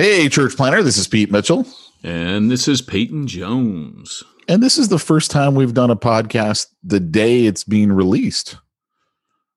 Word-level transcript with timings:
Hey, 0.00 0.30
Church 0.30 0.56
planter. 0.56 0.82
this 0.82 0.96
is 0.96 1.06
Pete 1.06 1.30
Mitchell. 1.30 1.66
And 2.02 2.50
this 2.50 2.66
is 2.66 2.80
Peyton 2.80 3.26
Jones. 3.26 4.22
And 4.48 4.62
this 4.62 4.78
is 4.78 4.88
the 4.88 4.98
first 4.98 5.30
time 5.30 5.54
we've 5.54 5.74
done 5.74 5.90
a 5.90 5.94
podcast 5.94 6.68
the 6.82 6.98
day 6.98 7.44
it's 7.44 7.64
being 7.64 7.92
released. 7.92 8.56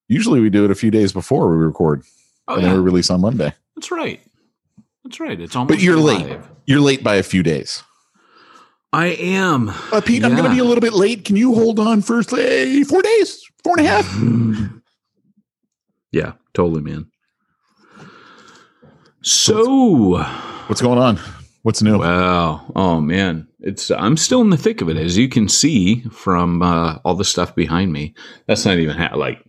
Usually 0.09 0.41
we 0.41 0.49
do 0.49 0.65
it 0.65 0.69
a 0.69 0.75
few 0.75 0.91
days 0.91 1.13
before 1.13 1.49
we 1.49 1.55
record. 1.55 2.03
Oh, 2.49 2.55
and 2.55 2.63
yeah. 2.63 2.67
then 2.67 2.77
we 2.77 2.83
release 2.83 3.09
on 3.09 3.21
Monday. 3.21 3.53
That's 3.77 3.89
right. 3.89 4.19
That's 5.05 5.17
right. 5.21 5.39
It's 5.39 5.55
almost 5.55 5.77
But 5.77 5.81
you're 5.81 5.95
live. 5.95 6.29
late. 6.29 6.39
You're 6.65 6.81
late 6.81 7.05
by 7.05 7.15
a 7.15 7.23
few 7.23 7.41
days. 7.41 7.81
I 8.91 9.11
am. 9.11 9.69
Uh, 9.93 10.01
Pete, 10.01 10.23
yeah. 10.23 10.27
I'm 10.27 10.35
going 10.35 10.43
to 10.43 10.53
be 10.53 10.59
a 10.59 10.65
little 10.65 10.81
bit 10.81 10.91
late. 10.91 11.23
Can 11.23 11.37
you 11.37 11.55
hold 11.55 11.79
on 11.79 12.01
for 12.01 12.21
say, 12.21 12.83
four 12.83 13.01
days? 13.01 13.41
Four 13.63 13.77
and 13.77 13.87
a 13.87 13.89
half? 13.89 14.19
yeah, 16.11 16.33
totally, 16.53 16.81
man. 16.81 17.09
So, 19.25 20.17
what's 20.67 20.81
going 20.81 20.99
on? 20.99 21.17
What's 21.61 21.81
new? 21.81 21.99
Wow. 21.99 22.69
Oh 22.75 22.99
man, 22.99 23.47
it's 23.61 23.89
I'm 23.89 24.17
still 24.17 24.41
in 24.41 24.49
the 24.49 24.57
thick 24.57 24.81
of 24.81 24.89
it, 24.89 24.97
as 24.97 25.17
you 25.17 25.29
can 25.29 25.47
see 25.47 26.01
from 26.11 26.61
uh, 26.61 26.97
all 27.05 27.15
the 27.15 27.23
stuff 27.23 27.55
behind 27.55 27.93
me. 27.93 28.15
That's 28.47 28.65
not 28.65 28.79
even 28.79 28.97
half. 28.97 29.15
Like 29.15 29.41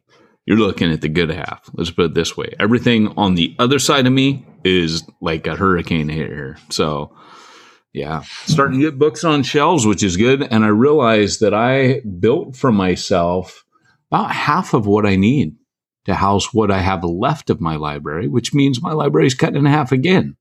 you're 0.46 0.58
looking 0.58 0.92
at 0.92 1.00
the 1.00 1.08
good 1.08 1.30
half. 1.30 1.68
Let's 1.74 1.90
put 1.90 2.04
it 2.04 2.14
this 2.14 2.36
way: 2.36 2.54
everything 2.60 3.08
on 3.16 3.34
the 3.34 3.56
other 3.58 3.80
side 3.80 4.06
of 4.06 4.12
me 4.12 4.46
is 4.64 5.02
like 5.20 5.48
a 5.48 5.56
hurricane 5.56 6.08
here. 6.08 6.56
So, 6.70 7.16
yeah, 7.92 8.22
starting 8.46 8.78
to 8.78 8.84
get 8.84 8.98
books 9.00 9.24
on 9.24 9.42
shelves, 9.42 9.84
which 9.84 10.04
is 10.04 10.16
good. 10.16 10.40
And 10.40 10.64
I 10.64 10.68
realized 10.68 11.40
that 11.40 11.52
I 11.52 12.00
built 12.20 12.54
for 12.54 12.70
myself 12.70 13.64
about 14.12 14.30
half 14.30 14.72
of 14.72 14.86
what 14.86 15.04
I 15.04 15.16
need 15.16 15.56
to 16.04 16.14
house 16.14 16.52
what 16.52 16.70
I 16.70 16.80
have 16.80 17.04
left 17.04 17.50
of 17.50 17.60
my 17.60 17.76
library, 17.76 18.28
which 18.28 18.54
means 18.54 18.82
my 18.82 18.92
library 18.92 19.26
is 19.26 19.34
cut 19.34 19.56
in 19.56 19.64
half 19.64 19.92
again. 19.92 20.36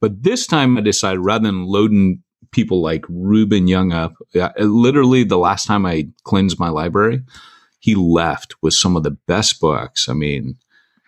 But 0.00 0.22
this 0.22 0.46
time 0.46 0.76
I 0.76 0.80
decided 0.80 1.20
rather 1.20 1.46
than 1.46 1.66
loading 1.66 2.22
people 2.52 2.82
like 2.82 3.04
Ruben 3.08 3.68
Young 3.68 3.92
up, 3.92 4.14
uh, 4.34 4.50
literally 4.58 5.24
the 5.24 5.38
last 5.38 5.66
time 5.66 5.86
I 5.86 6.08
cleansed 6.24 6.58
my 6.58 6.68
library, 6.68 7.22
he 7.80 7.94
left 7.94 8.54
with 8.62 8.74
some 8.74 8.96
of 8.96 9.02
the 9.02 9.10
best 9.10 9.60
books. 9.60 10.08
I 10.08 10.14
mean, 10.14 10.56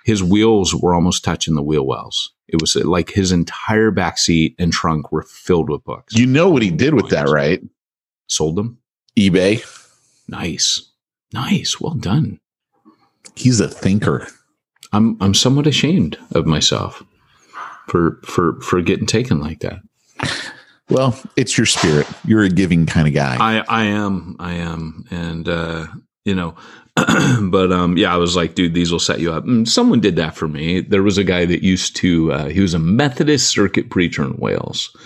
his 0.05 0.23
wheels 0.23 0.75
were 0.75 0.95
almost 0.95 1.25
touching 1.25 1.55
the 1.55 1.63
wheel 1.63 1.87
wells. 1.87 2.33
It 2.49 2.61
was 2.61 2.77
uh, 2.77 2.87
like 2.89 3.11
his 3.11 3.33
entire 3.33 3.91
back 3.91 4.19
seat 4.19 4.55
and 4.59 4.73
trunk 4.73 5.11
were 5.11 5.23
filled 5.23 5.69
with 5.69 5.85
books. 5.85 6.15
You 6.15 6.27
know 6.27 6.49
what 6.49 6.63
he 6.63 6.71
did 6.71 6.95
with 6.95 7.11
that, 7.11 7.29
right? 7.29 7.61
Sold 8.29 8.57
them. 8.57 8.79
eBay. 9.19 9.65
Nice. 10.29 10.93
Nice. 11.33 11.81
Well 11.81 11.95
done. 11.95 12.41
He's 13.37 13.61
a 13.61 13.69
thinker. 13.69 14.27
I'm 14.93 15.17
I'm 15.21 15.35
somewhat 15.35 15.67
ashamed 15.67 16.19
of 16.33 16.47
myself 16.47 17.03
for 17.87 18.21
for 18.25 18.61
for 18.61 18.81
getting 18.81 19.07
taken 19.07 19.41
like 19.41 19.61
that. 19.61 19.81
Well, 20.89 21.19
it's 21.37 21.59
your 21.59 21.67
spirit. 21.67 22.07
You're 22.25 22.45
a 22.45 22.49
giving 22.49 22.87
kind 22.87 23.09
of 23.09 23.15
guy. 23.15 23.37
I 23.39 23.65
I 23.69 23.85
am. 23.85 24.37
I 24.39 24.55
am. 24.55 25.05
And 25.11 25.49
uh, 25.49 25.87
you 26.25 26.35
know, 26.35 26.55
but 26.95 27.73
um 27.73 27.97
yeah, 27.97 28.15
I 28.15 28.17
was 28.17 28.37
like, 28.37 28.55
dude, 28.55 28.75
these 28.75 28.93
will 28.93 28.99
set 28.99 29.21
you 29.21 29.33
up. 29.33 29.45
And 29.45 29.69
someone 29.69 30.01
did 30.01 30.17
that 30.17 30.37
for 30.37 30.49
me. 30.49 30.81
There 30.81 31.03
was 31.03 31.19
a 31.19 31.25
guy 31.25 31.45
that 31.45 31.63
used 31.65 31.97
to 31.97 32.33
uh, 32.33 32.49
he 32.49 32.61
was 32.61 32.75
a 32.75 32.79
Methodist 32.79 33.49
circuit 33.49 33.91
preacher 33.91 34.25
in 34.25 34.37
Wales. 34.37 34.97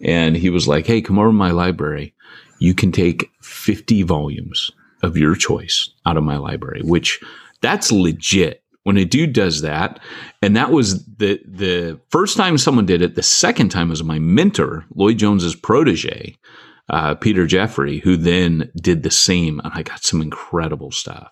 And 0.00 0.36
he 0.36 0.48
was 0.48 0.68
like, 0.68 0.86
"Hey, 0.86 1.00
come 1.00 1.18
over 1.18 1.28
to 1.28 1.32
my 1.32 1.50
library. 1.50 2.14
You 2.60 2.72
can 2.72 2.92
take 2.92 3.30
50 3.42 4.02
volumes 4.04 4.70
of 5.02 5.16
your 5.16 5.34
choice 5.34 5.90
out 6.06 6.16
of 6.16 6.24
my 6.24 6.36
library, 6.36 6.82
which 6.84 7.20
that's 7.60 7.92
legit 7.92 8.62
when 8.84 8.96
a 8.96 9.04
dude 9.04 9.32
does 9.32 9.60
that. 9.62 10.00
And 10.42 10.56
that 10.56 10.70
was 10.70 11.04
the 11.04 11.40
the 11.46 12.00
first 12.10 12.36
time 12.36 12.56
someone 12.58 12.86
did 12.86 13.02
it. 13.02 13.14
The 13.14 13.22
second 13.22 13.68
time 13.68 13.90
was 13.90 14.02
my 14.02 14.18
mentor, 14.18 14.86
Lloyd 14.94 15.18
Jones's 15.18 15.54
protege, 15.54 16.36
uh, 16.88 17.14
Peter 17.16 17.46
Jeffery, 17.46 17.98
who 17.98 18.16
then 18.16 18.70
did 18.80 19.02
the 19.02 19.10
same. 19.10 19.60
And 19.62 19.72
I 19.74 19.82
got 19.82 20.04
some 20.04 20.22
incredible 20.22 20.90
stuff. 20.90 21.28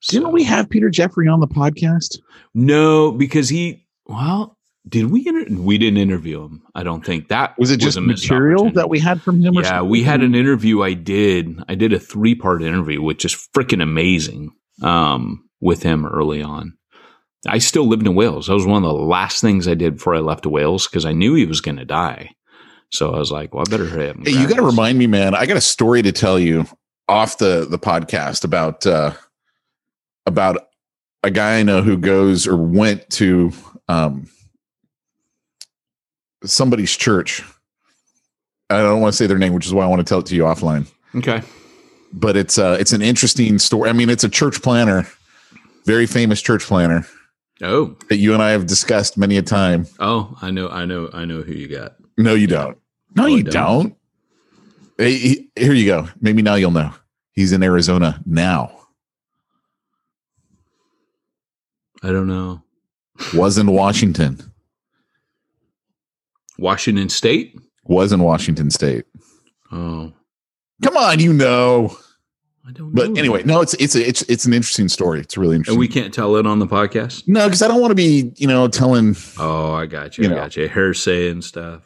So, 0.00 0.18
Didn't 0.18 0.32
we 0.32 0.44
have 0.44 0.68
Peter 0.68 0.90
Jeffery 0.90 1.28
on 1.28 1.40
the 1.40 1.46
podcast? 1.46 2.18
No, 2.54 3.12
because 3.12 3.48
he 3.48 3.86
well, 4.06 4.58
did 4.88 5.10
we 5.10 5.26
inter- 5.26 5.62
we 5.62 5.78
didn't 5.78 5.98
interview 5.98 6.42
him 6.42 6.62
i 6.74 6.82
don't 6.82 7.04
think 7.04 7.28
that 7.28 7.56
was 7.56 7.70
it 7.70 7.78
just 7.78 7.96
was 7.96 8.04
material 8.04 8.70
that 8.72 8.88
we 8.88 8.98
had 8.98 9.22
from 9.22 9.40
him 9.40 9.54
yeah 9.54 9.80
we 9.80 10.02
had 10.02 10.22
an 10.22 10.34
interview 10.34 10.82
i 10.82 10.92
did 10.92 11.56
i 11.68 11.74
did 11.74 11.92
a 11.92 12.00
three 12.00 12.34
part 12.34 12.62
interview 12.62 13.00
which 13.00 13.24
is 13.24 13.48
freaking 13.54 13.80
amazing 13.82 14.50
um 14.82 15.48
with 15.62 15.82
him 15.82 16.04
early 16.04 16.42
on. 16.42 16.76
I 17.48 17.58
still 17.58 17.88
lived 17.88 18.06
in 18.06 18.14
Wales. 18.14 18.48
That 18.48 18.54
was 18.54 18.66
one 18.66 18.84
of 18.84 18.88
the 18.88 19.02
last 19.02 19.40
things 19.40 19.66
I 19.66 19.74
did 19.74 19.94
before 19.94 20.14
I 20.14 20.20
left 20.20 20.46
Wales 20.46 20.86
because 20.86 21.06
I 21.06 21.12
knew 21.12 21.34
he 21.34 21.46
was 21.46 21.60
going 21.60 21.76
to 21.76 21.84
die. 21.84 22.34
So 22.90 23.14
I 23.14 23.18
was 23.18 23.32
like, 23.32 23.54
well, 23.54 23.64
I 23.66 23.70
better 23.70 23.86
up. 23.86 24.16
Hey, 24.22 24.32
you 24.32 24.46
got 24.46 24.56
to 24.56 24.62
remind 24.62 24.98
me, 24.98 25.06
man. 25.06 25.34
I 25.34 25.46
got 25.46 25.56
a 25.56 25.62
story 25.62 26.02
to 26.02 26.12
tell 26.12 26.38
you 26.38 26.66
off 27.08 27.38
the 27.38 27.66
the 27.68 27.78
podcast 27.78 28.44
about 28.44 28.86
uh 28.86 29.12
about 30.26 30.68
a 31.22 31.30
guy 31.30 31.58
I 31.58 31.62
know 31.62 31.82
who 31.82 31.96
goes 31.96 32.46
or 32.46 32.56
went 32.56 33.08
to 33.10 33.52
um 33.88 34.28
somebody's 36.44 36.94
church. 36.94 37.42
I 38.68 38.82
don't 38.82 39.00
want 39.00 39.14
to 39.14 39.16
say 39.16 39.26
their 39.26 39.38
name, 39.38 39.52
which 39.54 39.66
is 39.66 39.74
why 39.74 39.84
I 39.84 39.88
want 39.88 40.00
to 40.00 40.04
tell 40.04 40.20
it 40.20 40.26
to 40.26 40.36
you 40.36 40.42
offline. 40.42 40.86
Okay. 41.14 41.42
But 42.12 42.36
it's 42.36 42.58
uh 42.58 42.76
it's 42.78 42.92
an 42.92 43.02
interesting 43.02 43.58
story. 43.58 43.88
I 43.88 43.94
mean, 43.94 44.10
it's 44.10 44.24
a 44.24 44.28
church 44.28 44.62
planter 44.62 45.06
very 45.84 46.06
famous 46.06 46.40
church 46.40 46.64
planter. 46.64 47.06
Oh, 47.62 47.96
that 48.08 48.16
you 48.16 48.34
and 48.34 48.42
I 48.42 48.50
have 48.50 48.66
discussed 48.66 49.16
many 49.16 49.36
a 49.36 49.42
time. 49.42 49.86
Oh, 50.00 50.36
I 50.42 50.50
know, 50.50 50.68
I 50.68 50.84
know, 50.84 51.08
I 51.12 51.24
know 51.24 51.42
who 51.42 51.52
you 51.52 51.68
got. 51.68 51.94
No, 52.18 52.34
you 52.34 52.46
don't. 52.46 52.76
No, 53.14 53.24
Oh, 53.24 53.26
you 53.26 53.42
don't. 53.42 53.52
don't. 53.82 53.96
Hey, 54.98 55.14
he- 55.14 55.50
here 55.56 55.72
you 55.72 55.86
go. 55.86 56.08
Maybe 56.20 56.42
now 56.42 56.54
you'll 56.56 56.70
know. 56.72 56.92
He's 57.32 57.52
in 57.52 57.62
Arizona 57.62 58.20
now. 58.26 58.72
I 62.02 62.08
don't 62.10 62.26
know. 62.26 62.62
Was 63.34 63.58
in 63.58 63.70
Washington. 63.70 64.40
Washington 66.58 67.08
State. 67.08 67.58
Was 67.84 68.12
in 68.12 68.22
Washington 68.22 68.70
State. 68.70 69.04
Oh, 69.70 70.12
Come 70.82 70.96
on, 70.96 71.20
you 71.20 71.32
know. 71.32 71.96
I 72.66 72.70
don't. 72.72 72.94
know. 72.94 73.06
But 73.08 73.18
anyway, 73.18 73.42
no, 73.44 73.60
it's 73.60 73.74
it's 73.74 73.94
it's 73.94 74.22
it's 74.22 74.44
an 74.44 74.52
interesting 74.52 74.88
story. 74.88 75.20
It's 75.20 75.36
really 75.36 75.56
interesting. 75.56 75.74
and 75.74 75.80
we 75.80 75.88
can't 75.88 76.14
tell 76.14 76.36
it 76.36 76.46
on 76.46 76.58
the 76.60 76.66
podcast. 76.66 77.24
no, 77.26 77.46
because 77.46 77.62
I 77.62 77.68
don't 77.68 77.80
want 77.80 77.90
to 77.90 77.96
be, 77.96 78.32
you 78.36 78.46
know, 78.46 78.68
telling. 78.68 79.16
Oh, 79.38 79.72
I 79.72 79.86
got 79.86 80.16
you. 80.18 80.24
You 80.24 80.30
I 80.30 80.34
know. 80.34 80.40
got 80.42 80.56
you. 80.56 80.68
Hearsay 80.68 81.30
and 81.30 81.42
stuff. 81.42 81.82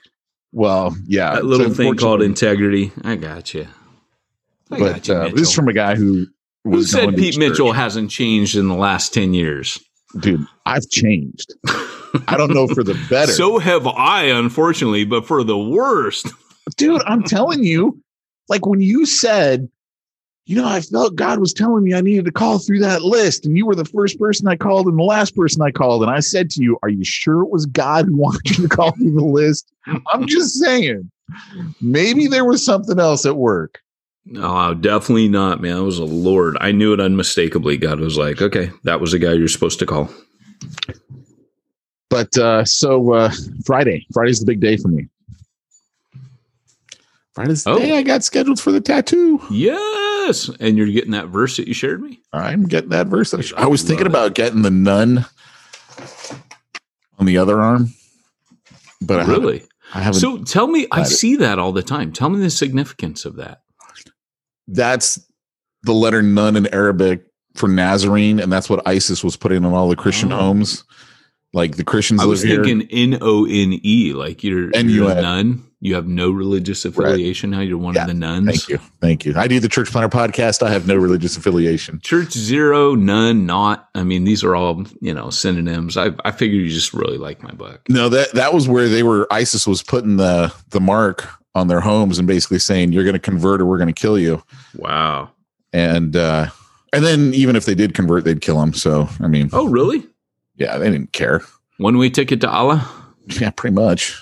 Well, 0.53 0.95
yeah, 1.07 1.35
that 1.35 1.45
little 1.45 1.73
thing 1.73 1.97
called 1.97 2.23
integrity. 2.23 2.93
I 3.05 3.17
got 3.17 3.53
you. 3.55 3.67
I 4.71 4.79
But 4.79 4.93
got 4.93 5.09
you, 5.09 5.15
uh, 5.15 5.29
this 5.31 5.49
is 5.49 5.53
from 5.55 5.69
a 5.69 5.73
guy 5.73 5.95
who 5.97 6.27
Who 6.65 6.83
said 6.83 7.15
Pete. 7.17 7.39
Mitchell 7.39 7.73
hasn't 7.73 8.11
changed 8.11 8.57
in 8.57 8.69
the 8.69 8.75
last 8.75 9.15
ten 9.15 9.33
years? 9.35 9.79
Dude, 10.21 10.47
I've 10.65 10.89
changed. 10.91 11.55
I 12.29 12.37
don't 12.37 12.53
know 12.55 12.67
for 12.69 12.83
the 12.83 12.95
better. 13.11 13.33
So 13.33 13.59
have 13.59 13.87
I, 13.87 14.25
unfortunately, 14.25 15.05
but 15.05 15.27
for 15.27 15.43
the 15.45 15.59
worst. 15.59 16.29
dude, 16.77 17.03
I'm 17.07 17.23
telling 17.23 17.63
you, 17.65 18.01
like 18.49 18.65
when 18.67 18.81
you 18.81 19.05
said, 19.05 19.69
you 20.47 20.57
know, 20.57 20.67
I 20.67 20.81
felt 20.81 21.17
God 21.17 21.41
was 21.41 21.53
telling 21.53 21.83
me 21.85 21.93
I 21.93 22.01
needed 22.01 22.25
to 22.27 22.33
call 22.33 22.59
through 22.61 22.79
that 22.81 23.03
list, 23.03 23.45
and 23.45 23.57
you 23.57 23.67
were 23.67 23.75
the 23.75 23.85
first 23.85 24.19
person 24.19 24.47
I 24.47 24.57
called 24.57 24.87
and 24.87 24.97
the 24.99 25.03
last 25.03 25.35
person 25.37 25.61
I 25.61 25.73
called, 25.73 26.03
and 26.03 26.11
I 26.11 26.21
said 26.21 26.51
to 26.51 26.63
you, 26.63 26.79
"Are 26.83 26.89
you 26.89 27.05
sure 27.05 27.43
it 27.43 27.51
was 27.51 27.67
God 27.67 28.07
who 28.07 28.17
wanted 28.17 28.57
you 28.57 28.69
to 28.69 28.75
call 28.75 28.93
through 28.93 29.13
the 29.13 29.25
list?" 29.25 29.71
I'm 30.13 30.27
just 30.27 30.55
saying, 30.59 31.11
maybe 31.81 32.27
there 32.29 32.45
was 32.45 32.65
something 32.65 32.99
else 32.99 33.27
at 33.27 33.37
work. 33.37 33.81
No, 34.25 34.75
definitely 34.75 35.29
not, 35.29 35.61
man. 35.61 35.79
It 35.79 35.83
was 35.83 35.99
a 35.99 36.05
Lord. 36.05 36.57
I 36.61 36.73
knew 36.73 36.93
it 36.93 37.01
unmistakably. 37.01 37.77
God 37.77 38.01
was 38.01 38.17
like, 38.19 38.43
okay, 38.43 38.71
that 38.83 39.01
was 39.01 39.13
the 39.13 39.21
guy 39.21 39.33
you're 39.35 39.47
supposed 39.47 39.79
to 39.79 39.87
call. 39.87 40.11
But 42.11 42.37
uh, 42.37 42.65
so 42.65 43.13
uh, 43.13 43.31
Friday, 43.65 44.05
Friday's 44.13 44.41
the 44.41 44.47
big 44.47 44.61
day 44.61 44.77
for 44.77 44.89
me. 44.89 45.07
Friday's 47.35 47.63
the 47.65 47.71
Oh. 47.71 47.79
day 47.79 47.97
I 47.97 48.03
got 48.03 48.25
scheduled 48.25 48.59
for 48.59 48.73
the 48.73 48.81
tattoo. 48.81 49.41
Yes. 50.27 50.49
And 50.61 50.77
you're 50.77 50.87
getting 50.89 51.13
that 51.13 51.29
verse 51.29 51.57
that 51.57 51.69
you 51.69 51.75
shared 51.75 52.03
me? 52.03 52.21
I'm 52.33 52.65
getting 52.65 52.91
that 52.91 53.07
verse. 53.07 53.33
I 53.33 53.37
was- 53.39 53.53
I 53.57 53.67
was 53.67 53.83
thinking 53.83 54.07
it. 54.07 54.11
about 54.11 54.35
getting 54.35 54.63
the 54.63 54.71
nun 54.71 55.25
on 57.19 57.27
the 57.27 57.39
other 57.39 57.61
arm, 57.61 57.91
but 59.01 59.21
I 59.21 59.25
haven't- 59.25 59.41
Really? 59.41 59.63
I 59.95 60.01
haven't. 60.01 60.21
So 60.21 60.39
tell 60.39 60.67
me, 60.67 60.87
I 60.91 61.03
it. 61.03 61.07
see 61.07 61.37
that 61.37 61.59
all 61.59 61.73
the 61.73 61.83
time. 61.83 62.13
Tell 62.13 62.29
me 62.29 62.41
the 62.41 62.51
significance 62.51 63.25
of 63.25 63.37
that. 63.37 63.61
that's 64.69 65.21
the 65.85 65.93
letter 65.95 66.23
nun 66.23 66.57
in 66.57 66.67
Arabic 66.75 67.25
for 67.55 67.69
Nazarene, 67.69 68.41
and 68.41 68.53
that's 68.53 68.69
what 68.69 68.83
ISIS 68.85 69.23
was 69.23 69.37
putting 69.37 69.65
on 69.65 69.73
all 69.73 69.89
the 69.89 69.95
Christian 69.95 70.33
Oh. 70.33 70.39
homes. 70.39 70.83
Like 71.55 71.77
the 71.77 71.85
Christians 71.85 72.21
I 72.21 72.25
was 72.25 72.43
thinking 72.43 72.83
N 72.91 73.17
O 73.23 73.45
N 73.47 73.79
E, 73.85 74.13
like 74.13 74.43
you're, 74.43 74.71
N 74.75 74.89
you're 74.91 75.13
a 75.13 75.23
nun. 75.23 75.63
You 75.87 75.95
have 75.95 76.09
no 76.09 76.31
religious 76.31 76.85
affiliation 76.85 77.51
now. 77.51 77.61
You're 77.61 77.79
one 77.79 77.95
Yeah. 77.95 78.03
of 78.03 78.09
the 78.09 78.15
nuns. 78.15 78.47
Thank 78.49 78.69
you, 78.69 78.79
thank 79.01 79.25
you. 79.25 79.35
I 79.37 79.47
do 79.47 79.61
the 79.61 79.69
Church 79.69 79.91
Planter 79.93 80.09
podcast. 80.09 80.61
I 80.63 80.71
have 80.71 80.89
no 80.89 80.97
religious 80.97 81.37
affiliation. 81.37 82.01
Church 82.03 82.33
zero, 82.33 82.97
none, 82.97 83.47
not. 83.47 83.89
I 83.95 84.03
mean, 84.03 84.25
these 84.25 84.43
are 84.43 84.57
all 84.57 84.85
you 85.01 85.15
know 85.15 85.31
synonyms. 85.31 85.97
I 85.97 86.11
I 86.25 86.33
figured 86.33 86.61
you 86.61 86.69
just 86.71 86.93
really 86.93 87.19
like 87.19 87.41
my 87.43 87.53
book. 87.53 87.83
No, 87.89 88.09
that 88.09 88.33
that 88.35 88.53
was 88.53 88.69
where 88.69 88.89
they 88.89 89.05
were. 89.05 89.29
ISIS 89.33 89.65
was 89.67 89.83
putting 89.83 90.17
the 90.17 90.53
the 90.71 90.81
mark 90.81 91.29
on 91.55 91.69
their 91.69 91.81
homes 91.81 92.19
and 92.19 92.27
basically 92.27 92.59
saying 92.59 92.93
you're 92.93 93.05
going 93.05 93.15
to 93.15 93.21
convert 93.21 93.61
or 93.61 93.67
we're 93.67 93.79
going 93.79 93.87
to 93.95 93.99
kill 94.01 94.19
you. 94.19 94.43
Wow. 94.75 95.31
And 95.73 96.17
uh, 96.17 96.49
and 96.93 97.05
then 97.05 97.33
even 97.33 97.55
if 97.55 97.65
they 97.65 97.77
did 97.77 97.95
convert, 97.95 98.25
they'd 98.25 98.41
kill 98.41 98.59
them. 98.59 98.75
So 98.75 99.09
I 99.21 99.29
mean, 99.29 99.51
Oh, 99.53 99.69
really? 99.69 100.05
yeah, 100.57 100.79
they 100.79 100.91
didn't 100.91 101.13
care. 101.13 101.43
One 101.79 101.97
way 101.97 102.11
ticket 102.11 102.41
to 102.41 102.51
Allah. 102.51 102.91
Yeah, 103.41 103.51
pretty 103.51 103.75
much. 103.75 104.21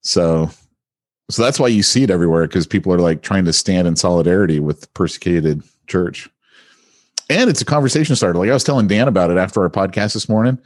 So, 0.00 0.50
so 1.30 1.42
that's 1.42 1.58
why 1.60 1.68
you 1.68 1.82
see 1.82 2.02
it 2.02 2.10
everywhere 2.10 2.46
because 2.46 2.66
people 2.66 2.92
are 2.92 2.98
like 2.98 3.22
trying 3.22 3.44
to 3.44 3.52
stand 3.52 3.88
in 3.88 3.96
solidarity 3.96 4.60
with 4.60 4.82
the 4.82 4.88
persecuted 4.88 5.62
church. 5.86 6.28
And 7.30 7.48
it's 7.48 7.62
a 7.62 7.66
conversation 7.66 8.16
starter. 8.16 8.38
Like 8.38 8.50
I 8.50 8.54
was 8.54 8.64
telling 8.64 8.88
Dan 8.88 9.08
about 9.08 9.30
it 9.30 9.38
after 9.38 9.62
our 9.62 9.70
podcast 9.70 10.14
this 10.14 10.28
morning, 10.28 10.58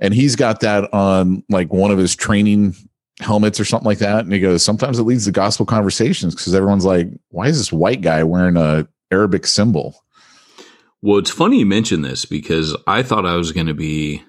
and 0.00 0.12
he's 0.12 0.36
got 0.36 0.60
that 0.60 0.92
on 0.92 1.44
like 1.48 1.72
one 1.72 1.90
of 1.90 1.98
his 1.98 2.16
training 2.16 2.74
helmets 3.20 3.60
or 3.60 3.64
something 3.64 3.86
like 3.86 3.98
that. 3.98 4.24
And 4.24 4.32
he 4.32 4.40
goes, 4.40 4.64
sometimes 4.64 4.98
it 4.98 5.04
leads 5.04 5.26
to 5.26 5.32
gospel 5.32 5.66
conversations 5.66 6.34
because 6.34 6.54
everyone's 6.54 6.84
like, 6.84 7.08
why 7.28 7.46
is 7.46 7.58
this 7.58 7.72
white 7.72 8.00
guy 8.00 8.24
wearing 8.24 8.56
a 8.56 8.88
Arabic 9.12 9.46
symbol? 9.46 10.02
Well, 11.02 11.18
it's 11.18 11.30
funny 11.30 11.58
you 11.58 11.66
mention 11.66 12.02
this 12.02 12.24
because 12.24 12.76
I 12.86 13.02
thought 13.02 13.26
I 13.26 13.36
was 13.36 13.52
going 13.52 13.66
to 13.66 13.74
be 13.74 14.24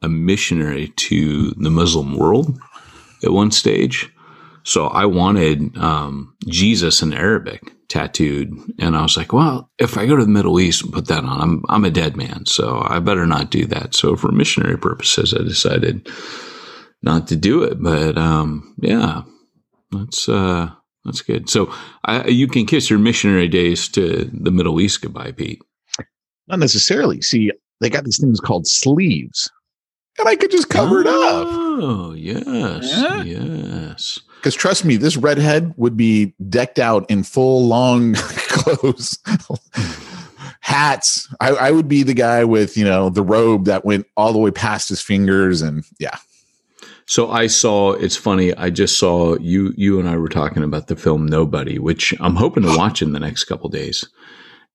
a 0.00 0.08
missionary 0.08 0.88
to 0.96 1.50
the 1.52 1.70
Muslim 1.70 2.16
world 2.16 2.56
at 3.24 3.32
one 3.32 3.50
stage. 3.50 4.10
So 4.68 4.88
I 4.88 5.06
wanted 5.06 5.78
um, 5.78 6.36
Jesus 6.46 7.00
in 7.00 7.14
Arabic 7.14 7.72
tattooed, 7.88 8.52
and 8.78 8.94
I 8.94 9.00
was 9.00 9.16
like, 9.16 9.32
"Well, 9.32 9.70
if 9.78 9.96
I 9.96 10.04
go 10.04 10.14
to 10.14 10.24
the 10.26 10.30
Middle 10.30 10.60
East 10.60 10.84
and 10.84 10.92
put 10.92 11.06
that 11.06 11.24
on, 11.24 11.40
I'm 11.40 11.64
I'm 11.70 11.86
a 11.86 11.90
dead 11.90 12.18
man, 12.18 12.44
so 12.44 12.84
I 12.86 12.98
better 12.98 13.26
not 13.26 13.50
do 13.50 13.64
that." 13.64 13.94
So 13.94 14.14
for 14.14 14.30
missionary 14.30 14.76
purposes, 14.76 15.32
I 15.32 15.38
decided 15.38 16.06
not 17.02 17.28
to 17.28 17.36
do 17.36 17.62
it. 17.62 17.82
But 17.82 18.18
um, 18.18 18.74
yeah, 18.78 19.22
that's 19.90 20.28
uh, 20.28 20.68
that's 21.02 21.22
good. 21.22 21.48
So 21.48 21.72
I, 22.04 22.26
you 22.26 22.46
can 22.46 22.66
kiss 22.66 22.90
your 22.90 22.98
missionary 22.98 23.48
days 23.48 23.88
to 23.88 24.30
the 24.34 24.50
Middle 24.50 24.82
East 24.82 25.00
goodbye, 25.00 25.32
Pete. 25.32 25.62
Not 26.46 26.58
necessarily. 26.58 27.22
See, 27.22 27.52
they 27.80 27.88
got 27.88 28.04
these 28.04 28.20
things 28.20 28.38
called 28.38 28.66
sleeves, 28.66 29.50
and 30.18 30.28
I 30.28 30.36
could 30.36 30.50
just 30.50 30.68
cover 30.68 31.00
it 31.00 31.06
up. 31.06 31.46
Oh, 31.80 32.12
yes. 32.12 32.92
Yeah. 32.94 33.22
Yes. 33.22 34.20
Because 34.38 34.54
trust 34.54 34.84
me, 34.84 34.96
this 34.96 35.16
redhead 35.16 35.74
would 35.76 35.96
be 35.96 36.34
decked 36.48 36.78
out 36.78 37.10
in 37.10 37.22
full 37.24 37.66
long 37.66 38.14
clothes, 38.16 39.18
hats. 40.60 41.28
I, 41.40 41.50
I 41.50 41.70
would 41.70 41.88
be 41.88 42.02
the 42.02 42.14
guy 42.14 42.44
with, 42.44 42.76
you 42.76 42.84
know, 42.84 43.10
the 43.10 43.22
robe 43.22 43.64
that 43.66 43.84
went 43.84 44.06
all 44.16 44.32
the 44.32 44.38
way 44.38 44.50
past 44.50 44.88
his 44.88 45.00
fingers. 45.00 45.62
And 45.62 45.84
yeah, 45.98 46.16
So 47.06 47.30
I 47.30 47.46
saw 47.46 47.92
it's 47.92 48.16
funny, 48.16 48.54
I 48.54 48.70
just 48.70 48.98
saw 48.98 49.36
you 49.38 49.72
you 49.76 49.98
and 49.98 50.08
I 50.08 50.16
were 50.16 50.28
talking 50.28 50.62
about 50.62 50.86
the 50.86 50.96
film 50.96 51.26
Nobody, 51.26 51.78
which 51.78 52.14
I'm 52.20 52.36
hoping 52.36 52.62
to 52.62 52.76
watch 52.76 53.02
in 53.02 53.12
the 53.12 53.20
next 53.20 53.44
couple 53.44 53.68
days. 53.68 54.08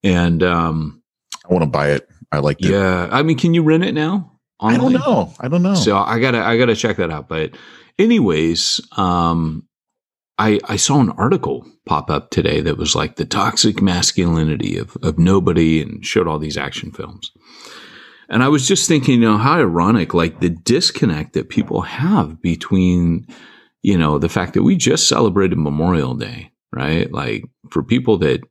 And 0.04 0.44
um 0.44 1.02
I 1.50 1.54
want 1.54 1.64
to 1.64 1.70
buy 1.70 1.92
it. 1.92 2.10
I 2.32 2.40
like 2.40 2.62
it. 2.62 2.70
yeah, 2.72 3.08
I 3.12 3.24
mean 3.24 3.38
can 3.38 3.54
you 3.54 3.64
rent 3.64 3.84
it 3.84 3.94
now? 3.94 4.32
I 4.60 4.78
don't 4.78 4.94
know. 4.94 5.34
I 5.40 5.48
don't 5.50 5.62
know. 5.64 5.76
So 5.76 5.98
I 5.98 6.20
gotta 6.20 6.40
I 6.40 6.58
gotta 6.58 6.76
check 6.76 6.98
that 6.98 7.12
out. 7.12 7.28
But 7.28 7.56
anyways, 7.98 8.82
um 8.98 9.68
I 10.38 10.60
I 10.66 10.76
saw 10.78 11.00
an 11.00 11.12
article 11.12 11.66
pop 11.86 12.10
up 12.10 12.30
today 12.30 12.62
that 12.62 12.78
was 12.78 12.96
like 12.96 13.16
the 13.16 13.26
toxic 13.26 13.82
masculinity 13.82 14.78
of 14.78 14.98
of 15.02 15.20
nobody 15.20 15.82
and 15.82 16.06
showed 16.06 16.28
all 16.28 16.40
these 16.40 16.58
action 16.58 16.92
films. 16.92 17.32
And 18.30 18.42
I 18.42 18.48
was 18.48 18.68
just 18.68 18.88
thinking, 18.88 19.22
you 19.22 19.30
know, 19.30 19.38
how 19.38 19.60
ironic, 19.60 20.14
like 20.14 20.40
the 20.40 20.50
disconnect 20.50 21.34
that 21.34 21.50
people 21.50 21.82
have 21.82 22.42
between, 22.42 23.28
you 23.82 23.98
know, 23.98 24.18
the 24.18 24.30
fact 24.30 24.54
that 24.54 24.64
we 24.64 24.76
just 24.76 25.08
celebrated 25.08 25.58
Memorial 25.58 26.16
Day, 26.16 26.52
right? 26.74 27.12
Like 27.12 27.44
for 27.70 27.84
people 27.84 28.18
that 28.20 28.42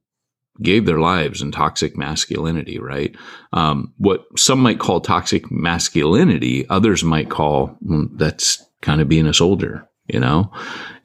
gave 0.63 0.87
their 0.87 1.01
lives 1.01 1.43
in 1.43 1.51
toxic 1.51 1.97
masculinity, 1.97 2.79
right? 2.79 3.17
Um, 3.53 3.95
what 3.97 4.25
some 4.37 4.61
might 4.61 4.79
call 4.79 5.01
toxic 5.01 5.51
masculinity, 5.51 6.69
others 6.69 7.03
might 7.03 7.31
call 7.31 7.77
mm, 7.85 8.09
that's 8.17 8.65
kind 8.83 9.01
of 9.01 9.09
being 9.09 9.27
a 9.27 9.33
soldier, 9.33 9.89
you 10.07 10.21
know? 10.21 10.53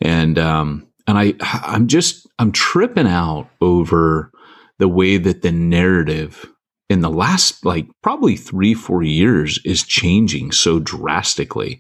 And, 0.01 0.37
um, 0.37 0.87
and 1.07 1.17
I, 1.17 1.33
I'm 1.41 1.87
just, 1.87 2.27
I'm 2.37 2.51
tripping 2.51 3.07
out 3.07 3.49
over 3.61 4.31
the 4.79 4.89
way 4.89 5.17
that 5.17 5.41
the 5.41 5.51
narrative 5.51 6.45
in 6.89 6.99
the 7.01 7.09
last, 7.09 7.65
like 7.65 7.87
probably 8.03 8.35
three, 8.35 8.73
four 8.73 9.03
years 9.03 9.59
is 9.63 9.83
changing 9.83 10.51
so 10.51 10.79
drastically 10.79 11.79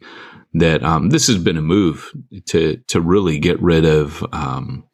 that, 0.53 0.83
um, 0.83 1.09
this 1.09 1.27
has 1.27 1.37
been 1.37 1.57
a 1.57 1.61
move 1.61 2.11
to, 2.45 2.77
to 2.87 3.01
really 3.01 3.39
get 3.39 3.61
rid 3.61 3.83
of, 3.85 4.25
um, 4.31 4.85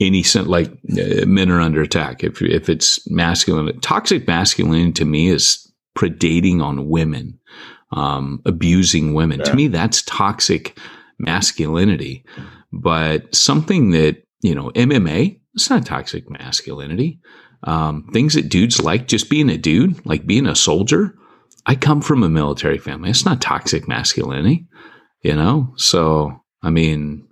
any 0.00 0.24
sense 0.24 0.48
like 0.48 0.72
uh, 0.90 1.24
men 1.24 1.50
are 1.50 1.60
under 1.60 1.80
attack. 1.80 2.24
If 2.24 2.42
if 2.42 2.68
it's 2.68 3.08
masculine, 3.08 3.78
toxic 3.80 4.26
masculinity 4.26 4.90
to 4.94 5.04
me 5.04 5.28
is 5.28 5.72
predating 5.96 6.60
on 6.60 6.88
women, 6.88 7.38
um, 7.94 8.42
abusing 8.44 9.14
women. 9.14 9.42
To 9.44 9.54
me, 9.54 9.68
that's 9.68 10.02
toxic 10.02 10.78
masculinity. 11.18 12.24
But 12.72 13.34
something 13.34 13.90
that 13.92 14.22
you 14.42 14.54
know, 14.54 14.70
MMA, 14.72 15.40
it's 15.54 15.70
not 15.70 15.86
toxic 15.86 16.28
masculinity. 16.28 17.18
Um, 17.62 18.10
things 18.12 18.34
that 18.34 18.50
dudes 18.50 18.82
like, 18.82 19.08
just 19.08 19.30
being 19.30 19.48
a 19.48 19.56
dude, 19.56 20.04
like 20.04 20.26
being 20.26 20.46
a 20.46 20.54
soldier. 20.54 21.14
I 21.64 21.76
come 21.76 22.02
from 22.02 22.22
a 22.22 22.28
military 22.28 22.76
family. 22.76 23.08
It's 23.08 23.24
not 23.24 23.40
toxic 23.40 23.88
masculinity, 23.88 24.66
you 25.22 25.34
know. 25.34 25.72
So 25.76 26.42
I 26.62 26.68
mean, 26.68 27.26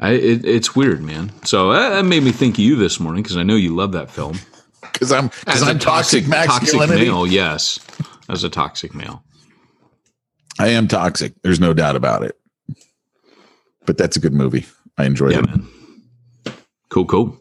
I, 0.00 0.12
it, 0.12 0.46
it's 0.46 0.74
weird, 0.74 1.02
man. 1.02 1.30
So 1.44 1.70
uh, 1.70 1.90
that 1.90 2.04
made 2.06 2.22
me 2.22 2.32
think 2.32 2.54
of 2.54 2.60
you 2.60 2.76
this 2.76 2.98
morning 2.98 3.22
because 3.22 3.36
I 3.36 3.42
know 3.42 3.56
you 3.56 3.74
love 3.76 3.92
that 3.92 4.10
film. 4.10 4.38
Because 4.92 5.12
I'm 5.12 5.28
because 5.28 5.62
As 5.62 5.62
a 5.62 5.70
I'm 5.70 5.78
toxic, 5.78 6.24
toxic 6.24 6.28
masculinity. 6.28 7.04
male, 7.06 7.26
yes, 7.26 7.78
as 8.28 8.44
a 8.44 8.50
toxic 8.50 8.94
male. 8.94 9.24
I 10.58 10.68
am 10.68 10.88
toxic. 10.88 11.32
There's 11.42 11.60
no 11.60 11.72
doubt 11.74 11.96
about 11.96 12.22
it. 12.22 12.38
But 13.86 13.98
that's 13.98 14.16
a 14.16 14.20
good 14.20 14.32
movie. 14.34 14.64
I 14.98 15.04
enjoyed 15.06 15.32
Yeah, 15.32 15.38
it. 15.40 15.46
man. 15.46 15.68
Cool, 16.90 17.06
cool. 17.06 17.38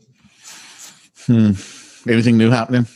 Hmm. 1.28 1.52
Anything 2.10 2.38
new 2.38 2.50
happening? 2.50 2.88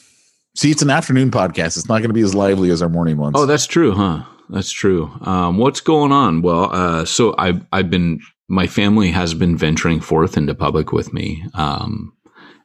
See, 0.55 0.71
it's 0.71 0.81
an 0.81 0.89
afternoon 0.89 1.31
podcast. 1.31 1.77
It's 1.77 1.87
not 1.87 1.99
going 1.99 2.09
to 2.09 2.13
be 2.13 2.21
as 2.21 2.33
lively 2.33 2.69
as 2.71 2.81
our 2.81 2.89
morning 2.89 3.17
ones. 3.17 3.35
Oh, 3.37 3.45
that's 3.45 3.67
true, 3.67 3.91
huh? 3.93 4.23
That's 4.49 4.71
true. 4.71 5.11
Um, 5.21 5.57
what's 5.57 5.81
going 5.81 6.11
on? 6.11 6.41
Well, 6.41 6.69
uh, 6.73 7.05
so 7.05 7.35
I've 7.37 7.63
I've 7.71 7.89
been 7.89 8.19
my 8.47 8.67
family 8.67 9.11
has 9.11 9.33
been 9.33 9.57
venturing 9.57 9.99
forth 9.99 10.37
into 10.37 10.55
public 10.55 10.91
with 10.91 11.13
me, 11.13 11.43
um, 11.55 12.13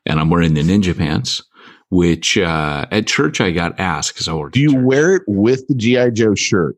and 0.07 0.21
I'm 0.21 0.31
wearing 0.31 0.55
the 0.55 0.63
ninja 0.63 0.97
pants. 0.97 1.43
Which 1.91 2.39
uh, 2.39 2.87
at 2.93 3.09
church 3.09 3.41
I 3.41 3.51
got 3.51 3.79
asked 3.81 4.15
because 4.15 4.29
I 4.29 4.33
wore. 4.35 4.51
Do 4.51 4.61
you 4.61 4.77
wear 4.77 5.17
it 5.17 5.23
with 5.27 5.67
the 5.67 5.75
GI 5.75 6.13
Joe 6.13 6.37
shirt? 6.37 6.77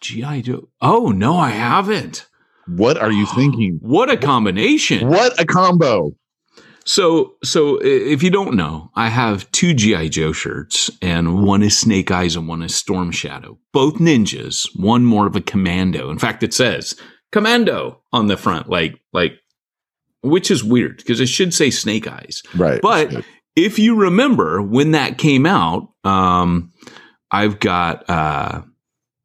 GI 0.00 0.42
Joe? 0.42 0.68
Oh 0.80 1.08
no, 1.08 1.36
I 1.36 1.50
haven't. 1.50 2.26
What 2.66 2.96
are 2.96 3.12
you 3.12 3.26
thinking? 3.34 3.78
What 3.80 4.10
a 4.10 4.16
combination! 4.16 5.08
What 5.08 5.40
a 5.40 5.44
combo! 5.44 6.12
So, 6.84 7.34
so 7.42 7.80
if 7.82 8.22
you 8.22 8.30
don't 8.30 8.54
know, 8.54 8.92
I 8.94 9.08
have 9.08 9.50
two 9.50 9.74
GI 9.74 10.08
Joe 10.10 10.30
shirts, 10.32 10.88
and 11.02 11.42
one 11.42 11.64
is 11.64 11.76
Snake 11.76 12.12
Eyes 12.12 12.36
and 12.36 12.46
one 12.46 12.62
is 12.62 12.76
Storm 12.76 13.10
Shadow. 13.10 13.58
Both 13.72 13.94
ninjas. 13.94 14.68
One 14.76 15.04
more 15.04 15.26
of 15.26 15.34
a 15.34 15.40
commando. 15.40 16.10
In 16.10 16.18
fact, 16.18 16.44
it 16.44 16.54
says 16.54 16.94
commando 17.32 18.02
on 18.12 18.28
the 18.28 18.36
front, 18.36 18.68
like 18.68 19.00
like, 19.12 19.32
which 20.22 20.48
is 20.50 20.62
weird 20.62 20.98
because 20.98 21.18
it 21.20 21.28
should 21.28 21.52
say 21.52 21.70
Snake 21.70 22.06
Eyes. 22.06 22.42
Right. 22.54 22.80
But 22.80 23.24
if 23.56 23.80
you 23.80 23.96
remember 23.96 24.62
when 24.62 24.92
that 24.92 25.18
came 25.18 25.44
out, 25.44 25.88
um, 26.04 26.72
I've 27.32 27.58
got, 27.58 28.08
uh, 28.08 28.62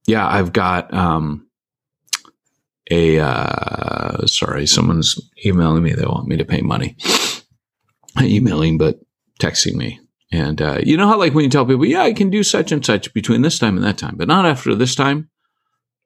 yeah, 0.08 0.28
I've 0.28 0.54
got 0.54 0.94
um, 0.94 1.48
a. 2.90 3.20
Uh, 3.20 4.26
sorry, 4.28 4.68
someone's 4.68 5.20
emailing 5.46 5.84
me. 5.84 5.94
They 5.94 6.06
want 6.06 6.28
me 6.28 6.38
to 6.38 6.46
pay 6.46 6.62
money. 6.62 6.96
Not 8.16 8.26
emailing, 8.26 8.78
but 8.78 9.00
texting 9.40 9.76
me. 9.76 10.00
And 10.32 10.62
uh, 10.62 10.80
you 10.82 10.96
know 10.96 11.08
how, 11.08 11.18
like, 11.20 11.34
when 11.34 11.44
you 11.44 11.50
tell 11.50 11.66
people, 11.66 11.86
yeah, 11.86 12.04
I 12.04 12.14
can 12.14 12.30
do 12.30 12.42
such 12.44 12.72
and 12.72 12.86
such 12.86 13.14
between 13.14 13.42
this 13.42 13.60
time 13.60 13.76
and 13.76 13.86
that 13.86 13.98
time, 13.98 14.16
but 14.16 14.30
not 14.30 14.46
after 14.46 14.74
this 14.76 14.96
time. 14.96 15.30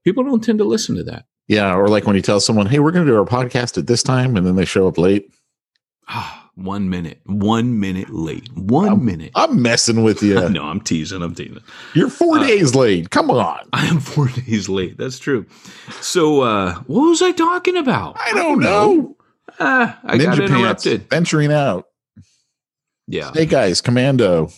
People 0.03 0.23
don't 0.23 0.43
tend 0.43 0.59
to 0.59 0.65
listen 0.65 0.95
to 0.95 1.03
that. 1.03 1.25
yeah, 1.47 1.75
or 1.75 1.87
like 1.87 2.05
when 2.05 2.15
you 2.15 2.21
tell 2.21 2.39
someone, 2.39 2.65
"Hey, 2.67 2.79
we're 2.79 2.91
going 2.91 3.05
to 3.05 3.11
do 3.11 3.17
our 3.17 3.25
podcast 3.25 3.77
at 3.77 3.87
this 3.87 4.03
time," 4.03 4.35
and 4.35 4.45
then 4.45 4.55
they 4.55 4.65
show 4.65 4.87
up 4.87 4.97
late. 4.97 5.31
One 6.55 6.89
minute, 6.89 7.19
one 7.25 7.81
minute 7.81 8.09
late, 8.11 8.47
one 8.55 9.03
minute. 9.03 9.31
I'm 9.35 9.61
messing 9.61 10.03
with 10.03 10.23
you. 10.23 10.35
no, 10.49 10.63
I'm 10.63 10.79
teasing. 10.79 11.21
I'm 11.21 11.35
teasing. 11.35 11.59
You're 11.93 12.09
four 12.09 12.37
Uh, 12.39 12.47
days 12.47 12.73
late. 12.75 13.09
Come 13.09 13.29
on. 13.29 13.59
I 13.73 13.85
am 13.87 13.99
four 14.11 14.29
days 14.29 14.69
late. 14.69 14.97
That's 14.97 15.19
true. 15.19 15.45
So, 15.99 16.41
uh, 16.41 16.75
what 16.87 17.09
was 17.09 17.21
I 17.21 17.33
talking 17.33 17.75
about? 17.75 18.15
I 18.19 18.31
don't 18.31 18.61
know. 18.61 19.17
Ah, 19.59 19.99
I 20.05 20.17
got 20.17 20.37
Ninja 20.37 20.45
interrupted. 20.45 20.99
pants, 21.01 21.09
venturing 21.09 21.51
out. 21.51 21.87
Yeah. 23.07 23.31
Snake 23.33 23.51
Eyes, 23.53 23.81
Commando. 23.81 24.49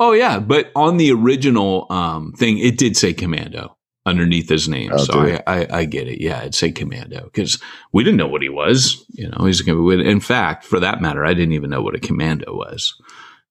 Oh, 0.00 0.12
yeah. 0.12 0.38
But 0.40 0.72
on 0.74 0.96
the 0.96 1.12
original 1.12 1.86
um, 1.90 2.32
thing, 2.32 2.58
it 2.58 2.76
did 2.78 2.96
say 2.96 3.12
Commando 3.12 3.76
underneath 4.04 4.48
his 4.48 4.68
name. 4.68 4.90
Oh, 4.92 4.98
so 4.98 5.20
I, 5.20 5.42
I, 5.46 5.66
I 5.70 5.84
get 5.84 6.08
it. 6.08 6.20
Yeah, 6.20 6.42
it 6.42 6.54
said 6.54 6.74
Commando 6.74 7.24
because 7.24 7.60
we 7.92 8.04
didn't 8.04 8.18
know 8.18 8.28
what 8.28 8.42
he 8.42 8.48
was. 8.48 9.04
You 9.10 9.28
know, 9.28 9.44
he's 9.44 9.60
going 9.60 9.78
to 9.78 10.02
be. 10.02 10.08
In 10.08 10.20
fact, 10.20 10.64
for 10.64 10.80
that 10.80 11.00
matter, 11.00 11.24
I 11.24 11.34
didn't 11.34 11.54
even 11.54 11.70
know 11.70 11.82
what 11.82 11.94
a 11.94 12.00
Commando 12.00 12.54
was 12.54 12.94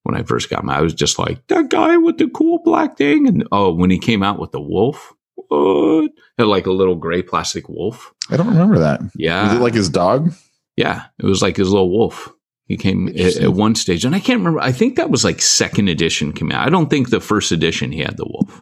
when 0.03 0.15
I 0.15 0.24
first 0.24 0.50
got 0.50 0.63
him. 0.63 0.70
I 0.70 0.81
was 0.81 0.93
just 0.93 1.20
like 1.20 1.46
that 1.48 1.70
guy 1.70 1.98
with 1.98 2.17
the 2.17 2.29
cool 2.29 2.60
black 2.63 2.98
thing. 2.98 3.27
And 3.27 3.48
oh, 3.51 3.74
when 3.74 3.89
he 3.89 4.00
came 4.00 4.24
out 4.24 4.39
with 4.39 4.51
the 4.51 4.62
wolf, 4.62 5.13
what? 5.36 6.12
Had 6.38 6.48
like 6.48 6.65
a 6.65 6.72
little 6.72 6.96
gray 6.96 7.22
plastic 7.22 7.70
wolf. 7.70 8.13
I 8.29 8.38
don't 8.38 8.48
remember 8.48 8.79
that. 8.79 9.01
Yeah. 9.15 9.48
Is 9.48 9.53
it 9.53 9.62
like 9.62 9.74
his 9.74 9.89
dog? 9.89 10.34
Yeah, 10.77 11.05
it 11.20 11.25
was 11.25 11.41
like 11.41 11.58
his 11.58 11.70
little 11.70 11.91
wolf. 11.91 12.34
He 12.65 12.77
came 12.77 13.10
at, 13.10 13.36
at 13.36 13.53
one 13.53 13.75
stage, 13.75 14.05
and 14.05 14.15
I 14.15 14.22
can't 14.22 14.39
remember. 14.39 14.62
I 14.62 14.72
think 14.72 14.96
that 14.96 15.10
was 15.10 15.25
like 15.25 15.41
second 15.41 15.89
edition 15.89 16.31
came 16.31 16.51
out. 16.53 16.65
I 16.65 16.70
don't 16.70 16.89
think 16.89 17.10
the 17.10 17.20
first 17.20 17.51
edition 17.51 17.91
he 17.91 18.00
had 18.00 18.15
the 18.15 18.25
wolf, 18.25 18.62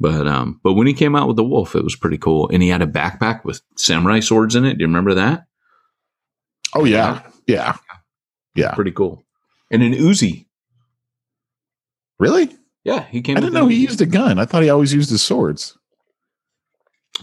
but 0.00 0.26
um, 0.26 0.60
but 0.62 0.74
when 0.74 0.86
he 0.86 0.92
came 0.94 1.14
out 1.16 1.28
with 1.28 1.36
the 1.36 1.44
wolf, 1.44 1.74
it 1.76 1.84
was 1.84 1.96
pretty 1.96 2.18
cool, 2.18 2.48
and 2.52 2.62
he 2.62 2.68
had 2.68 2.82
a 2.82 2.86
backpack 2.86 3.44
with 3.44 3.62
samurai 3.76 4.20
swords 4.20 4.54
in 4.54 4.64
it. 4.64 4.74
Do 4.78 4.82
you 4.82 4.88
remember 4.88 5.14
that? 5.14 5.44
Oh 6.74 6.84
yeah, 6.84 7.22
yeah, 7.46 7.76
yeah. 8.54 8.72
Pretty 8.74 8.92
cool, 8.92 9.24
and 9.70 9.82
an 9.82 9.92
Uzi. 9.92 10.46
Really? 12.18 12.50
Yeah, 12.84 13.04
he 13.06 13.22
came. 13.22 13.36
I 13.36 13.40
with 13.40 13.44
didn't 13.46 13.54
know 13.54 13.68
he 13.68 13.76
used 13.76 14.00
a 14.00 14.06
gun. 14.06 14.38
I 14.38 14.44
thought 14.44 14.62
he 14.62 14.70
always 14.70 14.92
used 14.92 15.10
his 15.10 15.22
swords. 15.22 15.76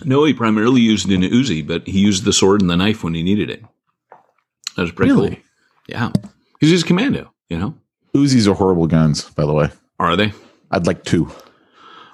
No, 0.05 0.23
he 0.23 0.33
primarily 0.33 0.81
used 0.81 1.09
an 1.09 1.21
Uzi, 1.21 1.65
but 1.65 1.85
he 1.87 1.99
used 1.99 2.23
the 2.23 2.33
sword 2.33 2.61
and 2.61 2.69
the 2.69 2.77
knife 2.77 3.03
when 3.03 3.13
he 3.13 3.23
needed 3.23 3.49
it. 3.49 3.61
That 4.75 4.83
was 4.83 4.91
pretty 4.91 5.11
Really? 5.11 5.29
cool. 5.35 5.43
Yeah, 5.87 6.11
he's 6.59 6.81
a 6.81 6.85
commando. 6.85 7.33
You 7.49 7.59
know, 7.59 7.75
Uzis 8.15 8.47
are 8.49 8.53
horrible 8.55 8.87
guns, 8.87 9.29
by 9.31 9.45
the 9.45 9.51
way. 9.53 9.69
are 9.99 10.15
they? 10.15 10.31
I'd 10.71 10.87
like 10.87 11.03
two. 11.03 11.29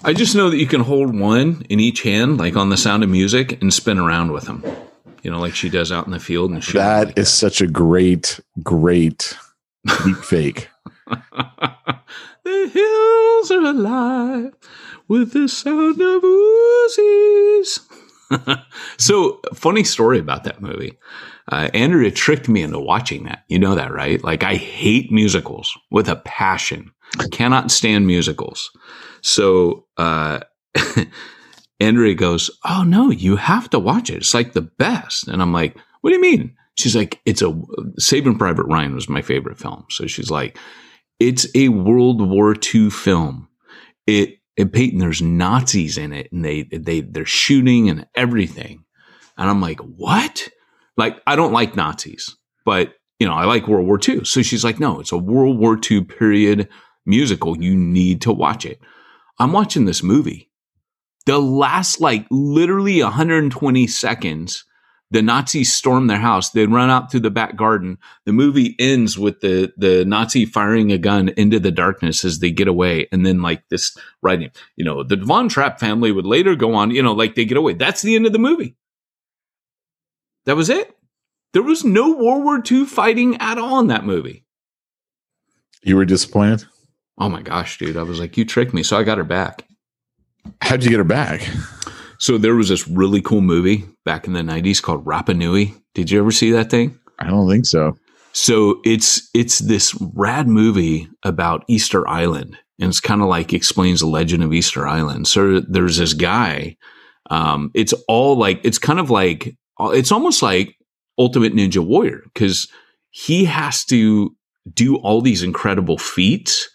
I 0.04 0.14
just 0.14 0.36
know 0.36 0.50
that 0.50 0.58
you 0.58 0.68
can 0.68 0.82
hold 0.82 1.18
one 1.18 1.66
in 1.70 1.80
each 1.80 2.04
hand, 2.04 2.38
like 2.38 2.56
on 2.56 2.70
the 2.70 2.78
sound 2.78 3.04
of 3.04 3.10
music, 3.10 3.62
and 3.62 3.74
spin 3.74 3.98
around 3.98 4.32
with 4.32 4.46
them. 4.46 4.64
You 5.24 5.32
know, 5.32 5.40
like 5.40 5.56
she 5.56 5.70
does 5.70 5.92
out 5.92 6.06
in 6.06 6.12
the 6.12 6.20
field 6.20 6.52
and 6.52 6.64
shoot. 6.64 6.78
That 6.78 7.08
like 7.08 7.20
is 7.20 7.34
such 7.34 7.62
a 7.62 7.68
great, 7.68 8.40
great 8.64 9.36
deep 10.04 10.18
fake. 10.18 10.70
the 11.08 12.70
hills 12.74 13.52
are 13.52 13.66
alive 13.66 14.54
with 15.08 15.34
the 15.34 15.48
sound 15.48 16.00
of 16.02 16.22
Uzis. 16.22 17.80
so, 18.98 19.40
funny 19.54 19.84
story 19.84 20.20
about 20.20 20.44
that 20.44 20.62
movie. 20.62 20.98
Uh, 21.50 21.70
Andrea 21.74 22.12
tricked 22.12 22.50
me 22.50 22.62
into 22.62 22.80
watching 22.80 23.24
that. 23.24 23.44
You 23.48 23.60
know 23.60 23.76
that, 23.76 23.94
right? 23.94 24.22
Like, 24.24 24.44
I 24.44 24.56
hate 24.56 25.12
musicals 25.12 25.78
with 25.92 26.10
a 26.10 26.18
passion. 26.18 26.92
I 27.20 27.28
Cannot 27.30 27.72
stand 27.72 28.06
musicals. 28.06 28.70
So, 29.22 29.86
uh, 29.98 30.40
Andrea 31.80 32.16
goes, 32.16 32.50
Oh, 32.66 32.84
no, 32.84 33.12
you 33.12 33.36
have 33.36 33.70
to 33.70 33.80
watch 33.80 34.10
it. 34.10 34.18
It's 34.18 34.34
like 34.34 34.54
the 34.54 34.62
best. 34.62 35.28
And 35.28 35.42
I'm 35.42 35.54
like, 35.54 35.78
What 36.02 36.10
do 36.10 36.16
you 36.16 36.22
mean? 36.22 36.56
She's 36.76 36.96
like, 36.96 37.22
It's 37.26 37.42
a 37.42 37.60
Saving 37.98 38.38
Private 38.38 38.66
Ryan 38.66 38.96
was 38.96 39.10
my 39.10 39.22
favorite 39.22 39.60
film. 39.60 39.86
So 39.90 40.08
she's 40.08 40.32
like, 40.32 40.58
It's 41.20 41.48
a 41.56 41.70
World 41.70 42.22
War 42.22 42.56
II 42.74 42.90
film. 42.90 43.48
It, 44.06 44.40
and 44.58 44.74
Peyton, 44.74 45.00
there's 45.00 45.22
Nazis 45.22 45.98
in 45.98 46.14
it 46.14 46.32
and 46.32 46.44
they, 46.44 46.64
they, 46.64 47.02
they're 47.02 47.26
shooting 47.26 47.90
and 47.90 48.08
everything. 48.16 48.84
And 49.38 49.50
I'm 49.50 49.62
like, 49.62 49.80
What? 49.80 50.50
Like, 50.98 51.22
I 51.28 51.36
don't 51.36 51.54
like 51.54 51.76
Nazis, 51.76 52.36
but 52.66 52.94
you 53.20 53.28
know, 53.28 53.34
I 53.34 53.46
like 53.46 53.68
World 53.68 53.88
War 53.88 54.00
II. 54.06 54.26
So 54.26 54.42
she's 54.42 54.64
like, 54.64 54.80
No, 54.80 55.00
it's 55.00 55.12
a 55.12 55.18
World 55.18 55.58
War 55.58 55.80
II 55.90 56.04
period 56.04 56.70
musical. 57.06 57.62
You 57.62 57.76
need 57.76 58.22
to 58.22 58.34
watch 58.34 58.66
it. 58.66 58.80
I'm 59.40 59.54
watching 59.54 59.86
this 59.86 60.04
movie. 60.04 60.52
The 61.26 61.40
last, 61.40 62.00
like, 62.00 62.26
literally 62.32 63.04
120 63.04 63.88
seconds, 63.88 64.64
the 65.12 65.22
Nazis 65.22 65.74
storm 65.74 66.08
their 66.08 66.20
house. 66.20 66.52
They 66.52 66.66
run 66.66 66.90
out 66.90 67.12
through 67.12 67.20
the 67.22 67.30
back 67.30 67.56
garden. 67.56 67.98
The 68.26 68.34
movie 68.34 68.76
ends 68.80 69.18
with 69.18 69.42
the, 69.42 69.74
the 69.78 70.06
Nazi 70.06 70.46
firing 70.46 70.92
a 70.92 70.98
gun 70.98 71.30
into 71.30 71.60
the 71.60 71.72
darkness 71.72 72.24
as 72.24 72.40
they 72.40 72.52
get 72.52 72.68
away. 72.68 73.08
And 73.12 73.26
then, 73.26 73.42
like, 73.42 73.68
this 73.70 73.96
writing, 74.22 74.52
you 74.78 74.86
know, 74.86 75.04
the 75.04 75.18
Von 75.18 75.50
Trapp 75.50 75.80
family 75.80 76.12
would 76.12 76.26
later 76.26 76.56
go 76.56 76.74
on, 76.74 76.92
you 76.92 77.04
know, 77.04 77.14
like 77.14 77.36
they 77.36 77.46
get 77.46 77.58
away. 77.58 77.74
That's 77.74 78.02
the 78.02 78.16
end 78.16 78.26
of 78.26 78.34
the 78.34 78.40
movie. 78.40 78.76
That 80.48 80.56
was 80.56 80.70
it. 80.70 80.96
There 81.54 81.62
was 81.62 81.84
no 81.84 82.16
World 82.16 82.44
War 82.44 82.64
II 82.70 82.86
fighting 82.86 83.38
at 83.40 83.58
all 83.58 83.80
in 83.80 83.88
that 83.88 84.06
movie. 84.06 84.46
You 85.84 85.98
were 85.98 86.06
disappointed? 86.06 86.66
Oh 87.18 87.30
my 87.30 87.42
gosh, 87.42 87.78
dude. 87.78 87.98
I 87.98 88.04
was 88.04 88.20
like, 88.20 88.38
you 88.38 88.46
tricked 88.46 88.74
me. 88.74 88.82
So 88.82 88.98
I 88.98 89.04
got 89.04 89.18
her 89.18 89.24
back. 89.24 89.66
How'd 90.62 90.84
you 90.84 90.90
get 90.90 90.98
her 90.98 91.04
back? 91.04 91.48
So 92.20 92.38
there 92.38 92.56
was 92.56 92.70
this 92.70 92.88
really 92.88 93.22
cool 93.22 93.42
movie 93.42 93.86
back 94.06 94.26
in 94.26 94.34
the 94.34 94.42
90s 94.42 94.82
called 94.82 95.06
Rapa 95.06 95.36
Nui. 95.36 95.74
Did 95.94 96.10
you 96.10 96.20
ever 96.20 96.32
see 96.32 96.52
that 96.52 96.72
thing? 96.72 96.98
I 97.20 97.28
don't 97.28 97.50
think 97.50 97.66
so. 97.66 97.98
So 98.32 98.82
it's 98.86 99.30
it's 99.34 99.60
this 99.60 99.96
rad 100.16 100.48
movie 100.48 101.10
about 101.24 101.66
Easter 101.68 102.08
Island. 102.08 102.58
And 102.80 102.90
it's 102.90 103.00
kind 103.00 103.22
of 103.22 103.28
like 103.28 103.54
explains 103.54 104.00
the 104.00 104.08
legend 104.08 104.44
of 104.44 104.54
Easter 104.54 104.88
Island. 104.88 105.28
So 105.28 105.60
there's 105.60 105.98
this 105.98 106.14
guy. 106.14 106.78
Um, 107.30 107.70
it's 107.74 107.94
all 108.08 108.38
like 108.38 108.62
it's 108.64 108.80
kind 108.80 109.00
of 109.00 109.10
like 109.10 109.56
it's 109.80 110.12
almost 110.12 110.42
like 110.42 110.76
Ultimate 111.18 111.54
Ninja 111.54 111.86
Warrior 111.86 112.22
because 112.34 112.68
he 113.10 113.46
has 113.46 113.84
to 113.86 114.36
do 114.74 114.98
all 114.98 115.22
these 115.22 115.44
incredible 115.44 115.98
feats 115.98 116.70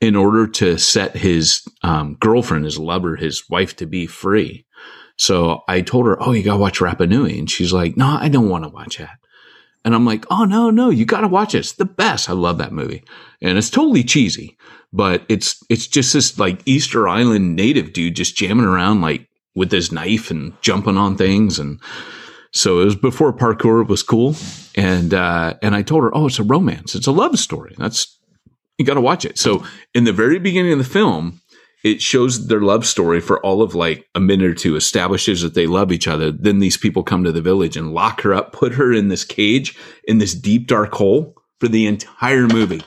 in 0.00 0.16
order 0.16 0.46
to 0.46 0.78
set 0.78 1.16
his 1.16 1.62
um, 1.82 2.16
girlfriend, 2.20 2.64
his 2.64 2.78
lover, 2.78 3.16
his 3.16 3.48
wife 3.48 3.76
to 3.76 3.86
be 3.86 4.06
free. 4.06 4.66
So 5.16 5.62
I 5.68 5.80
told 5.80 6.06
her, 6.06 6.20
"Oh, 6.22 6.32
you 6.32 6.42
gotta 6.42 6.58
watch 6.58 6.80
Rapa 6.80 7.08
Nui," 7.08 7.38
and 7.38 7.50
she's 7.50 7.72
like, 7.72 7.96
"No, 7.96 8.18
I 8.20 8.28
don't 8.28 8.48
want 8.48 8.64
to 8.64 8.70
watch 8.70 8.98
that." 8.98 9.18
And 9.84 9.94
I'm 9.94 10.04
like, 10.04 10.26
"Oh 10.30 10.44
no, 10.44 10.70
no, 10.70 10.90
you 10.90 11.04
gotta 11.04 11.28
watch 11.28 11.54
it. 11.54 11.58
It's 11.58 11.72
the 11.72 11.84
best. 11.84 12.28
I 12.28 12.32
love 12.32 12.58
that 12.58 12.72
movie." 12.72 13.04
And 13.40 13.56
it's 13.56 13.70
totally 13.70 14.02
cheesy, 14.02 14.56
but 14.92 15.24
it's 15.28 15.62
it's 15.70 15.86
just 15.86 16.12
this 16.12 16.38
like 16.38 16.60
Easter 16.66 17.08
Island 17.08 17.54
native 17.54 17.92
dude 17.92 18.16
just 18.16 18.36
jamming 18.36 18.66
around 18.66 19.00
like 19.00 19.28
with 19.54 19.70
his 19.70 19.92
knife 19.92 20.30
and 20.30 20.52
jumping 20.62 20.96
on 20.96 21.16
things 21.16 21.58
and 21.58 21.80
so 22.54 22.80
it 22.80 22.84
was 22.84 22.96
before 22.96 23.32
parkour 23.32 23.86
was 23.86 24.02
cool. 24.02 24.36
And 24.76 25.12
uh 25.12 25.54
and 25.60 25.74
I 25.74 25.82
told 25.82 26.04
her 26.04 26.16
oh 26.16 26.26
it's 26.26 26.38
a 26.38 26.44
romance. 26.44 26.94
It's 26.94 27.06
a 27.06 27.12
love 27.12 27.38
story. 27.38 27.74
That's 27.76 28.18
you 28.78 28.84
got 28.84 28.94
to 28.94 29.00
watch 29.00 29.24
it. 29.24 29.38
So 29.38 29.64
in 29.94 30.04
the 30.04 30.12
very 30.12 30.38
beginning 30.38 30.72
of 30.72 30.78
the 30.78 30.84
film 30.84 31.40
it 31.82 32.00
shows 32.00 32.46
their 32.46 32.62
love 32.62 32.86
story 32.86 33.20
for 33.20 33.44
all 33.44 33.60
of 33.60 33.74
like 33.74 34.08
a 34.14 34.20
minute 34.20 34.50
or 34.50 34.54
two 34.54 34.74
establishes 34.74 35.42
that 35.42 35.52
they 35.52 35.66
love 35.66 35.92
each 35.92 36.08
other. 36.08 36.32
Then 36.32 36.58
these 36.58 36.78
people 36.78 37.02
come 37.02 37.24
to 37.24 37.32
the 37.32 37.42
village 37.42 37.76
and 37.76 37.92
lock 37.92 38.22
her 38.22 38.32
up 38.32 38.52
put 38.52 38.74
her 38.74 38.92
in 38.92 39.08
this 39.08 39.24
cage 39.24 39.76
in 40.04 40.18
this 40.18 40.34
deep 40.34 40.66
dark 40.66 40.92
hole 40.94 41.34
for 41.60 41.68
the 41.68 41.86
entire 41.86 42.46
movie. 42.46 42.82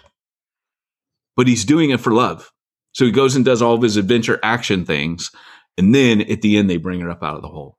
But 1.36 1.47
he's 1.47 1.65
doing 1.65 1.91
it 1.91 2.00
for 2.00 2.12
love. 2.12 2.51
So 2.93 3.05
he 3.05 3.12
goes 3.12 3.36
and 3.36 3.45
does 3.45 3.62
all 3.62 3.75
of 3.75 3.83
his 3.83 3.97
adventure 3.97 4.39
action 4.41 4.83
things. 4.83 5.29
And 5.77 5.93
then 5.93 6.21
at 6.21 6.41
the 6.41 6.57
end, 6.57 6.67
they 6.67 6.77
bring 6.77 7.00
her 7.01 7.12
up 7.12 7.21
out 7.21 7.36
of 7.36 7.43
the 7.43 7.47
hole. 7.47 7.77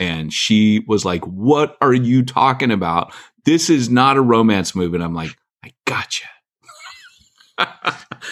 And 0.00 0.32
she 0.32 0.84
was 0.86 1.04
like, 1.04 1.24
What 1.26 1.76
are 1.80 1.94
you 1.94 2.22
talking 2.22 2.70
about? 2.70 3.12
This 3.44 3.68
is 3.68 3.90
not 3.90 4.16
a 4.16 4.22
romance 4.22 4.74
movie. 4.74 4.96
And 4.96 5.04
I'm 5.04 5.14
like, 5.14 5.36
I 5.64 5.72
gotcha. 5.84 6.26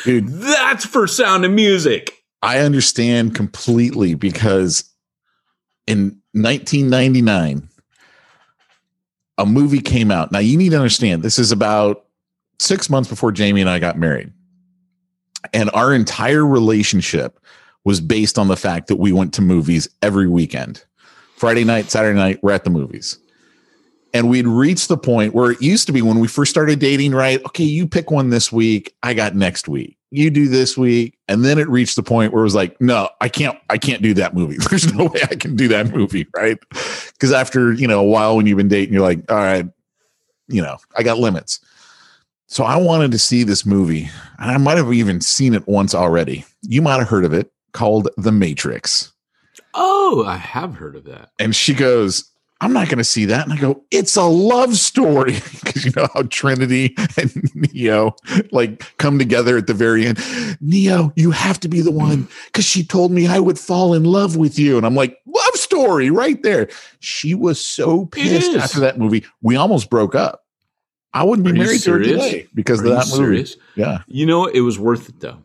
Dude. 0.05 0.29
That's 0.29 0.85
for 0.85 1.07
sound 1.07 1.45
of 1.45 1.51
music. 1.51 2.25
I 2.43 2.59
understand 2.59 3.35
completely 3.35 4.15
because 4.15 4.91
in 5.87 6.21
1999, 6.33 7.69
a 9.39 9.47
movie 9.47 9.81
came 9.81 10.11
out. 10.11 10.33
Now, 10.33 10.39
you 10.39 10.57
need 10.57 10.71
to 10.71 10.77
understand 10.77 11.23
this 11.23 11.39
is 11.39 11.53
about 11.53 12.07
six 12.59 12.89
months 12.91 13.09
before 13.09 13.33
Jamie 13.33 13.61
and 13.61 13.71
I 13.71 13.79
got 13.79 13.99
married. 13.99 14.33
And 15.53 15.71
our 15.75 15.93
entire 15.93 16.47
relationship 16.47 17.39
was 17.85 18.01
based 18.01 18.39
on 18.39 18.49
the 18.49 18.57
fact 18.57 18.87
that 18.89 18.97
we 18.97 19.13
went 19.13 19.35
to 19.35 19.43
movies 19.43 19.89
every 20.01 20.29
weekend. 20.29 20.85
Friday 21.43 21.65
night, 21.65 21.91
Saturday 21.91 22.17
night, 22.17 22.39
we're 22.41 22.53
at 22.53 22.63
the 22.63 22.71
movies. 22.71 23.19
And 24.15 24.31
we'd 24.31 24.47
reached 24.47 24.87
the 24.87 24.97
point 24.97 25.35
where 25.35 25.51
it 25.51 25.61
used 25.61 25.89
to 25.89 25.93
be 25.93 26.01
when 26.01 26.21
we 26.21 26.29
first 26.29 26.53
started 26.53 26.79
dating, 26.79 27.17
right? 27.17 27.45
Okay, 27.47 27.65
you 27.65 27.89
pick 27.89 28.13
one 28.13 28.31
this 28.31 28.53
week, 28.53 28.95
I 29.03 29.13
got 29.13 29.35
next 29.35 29.67
week. 29.67 29.99
You 30.13 30.31
do 30.31 30.47
this 30.47 30.79
week. 30.79 31.19
And 31.27 31.45
then 31.45 31.59
it 31.59 31.69
reached 31.69 31.97
the 31.97 32.03
point 32.05 32.33
where 32.33 32.43
it 32.43 32.45
was 32.45 32.55
like, 32.55 32.81
no, 32.81 33.09
I 33.21 33.29
can't, 33.29 33.59
I 33.71 33.77
can't 33.77 34.03
do 34.03 34.15
that 34.15 34.35
movie. 34.35 34.57
There's 34.71 34.95
no 34.95 35.07
way 35.07 35.21
I 35.29 35.35
can 35.35 35.57
do 35.57 35.67
that 35.67 35.93
movie, 35.93 36.29
right? 36.37 36.59
Because 36.71 37.33
after, 37.33 37.73
you 37.73 37.89
know, 37.89 37.99
a 37.99 38.05
while 38.05 38.37
when 38.37 38.47
you've 38.47 38.59
been 38.59 38.69
dating, 38.69 38.95
you're 38.95 39.03
like, 39.03 39.29
all 39.29 39.37
right, 39.37 39.67
you 40.47 40.63
know, 40.63 40.77
I 40.97 41.03
got 41.03 41.19
limits. 41.19 41.59
So 42.47 42.63
I 42.63 42.77
wanted 42.77 43.11
to 43.11 43.19
see 43.19 43.43
this 43.43 43.67
movie, 43.67 44.09
and 44.39 44.49
I 44.49 44.59
might 44.59 44.77
have 44.77 44.93
even 44.93 45.21
seen 45.21 45.55
it 45.55 45.67
once 45.67 45.93
already. 45.93 46.45
You 46.63 46.83
might 46.83 47.01
have 47.01 47.09
heard 47.09 47.25
of 47.25 47.33
it 47.33 47.51
called 47.73 48.11
The 48.17 48.31
Matrix. 48.31 49.12
Oh, 49.75 50.25
I 50.27 50.37
have 50.37 50.75
heard 50.75 50.97
of 50.97 51.05
that. 51.05 51.31
And 51.39 51.55
she 51.57 51.75
goes, 51.75 52.29
I'm 52.61 52.73
not 52.73 52.87
going 52.89 52.99
to 52.99 53.05
see 53.05 53.25
that. 53.25 53.45
And 53.45 53.53
I 53.53 53.59
go, 53.59 53.83
it's 53.91 54.15
a 54.17 54.23
love 54.23 54.77
story. 54.77 55.37
Because 55.65 55.85
you 55.87 55.93
know 55.97 56.07
how 56.13 56.23
Trinity 56.25 56.95
and 57.17 57.33
Neo 57.55 58.15
like 58.53 58.85
come 58.99 59.19
together 59.19 59.57
at 59.57 59.67
the 59.67 59.75
very 59.75 60.07
end. 60.07 60.19
Neo, 60.61 61.13
you 61.17 61.31
have 61.31 61.59
to 61.61 61.69
be 61.69 61.81
the 61.81 61.91
one 61.91 62.29
because 62.47 62.65
she 62.67 62.85
told 62.85 63.11
me 63.11 63.27
I 63.27 63.39
would 63.39 63.59
fall 63.59 63.95
in 63.95 64.05
love 64.05 64.37
with 64.37 64.59
you. 64.59 64.77
And 64.77 64.85
I'm 64.85 64.95
like, 64.95 65.17
love 65.27 65.55
story 65.55 66.11
right 66.11 66.43
there. 66.43 66.69
She 67.01 67.35
was 67.35 67.59
so 67.65 68.05
pissed 68.07 68.55
after 68.55 68.81
that 68.81 68.99
movie. 68.99 69.25
We 69.41 69.57
almost 69.57 69.89
broke 69.89 70.15
up. 70.15 70.45
I 71.15 71.23
wouldn't 71.25 71.47
be 71.47 71.53
married 71.53 71.81
to 71.83 71.93
her 71.93 71.99
today 72.01 72.49
because 72.55 72.81
Are 72.83 72.87
of 72.87 72.91
that 72.91 73.07
movie. 73.07 73.25
serious? 73.45 73.57
Yeah, 73.77 74.03
You 74.07 74.27
know, 74.27 74.47
it 74.47 74.61
was 74.61 74.79
worth 74.79 75.09
it 75.09 75.21
though. 75.21 75.39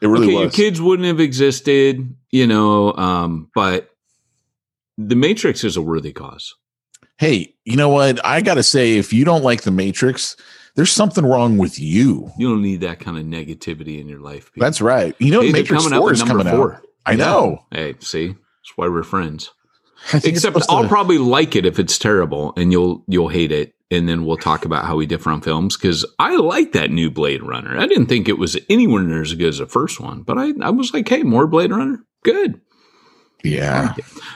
It 0.00 0.06
really 0.08 0.26
okay, 0.26 0.32
your 0.34 0.44
was. 0.46 0.54
kids 0.54 0.80
wouldn't 0.80 1.06
have 1.06 1.20
existed, 1.20 2.14
you 2.30 2.46
know, 2.46 2.92
um, 2.94 3.50
but 3.54 3.90
the 4.98 5.16
Matrix 5.16 5.64
is 5.64 5.76
a 5.76 5.82
worthy 5.82 6.12
cause. 6.12 6.54
hey, 7.18 7.54
you 7.64 7.76
know 7.76 7.88
what? 7.90 8.24
I 8.24 8.40
got 8.40 8.54
to 8.54 8.62
say, 8.62 8.96
if 8.96 9.12
you 9.12 9.24
don't 9.24 9.42
like 9.42 9.62
The 9.62 9.70
Matrix, 9.70 10.36
there's 10.76 10.92
something 10.92 11.24
wrong 11.24 11.58
with 11.58 11.78
you. 11.78 12.30
You 12.38 12.48
don't 12.50 12.62
need 12.62 12.80
that 12.80 12.98
kind 13.00 13.18
of 13.18 13.24
negativity 13.24 14.00
in 14.00 14.08
your 14.08 14.20
life. 14.20 14.52
Pete. 14.52 14.60
That's 14.60 14.80
right. 14.80 15.14
You 15.18 15.30
know, 15.32 15.40
Hey, 15.42 15.52
Matrix 15.52 15.84
coming 15.84 15.98
4 15.98 16.04
with 16.06 16.14
is 16.14 16.22
coming 16.22 16.46
four. 16.48 16.74
out. 16.76 16.82
I 17.06 17.12
Yeah. 17.12 17.16
know. 17.16 17.64
Hey, 17.70 17.94
see, 18.00 18.28
that's 18.28 18.76
why 18.76 18.88
we're 18.88 19.02
friends. 19.02 19.50
I 20.12 20.18
think 20.18 20.36
it's 20.36 20.44
Except 20.46 20.70
I'll 20.70 20.82
to- 20.84 20.88
probably 20.88 21.18
like 21.18 21.56
it 21.56 21.66
if 21.66 21.78
it's 21.78 21.98
terrible, 21.98 22.52
and 22.56 22.72
you'll 22.72 23.04
you'll 23.06 23.28
hate 23.28 23.52
it, 23.52 23.74
and 23.90 24.08
then 24.08 24.24
we'll 24.24 24.36
talk 24.36 24.64
about 24.64 24.84
how 24.84 24.96
we 24.96 25.06
differ 25.06 25.30
on 25.30 25.40
films. 25.40 25.76
Because 25.76 26.04
I 26.18 26.36
like 26.36 26.72
that 26.72 26.90
new 26.90 27.10
Blade 27.10 27.42
Runner. 27.42 27.78
I 27.78 27.86
didn't 27.86 28.06
think 28.06 28.28
it 28.28 28.38
was 28.38 28.56
anywhere 28.68 29.02
near 29.02 29.22
as 29.22 29.34
good 29.34 29.48
as 29.48 29.58
the 29.58 29.66
first 29.66 30.00
one, 30.00 30.22
but 30.22 30.38
I 30.38 30.52
I 30.60 30.70
was 30.70 30.92
like, 30.94 31.08
hey, 31.08 31.22
more 31.22 31.46
Blade 31.46 31.70
Runner, 31.72 32.04
good. 32.22 32.60
yeah. 33.42 33.94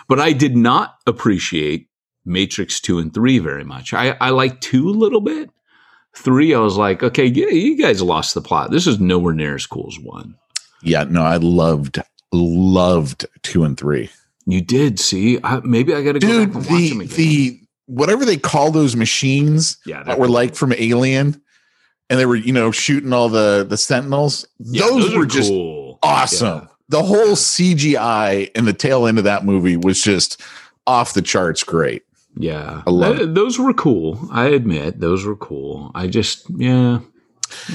But 0.09 0.21
I 0.21 0.33
did 0.33 0.57
not 0.57 0.97
appreciate 1.07 1.89
Matrix 2.25 2.81
two 2.81 2.99
and 2.99 3.13
three 3.13 3.39
very 3.39 3.65
much. 3.65 3.93
I 3.95 4.17
I 4.21 4.31
like 4.31 4.61
two 4.61 4.89
a 4.89 4.91
little 4.91 5.21
bit. 5.21 5.51
Three, 6.17 6.55
I 6.55 6.61
was 6.61 6.77
like, 6.77 7.03
okay, 7.03 7.25
yeah, 7.27 7.49
you 7.49 7.77
guys 7.77 8.01
lost 8.01 8.35
the 8.35 8.41
plot. 8.41 8.71
This 8.71 8.87
is 8.87 9.01
nowhere 9.01 9.35
near 9.35 9.57
as 9.57 9.67
cool 9.67 9.89
as 9.89 9.99
one. 9.99 10.37
Yeah. 10.81 11.03
No, 11.05 11.23
I 11.25 11.39
loved, 11.39 12.01
loved 12.33 13.27
two 13.43 13.65
and 13.65 13.77
three. 13.77 14.11
You 14.47 14.61
did 14.61 15.01
see. 15.01 15.41
I, 15.43 15.59
maybe 15.65 15.93
I 15.93 16.03
got 16.05 16.13
to 16.13 16.21
go 16.21 16.29
Dude, 16.29 16.53
back 16.53 16.55
and 16.57 16.67
watch 16.71 16.89
them 16.91 17.01
again. 17.01 17.17
the, 17.17 17.61
whatever 17.87 18.25
they 18.25 18.37
call 18.37 18.71
those 18.71 18.97
machines 18.97 19.79
yeah, 19.87 20.03
that 20.05 20.19
were 20.19 20.29
like 20.29 20.55
from 20.55 20.73
Alien 20.73 21.41
and 22.11 22.19
they 22.19 22.27
were, 22.27 22.37
you 22.37 22.53
know, 22.53 22.71
shooting 22.71 23.13
all 23.13 23.29
the, 23.29 23.67
the 23.69 23.77
sentinels, 23.77 24.47
yeah, 24.59 24.87
those, 24.87 25.15
are 25.15 25.19
were 25.19 25.27
just 25.27 25.51
cool. 25.51 25.99
awesome. 26.03 26.63
Yeah. 26.63 26.69
The 26.91 27.03
whole 27.03 27.35
CGI 27.35 28.51
in 28.55 28.67
the 28.67 28.73
tail 28.73 29.07
end 29.07 29.19
of 29.19 29.25
that 29.25 29.45
movie 29.45 29.77
was 29.77 30.03
just 30.03 30.41
off 30.87 31.15
the 31.15 31.23
charts 31.23 31.65
great. 31.65 32.05
Yeah, 32.37 32.83
I 32.87 32.91
love 32.91 33.19
Th- 33.19 33.29
those 33.31 33.59
were 33.59 33.73
cool. 33.73 34.29
I 34.31 34.47
admit 34.47 35.01
those 35.01 35.25
were 35.25 35.37
cool. 35.37 35.93
I 35.95 36.09
just, 36.09 36.47
yeah, 36.51 36.99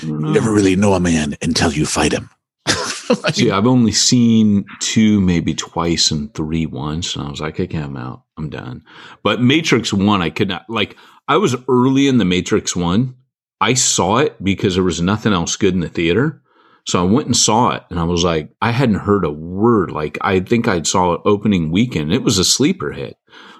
I. 0.03 0.05
You 0.05 0.19
never 0.19 0.51
really 0.51 0.75
know 0.75 0.93
a 0.93 0.99
man 0.99 1.35
until 1.41 1.71
you 1.71 1.85
fight 1.85 2.11
him. 2.11 2.29
See, 3.33 3.49
I've 3.49 3.65
only 3.65 3.93
seen 3.93 4.65
two, 4.79 5.21
maybe 5.21 5.53
twice, 5.53 6.11
and 6.11 6.33
three 6.33 6.65
once, 6.65 7.15
and 7.15 7.25
I 7.25 7.29
was 7.29 7.39
like, 7.39 7.59
okay, 7.59 7.77
I'm 7.77 7.97
out. 7.97 8.23
I'm 8.39 8.49
done. 8.49 8.83
But 9.21 9.41
Matrix 9.41 9.93
One, 9.93 10.21
I 10.21 10.29
could 10.29 10.47
not 10.47 10.69
like. 10.69 10.97
I 11.27 11.37
was 11.37 11.55
early 11.67 12.07
in 12.07 12.17
the 12.17 12.25
Matrix 12.25 12.75
One. 12.75 13.15
I 13.61 13.73
saw 13.73 14.17
it 14.17 14.41
because 14.43 14.75
there 14.75 14.83
was 14.83 15.01
nothing 15.01 15.33
else 15.33 15.57
good 15.57 15.73
in 15.73 15.81
the 15.81 15.89
theater. 15.89 16.41
So 16.85 17.01
I 17.01 17.11
went 17.11 17.27
and 17.27 17.37
saw 17.37 17.71
it, 17.71 17.83
and 17.89 17.99
I 17.99 18.05
was 18.05 18.23
like, 18.23 18.51
I 18.61 18.71
hadn't 18.71 18.95
heard 18.95 19.25
a 19.25 19.29
word. 19.29 19.91
Like, 19.91 20.17
I 20.21 20.39
think 20.39 20.67
I 20.67 20.81
saw 20.81 21.13
it 21.13 21.21
opening 21.25 21.69
weekend. 21.69 22.13
It 22.13 22.23
was 22.23 22.39
a 22.39 22.45
sleeper 22.45 22.93
hit. 22.93 23.17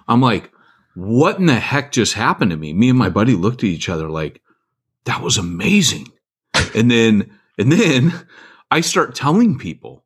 I'm 0.08 0.22
like, 0.22 0.52
what 0.96 1.38
in 1.38 1.46
the 1.46 1.60
heck 1.60 1.92
just 1.92 2.14
happened 2.14 2.52
to 2.52 2.58
me? 2.58 2.74
Me 2.74 2.90
and 2.90 2.98
my 2.98 3.10
buddy 3.10 3.36
looked 3.36 3.64
at 3.64 3.70
each 3.70 3.90
other 3.90 4.10
like, 4.10 4.42
that 5.04 5.22
was 5.22 5.38
amazing. 5.38 6.08
and 6.74 6.90
then, 6.90 7.38
and 7.58 7.72
then 7.72 8.14
I 8.72 8.82
start 8.82 9.16
telling 9.16 9.60
people, 9.60 10.06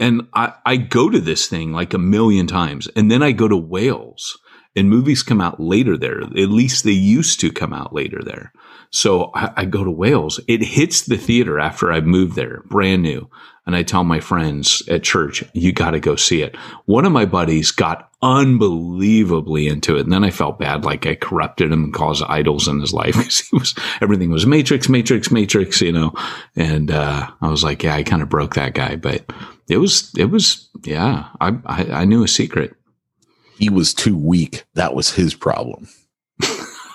and 0.00 0.26
I, 0.34 0.54
I 0.64 0.76
go 0.76 1.10
to 1.10 1.20
this 1.20 1.46
thing 1.46 1.72
like 1.72 1.94
a 1.94 1.98
million 1.98 2.46
times, 2.46 2.88
and 2.96 3.10
then 3.10 3.22
I 3.22 3.32
go 3.32 3.46
to 3.46 3.56
Wales, 3.56 4.38
and 4.76 4.88
movies 4.88 5.22
come 5.22 5.40
out 5.40 5.60
later 5.60 5.96
there. 5.96 6.20
At 6.20 6.32
least 6.34 6.84
they 6.84 6.92
used 6.92 7.40
to 7.40 7.52
come 7.52 7.72
out 7.72 7.92
later 7.92 8.20
there. 8.24 8.52
So 8.90 9.30
I, 9.34 9.50
I 9.56 9.64
go 9.64 9.84
to 9.84 9.90
Wales. 9.90 10.40
It 10.48 10.62
hits 10.62 11.02
the 11.02 11.16
theater 11.16 11.58
after 11.58 11.92
I 11.92 12.00
moved 12.00 12.36
there, 12.36 12.62
brand 12.66 13.02
new. 13.02 13.28
And 13.66 13.76
I 13.76 13.82
tell 13.82 14.04
my 14.04 14.20
friends 14.20 14.82
at 14.88 15.02
church, 15.04 15.44
you 15.52 15.72
got 15.72 15.90
to 15.90 16.00
go 16.00 16.16
see 16.16 16.42
it. 16.42 16.56
One 16.86 17.04
of 17.04 17.12
my 17.12 17.24
buddies 17.24 17.70
got 17.70 18.10
unbelievably 18.22 19.68
into 19.68 19.96
it. 19.96 20.00
And 20.00 20.12
then 20.12 20.24
I 20.24 20.30
felt 20.30 20.58
bad, 20.58 20.84
like 20.84 21.06
I 21.06 21.14
corrupted 21.14 21.70
him 21.70 21.84
and 21.84 21.94
caused 21.94 22.24
idols 22.24 22.68
in 22.68 22.80
his 22.80 22.92
life 22.92 23.14
he 23.50 23.56
was, 23.56 23.74
everything 24.00 24.30
was 24.30 24.46
Matrix, 24.46 24.88
Matrix, 24.88 25.30
Matrix, 25.30 25.80
you 25.80 25.92
know. 25.92 26.14
And, 26.56 26.90
uh, 26.90 27.30
I 27.40 27.48
was 27.48 27.62
like, 27.62 27.82
yeah, 27.82 27.94
I 27.94 28.02
kind 28.02 28.22
of 28.22 28.28
broke 28.28 28.54
that 28.54 28.74
guy, 28.74 28.96
but 28.96 29.30
it 29.68 29.76
was, 29.76 30.12
it 30.16 30.26
was, 30.26 30.68
yeah, 30.82 31.28
I, 31.40 31.56
I, 31.66 31.84
I 31.92 32.04
knew 32.06 32.24
a 32.24 32.28
secret. 32.28 32.74
He 33.60 33.68
was 33.68 33.94
too 33.94 34.16
weak. 34.16 34.64
That 34.74 34.94
was 34.94 35.12
his 35.12 35.34
problem. 35.34 35.86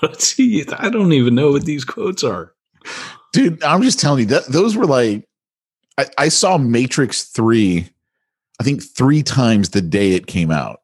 Let's 0.01 0.27
see. 0.35 0.65
I 0.77 0.89
don't 0.89 1.13
even 1.13 1.35
know 1.35 1.51
what 1.51 1.63
these 1.63 1.85
quotes 1.85 2.23
are. 2.23 2.53
Dude, 3.31 3.63
I'm 3.63 3.83
just 3.83 3.99
telling 3.99 4.21
you 4.21 4.25
that 4.27 4.47
those 4.47 4.75
were 4.75 4.85
like 4.85 5.27
I, 5.97 6.05
I 6.17 6.29
saw 6.29 6.57
Matrix 6.57 7.23
3, 7.23 7.87
I 8.59 8.63
think 8.63 8.83
three 8.83 9.23
times 9.23 9.69
the 9.69 9.81
day 9.81 10.13
it 10.13 10.27
came 10.27 10.51
out. 10.51 10.81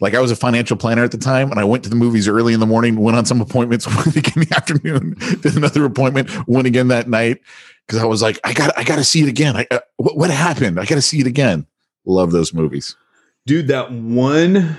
Like 0.00 0.14
I 0.14 0.20
was 0.20 0.30
a 0.30 0.36
financial 0.36 0.76
planner 0.76 1.04
at 1.04 1.12
the 1.12 1.18
time, 1.18 1.50
and 1.50 1.60
I 1.60 1.64
went 1.64 1.84
to 1.84 1.90
the 1.90 1.96
movies 1.96 2.28
early 2.28 2.54
in 2.54 2.60
the 2.60 2.66
morning, 2.66 2.96
went 2.96 3.16
on 3.16 3.24
some 3.24 3.40
appointments, 3.40 3.86
went 3.96 4.16
again 4.16 4.42
in 4.42 4.48
the 4.48 4.56
afternoon, 4.56 5.16
did 5.40 5.56
another 5.56 5.84
appointment, 5.84 6.28
went 6.48 6.66
again 6.66 6.88
that 6.88 7.08
night 7.08 7.40
because 7.86 8.02
I 8.02 8.06
was 8.06 8.20
like, 8.20 8.38
I 8.44 8.52
got, 8.52 8.76
I 8.76 8.84
got 8.84 8.96
to 8.96 9.04
see 9.04 9.22
it 9.22 9.28
again. 9.28 9.56
I, 9.56 9.66
uh, 9.70 9.80
what, 9.96 10.16
what 10.16 10.30
happened? 10.30 10.78
I 10.78 10.84
got 10.84 10.96
to 10.96 11.02
see 11.02 11.20
it 11.20 11.26
again. 11.26 11.66
Love 12.04 12.32
those 12.32 12.52
movies. 12.52 12.96
Dude 13.46 13.68
that 13.68 13.92
one 13.92 14.78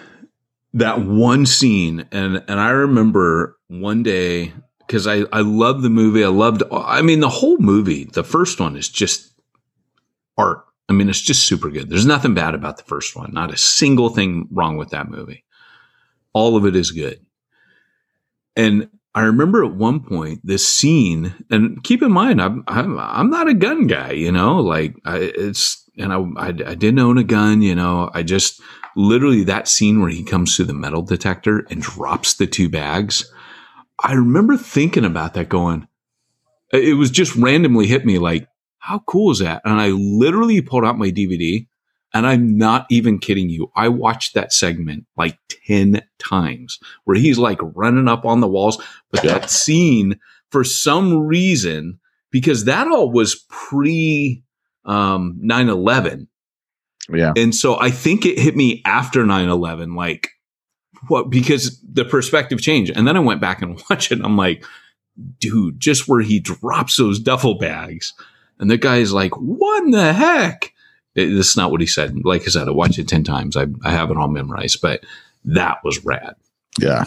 that 0.74 1.02
one 1.02 1.46
scene 1.46 2.06
and 2.12 2.44
and 2.48 2.60
i 2.60 2.70
remember 2.70 3.58
one 3.68 4.04
day 4.04 4.54
because 4.80 5.08
i 5.08 5.24
i 5.32 5.42
love 5.42 5.82
the 5.82 5.90
movie. 5.90 6.24
I 6.24 6.30
loved 6.30 6.64
i 6.72 7.02
mean 7.02 7.20
the 7.20 7.30
whole 7.30 7.58
movie 7.58 8.06
the 8.06 8.24
first 8.24 8.60
one 8.60 8.76
is 8.76 8.90
just 8.90 9.34
art. 10.38 10.66
I 10.90 10.94
mean 10.94 11.10
it's 11.10 11.22
just 11.22 11.46
super 11.46 11.70
good. 11.70 11.90
There's 11.90 12.06
nothing 12.06 12.34
bad 12.34 12.56
about 12.56 12.78
the 12.78 12.84
first 12.84 13.16
one. 13.16 13.34
Not 13.34 13.54
a 13.54 13.58
single 13.58 14.10
thing 14.10 14.48
wrong 14.52 14.78
with 14.78 14.90
that 14.90 15.10
movie. 15.10 15.44
All 16.34 16.56
of 16.58 16.66
it 16.66 16.76
is 16.76 16.92
good. 16.92 17.26
And 18.56 18.90
I 19.16 19.22
remember 19.22 19.64
at 19.64 19.76
one 19.76 20.00
point 20.00 20.42
this 20.44 20.68
scene, 20.68 21.34
and 21.52 21.84
keep 21.84 22.02
in 22.02 22.12
mind, 22.12 22.42
I'm 22.42 22.64
I'm 22.68 22.98
I'm 23.00 23.30
not 23.30 23.48
a 23.48 23.54
gun 23.54 23.88
guy, 23.88 24.12
you 24.12 24.32
know. 24.32 24.60
Like 24.60 24.96
I, 25.06 25.18
it's 25.18 25.83
and 25.98 26.12
I, 26.14 26.18
I 26.18 26.48
I 26.48 26.76
didn't 26.76 27.00
own 27.00 27.18
a 27.18 27.24
gun, 27.24 27.62
you 27.62 27.76
know. 27.76 28.10
I 28.14 28.24
just 28.24 28.62
literally 28.96 29.44
that 29.46 29.68
scene 29.68 30.00
where 30.02 30.10
he 30.10 30.24
comes 30.24 30.56
to 30.58 30.64
the 30.64 30.74
metal 30.74 31.02
detector 31.02 31.66
and 31.70 31.82
drops 31.82 32.34
the 32.36 32.48
two 32.48 32.70
bags. 32.70 33.32
I 34.04 34.14
remember 34.14 34.58
thinking 34.58 35.06
about 35.06 35.34
that, 35.36 35.50
going, 35.50 35.88
it 36.72 36.98
was 36.98 37.12
just 37.12 37.36
randomly 37.36 37.88
hit 37.88 38.06
me 38.06 38.18
like, 38.20 38.48
how 38.80 39.00
cool 39.08 39.32
is 39.32 39.40
that? 39.40 39.62
And 39.64 39.80
I 39.80 39.90
literally 39.90 40.62
pulled 40.62 40.84
out 40.84 40.98
my 40.98 41.10
DVD 41.10 41.68
and 42.14 42.28
I'm 42.28 42.58
not 42.58 42.86
even 42.90 43.18
kidding 43.20 43.50
you. 43.50 43.72
I 43.76 43.88
watched 43.90 44.34
that 44.34 44.52
segment 44.52 45.06
like 45.16 45.38
10 45.68 46.02
times 46.20 46.80
where 47.06 47.16
he's 47.18 47.38
like 47.38 47.60
running 47.62 48.08
up 48.08 48.26
on 48.26 48.40
the 48.42 48.48
walls. 48.48 48.82
But 49.12 49.24
Yeah. 49.24 49.40
that 49.40 49.50
scene, 49.50 50.20
for 50.50 50.64
some 50.64 51.18
reason, 51.18 52.00
because 52.30 52.66
that 52.66 52.88
all 52.88 53.12
was 53.12 53.36
pre 53.50 54.43
um, 54.86 55.38
9 55.42 55.70
11. 55.70 56.28
Yeah. 57.10 57.34
And 57.36 57.54
so 57.54 57.80
I 57.80 57.92
think 57.92 58.26
it 58.26 58.40
hit 58.40 58.56
me 58.56 58.82
after 58.86 59.26
9 59.26 59.50
11, 59.50 59.96
like 59.96 60.30
what, 61.08 61.30
because 61.30 61.80
the 61.82 62.06
perspective 62.06 62.62
changed. 62.62 62.94
And 62.96 63.08
then 63.08 63.18
I 63.18 63.20
went 63.20 63.42
back 63.42 63.62
and 63.62 63.82
watched 63.90 64.12
it. 64.12 64.16
And 64.16 64.26
I'm 64.26 64.38
like, 64.38 64.66
dude, 65.40 65.80
just 65.80 66.08
where 66.08 66.22
he 66.22 66.40
drops 66.40 66.98
those 66.98 67.20
duffel 67.20 67.56
bags. 67.58 68.14
And 68.60 68.70
the 68.70 68.78
guy's 68.78 69.12
like, 69.12 69.34
what 69.36 69.84
in 69.84 69.92
the 69.92 70.14
heck? 70.14 70.74
It, 71.16 71.28
this 71.28 71.52
is 71.52 71.58
not 71.58 71.72
what 71.72 71.82
he 71.82 71.88
said. 71.88 72.16
Like 72.24 72.44
I 72.44 72.46
said, 72.46 72.68
I 72.68 72.72
watched 72.72 73.00
it 73.00 73.08
10 73.08 73.24
times. 73.24 73.58
I, 73.58 73.68
I 73.84 73.92
have 73.92 74.10
it 74.10 74.18
all 74.18 74.28
memorized, 74.28 74.82
but 74.82 75.04
that 75.46 75.80
was 75.84 76.04
rad. 76.06 76.36
Yeah. 76.80 77.06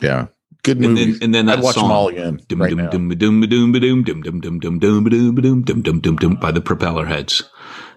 Yeah. 0.00 0.28
Good 0.64 0.78
And 0.78 0.94
movie. 0.94 1.12
then, 1.12 1.22
and 1.22 1.34
then 1.34 1.46
that 1.46 1.58
I'd 1.58 1.64
watch 1.64 1.74
song, 1.74 1.84
them 1.84 1.92
all 1.92 2.08
again 2.08 2.40
dum, 2.48 2.60
right 2.62 2.68
dum, 2.70 2.76
now. 2.78 2.90
dum, 2.90 3.08
dum, 3.10 3.40
dum, 3.40 3.72
dum, 3.72 3.72
dum, 3.72 4.02
dum, 4.02 4.40
dum, 4.40 4.60
dum, 4.60 4.78
dum, 4.78 4.78
dum, 4.78 5.34
dum, 5.34 5.34
dum, 5.34 5.62
dum, 5.62 5.82
dum, 5.82 6.00
dum, 6.00 6.16
dum, 6.16 6.34
by 6.36 6.50
the 6.52 6.60
Propellerheads. 6.60 7.42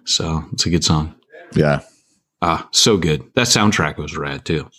So 0.06 0.46
it's 0.52 0.66
a 0.66 0.70
good 0.72 0.84
song. 0.84 1.16
Yeah. 1.54 1.82
Ah, 2.42 2.68
so 2.72 2.98
good. 2.98 3.24
That 3.36 3.48
soundtrack 3.48 3.98
was 3.98 4.18
rad 4.18 4.46
too. 4.46 4.70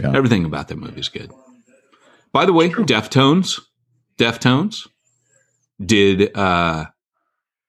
Yeah. 0.00 0.12
Everything 0.14 0.44
about 0.44 0.68
that 0.68 0.76
movie 0.76 1.00
is 1.00 1.08
good. 1.08 1.30
By 2.32 2.46
the 2.46 2.52
way, 2.52 2.68
Deftones, 2.70 3.60
Deftones 4.18 4.88
did 5.84 6.36
uh 6.36 6.86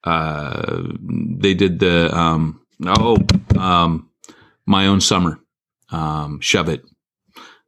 uh 0.03 0.83
they 1.39 1.53
did 1.55 1.79
the 1.79 2.15
um 2.15 2.61
oh 2.85 3.17
um 3.57 4.09
my 4.67 4.85
own 4.87 5.01
summer 5.01 5.39
um 5.89 6.39
shove 6.41 6.69
it 6.69 6.83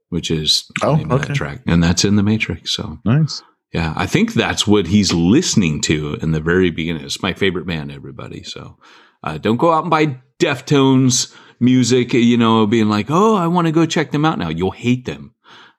which 0.10 0.30
is 0.32 0.66
Oh, 0.84 0.94
okay. 1.12 1.28
that 1.28 1.36
track 1.36 1.62
and 1.68 1.84
that's 1.84 2.06
in 2.06 2.16
the 2.16 2.24
matrix 2.24 2.72
so 2.72 3.00
Nice. 3.06 3.42
yeah 3.74 3.94
i 3.96 4.06
think 4.06 4.34
that's 4.34 4.66
what 4.68 4.88
he's 4.88 5.12
listening 5.14 5.82
to 5.82 6.16
in 6.22 6.32
the 6.32 6.40
very 6.42 6.70
beginning 6.72 7.04
it's 7.04 7.22
my 7.22 7.34
favorite 7.34 7.66
band 7.68 7.92
everybody 7.92 8.44
so 8.44 8.78
uh, 9.24 9.38
don't 9.38 9.58
go 9.58 9.72
out 9.74 9.84
and 9.84 9.90
buy 9.92 10.20
deftones 10.40 11.34
music 11.60 12.14
you 12.14 12.38
know 12.38 12.66
being 12.68 12.90
like 12.90 13.08
oh 13.10 13.36
i 13.36 13.48
want 13.48 13.66
to 13.68 13.72
go 13.72 13.86
check 13.86 14.12
them 14.12 14.26
out 14.26 14.38
now 14.38 14.50
you'll 14.50 14.72
hate 14.72 15.06
them 15.06 15.34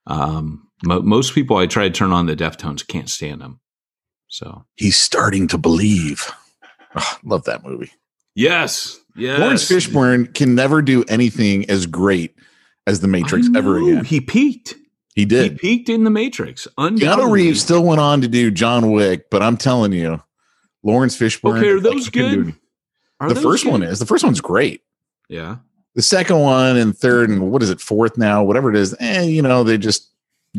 um, 0.07 0.69
mo- 0.85 1.03
most 1.03 1.35
people 1.35 1.57
i 1.57 1.67
try 1.67 1.85
to 1.89 1.91
turn 1.95 2.12
on 2.12 2.27
the 2.27 2.37
deftones 2.37 2.87
can't 2.87 3.11
stand 3.11 3.41
them 3.41 3.61
so 4.29 4.65
He's 4.75 4.97
starting 4.97 5.47
to 5.49 5.57
believe. 5.59 6.33
Ah, 6.97 7.19
love 7.25 7.45
that 7.45 7.62
movie. 7.65 7.93
yes 8.35 8.99
yes 9.15 9.39
Laurence 9.39 9.69
Fishburne 9.71 10.33
can 10.35 10.55
never 10.55 10.83
do 10.83 11.05
anything 11.09 11.69
as 11.71 11.87
great 11.87 12.35
as 12.87 13.01
The 13.01 13.09
Matrix 13.09 13.49
ever 13.55 13.79
again. 13.79 14.05
he 14.05 14.20
peaked 14.20 14.75
He 15.14 15.25
did. 15.25 15.53
he 15.53 15.59
peaked 15.59 15.88
in 15.88 16.05
the 16.05 16.11
matrix 16.11 16.66
Keanu. 16.79 17.31
Reeves 17.31 17.61
still 17.61 17.83
went 17.85 18.01
on 18.01 18.20
to 18.20 18.29
do 18.29 18.51
John 18.51 18.90
Wick, 18.92 19.31
but 19.31 19.42
I'm 19.42 19.57
telling 19.57 19.92
you, 19.92 20.22
Laurence 20.83 21.16
Fishburne. 21.18 21.59
okay 21.59 21.68
are 21.68 21.81
those 21.81 22.05
he 22.07 22.11
couldn't 22.12 22.31
do 22.35 22.44
good 22.44 22.55
Are 23.20 23.29
the 23.29 23.35
those 23.35 23.42
first 23.44 23.66
one 23.66 23.83
is. 23.83 23.99
The 23.99 24.07
first 24.07 24.25
one's 24.25 24.40
great. 24.40 24.83
yeah 25.29 25.57
The 25.94 26.03
second 26.03 26.38
one 26.38 26.77
and 26.77 26.96
third 26.96 27.29
and 27.31 27.51
what 27.51 27.62
is 27.62 27.70
it, 27.70 27.81
fourth 27.81 28.16
now, 28.18 28.44
whatever 28.44 28.70
it 28.70 28.77
is, 28.77 28.94
eh, 29.01 29.22
you 29.22 29.42
know, 29.42 29.64
they 29.64 29.79
just 29.79 30.09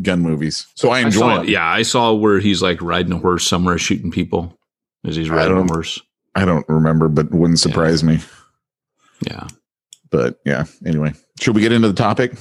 gun 0.02 0.20
movies. 0.20 0.66
So 0.74 0.90
I 0.90 0.98
I 0.98 1.00
enjoy 1.02 1.18
saw, 1.20 1.40
it. 1.42 1.48
yeah, 1.48 1.66
I 1.66 1.82
saw 1.82 2.12
where 2.12 2.38
he's 2.40 2.60
like 2.62 2.80
riding 2.82 3.12
a 3.12 3.18
horse 3.18 3.46
somewhere 3.46 3.78
shooting 3.78 4.10
people 4.10 4.58
as 5.04 5.16
he's 5.16 5.30
riding 5.30 5.56
a 5.56 5.64
horse. 5.66 6.00
I 6.34 6.44
don't 6.44 6.68
remember, 6.68 7.08
but 7.08 7.30
wouldn't 7.32 7.58
surprise 7.58 8.04
me. 8.04 8.20
Yeah. 9.26 9.46
But 10.10 10.38
yeah, 10.44 10.64
anyway, 10.86 11.12
should 11.40 11.54
we 11.54 11.62
get 11.62 11.72
into 11.72 11.88
the 11.88 11.94
topic? 11.94 12.32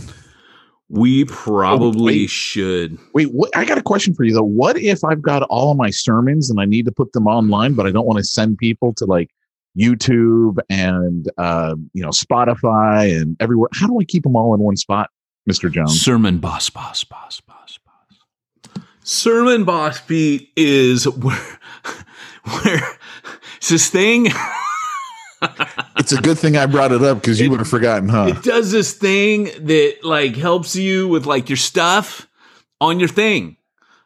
We 0.89 1.25
probably 1.25 2.21
wait. 2.21 2.29
should. 2.29 2.97
Wait, 3.13 3.27
what, 3.33 3.55
I 3.55 3.65
got 3.65 3.77
a 3.77 3.83
question 3.83 4.13
for 4.13 4.23
you 4.23 4.33
though. 4.33 4.43
What 4.43 4.77
if 4.77 5.03
I've 5.03 5.21
got 5.21 5.43
all 5.43 5.71
of 5.71 5.77
my 5.77 5.89
sermons 5.89 6.49
and 6.49 6.61
I 6.61 6.65
need 6.65 6.85
to 6.85 6.91
put 6.91 7.11
them 7.11 7.27
online, 7.27 7.73
but 7.73 7.85
I 7.85 7.91
don't 7.91 8.05
want 8.05 8.19
to 8.19 8.23
send 8.23 8.57
people 8.57 8.93
to 8.93 9.05
like 9.05 9.29
YouTube 9.77 10.59
and 10.69 11.29
uh, 11.37 11.75
you 11.93 12.01
know 12.01 12.09
Spotify 12.09 13.19
and 13.19 13.35
everywhere? 13.41 13.69
How 13.73 13.87
do 13.87 13.99
I 13.99 14.05
keep 14.05 14.23
them 14.23 14.37
all 14.37 14.53
in 14.53 14.61
one 14.61 14.77
spot, 14.77 15.09
Mister 15.45 15.67
Jones? 15.69 15.99
Sermon 16.01 16.37
boss, 16.37 16.69
boss, 16.69 17.03
boss, 17.03 17.41
boss, 17.41 17.79
boss. 17.85 18.83
Sermon 19.03 19.65
boss 19.65 19.99
Pete 19.99 20.49
is 20.55 21.05
where, 21.05 21.59
where 22.43 22.97
it's 23.57 23.67
this 23.67 23.89
thing. 23.89 24.29
It's 25.97 26.11
a 26.11 26.21
good 26.21 26.37
thing 26.37 26.55
I 26.55 26.65
brought 26.67 26.91
it 26.91 27.01
up 27.01 27.19
because 27.19 27.39
you 27.39 27.49
would 27.49 27.59
have 27.59 27.67
forgotten, 27.67 28.07
huh? 28.09 28.27
It 28.27 28.43
does 28.43 28.71
this 28.71 28.93
thing 28.93 29.45
that 29.59 29.97
like 30.03 30.35
helps 30.35 30.75
you 30.75 31.07
with 31.07 31.25
like 31.25 31.49
your 31.49 31.57
stuff 31.57 32.27
on 32.79 32.99
your 32.99 33.09
thing. 33.09 33.57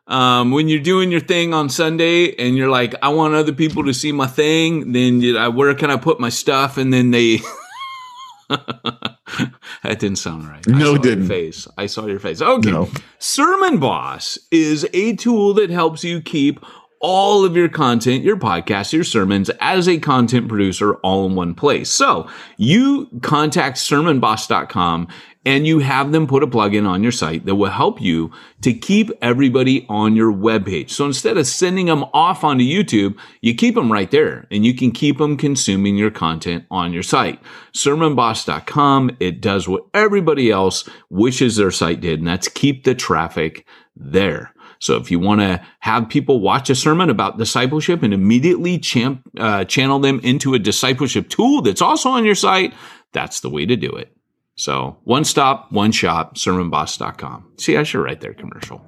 Um, 0.08 0.52
when 0.52 0.68
you're 0.68 0.82
doing 0.82 1.12
your 1.12 1.22
thing 1.22 1.54
on 1.54 1.70
Sunday 1.70 2.36
and 2.36 2.58
you're 2.58 2.70
like, 2.70 2.96
I 3.02 3.10
want 3.10 3.34
other 3.34 3.54
people 3.54 3.86
to 3.86 3.94
see 3.94 4.12
my 4.12 4.28
thing, 4.28 4.92
then 4.92 5.22
you, 5.22 5.38
I, 5.38 5.48
where 5.48 5.74
can 5.74 5.90
I 5.90 5.98
put 5.98 6.20
my 6.20 6.30
stuff? 6.30 6.78
And 6.78 6.94
then 6.94 7.12
they. 7.12 7.38
that 8.50 10.00
didn't 10.00 10.18
sound 10.18 10.50
right. 10.50 10.66
No, 10.68 10.96
it 10.96 11.04
didn't. 11.04 11.28
Face. 11.28 11.68
I 11.78 11.86
saw 11.86 12.08
your 12.08 12.20
face. 12.20 12.42
Okay. 12.42 12.72
No. 12.72 12.90
Sermon 13.20 13.78
Boss 13.78 14.38
is 14.52 14.86
a 14.94 15.16
tool 15.16 15.54
that 15.54 15.70
helps 15.70 16.04
you 16.04 16.20
keep 16.20 16.60
all 17.02 17.44
of 17.44 17.56
your 17.56 17.70
content, 17.70 18.24
your 18.24 18.38
podcast, 18.38 18.94
your 18.94 19.04
sermons 19.04 19.50
as 19.60 19.88
a 19.88 20.00
content 20.00 20.48
producer 20.48 20.96
all 20.96 21.26
in 21.26 21.36
one 21.36 21.54
place. 21.54 21.90
So 21.90 22.30
you 22.58 23.10
contact 23.22 23.78
sermonboss.com 23.78 25.08
and 25.44 25.66
you 25.66 25.80
have 25.80 26.12
them 26.12 26.28
put 26.28 26.44
a 26.44 26.48
plugin 26.48 26.88
on 26.88 27.02
your 27.02 27.12
site 27.12 27.46
that 27.46 27.56
will 27.56 27.72
help 27.72 28.00
you 28.00 28.32
to 28.62 28.74
keep 28.74 29.10
everybody 29.22 29.86
on 29.90 30.16
your 30.16 30.32
webpage. 30.32 30.92
So 30.92 31.06
instead 31.06 31.38
of 31.38 31.48
sending 31.48 31.88
them 31.88 32.06
off 32.14 32.44
onto 32.44 32.64
YouTube, 32.64 33.18
you 33.42 33.56
keep 33.56 33.76
them 33.76 33.92
right 33.92 34.12
there 34.12 34.48
and 34.52 34.66
you 34.66 34.76
can 34.76 34.92
keep 34.92 35.18
them 35.18 35.38
consuming 35.38 35.96
your 35.98 36.12
content 36.12 36.66
on 36.70 36.94
your 36.94 37.04
site. 37.04 37.42
Sermonboss.com, 37.74 39.18
it 39.20 39.42
does 39.42 39.68
what 39.68 39.86
everybody 39.94 40.52
else 40.52 40.88
wishes 41.10 41.56
their 41.56 41.72
site 41.72 42.02
did, 42.02 42.20
and 42.20 42.28
that's 42.28 42.48
keep 42.48 42.84
the 42.84 42.94
traffic 42.94 43.66
there. 43.96 44.51
So 44.82 44.96
if 44.98 45.12
you 45.12 45.20
want 45.20 45.42
to 45.42 45.62
have 45.80 46.10
people 46.10 46.40
watch 46.40 46.72
a 46.72 46.76
sermon 46.76 47.12
about 47.12 47.38
discipleship 47.38 48.02
and 48.02 48.16
immediately 48.16 48.80
champ, 48.80 49.22
uh, 49.38 49.64
channel 49.66 50.00
them 50.00 50.20
into 50.24 50.56
a 50.56 50.60
discipleship 50.60 51.30
tool 51.30 51.62
that's 51.62 51.84
also 51.84 52.10
on 52.10 52.26
your 52.26 52.34
site, 52.34 52.74
that's 53.14 53.42
the 53.42 53.50
way 53.50 53.68
to 53.68 53.76
do 53.76 53.92
it. 53.92 54.12
So 54.56 54.98
one 55.04 55.24
stop, 55.24 55.72
one 55.72 55.92
shop, 55.92 56.36
sermonboss.com. 56.36 57.54
See, 57.58 57.78
I 57.78 57.84
should 57.84 58.02
write 58.02 58.22
their 58.22 58.34
commercial. 58.34 58.84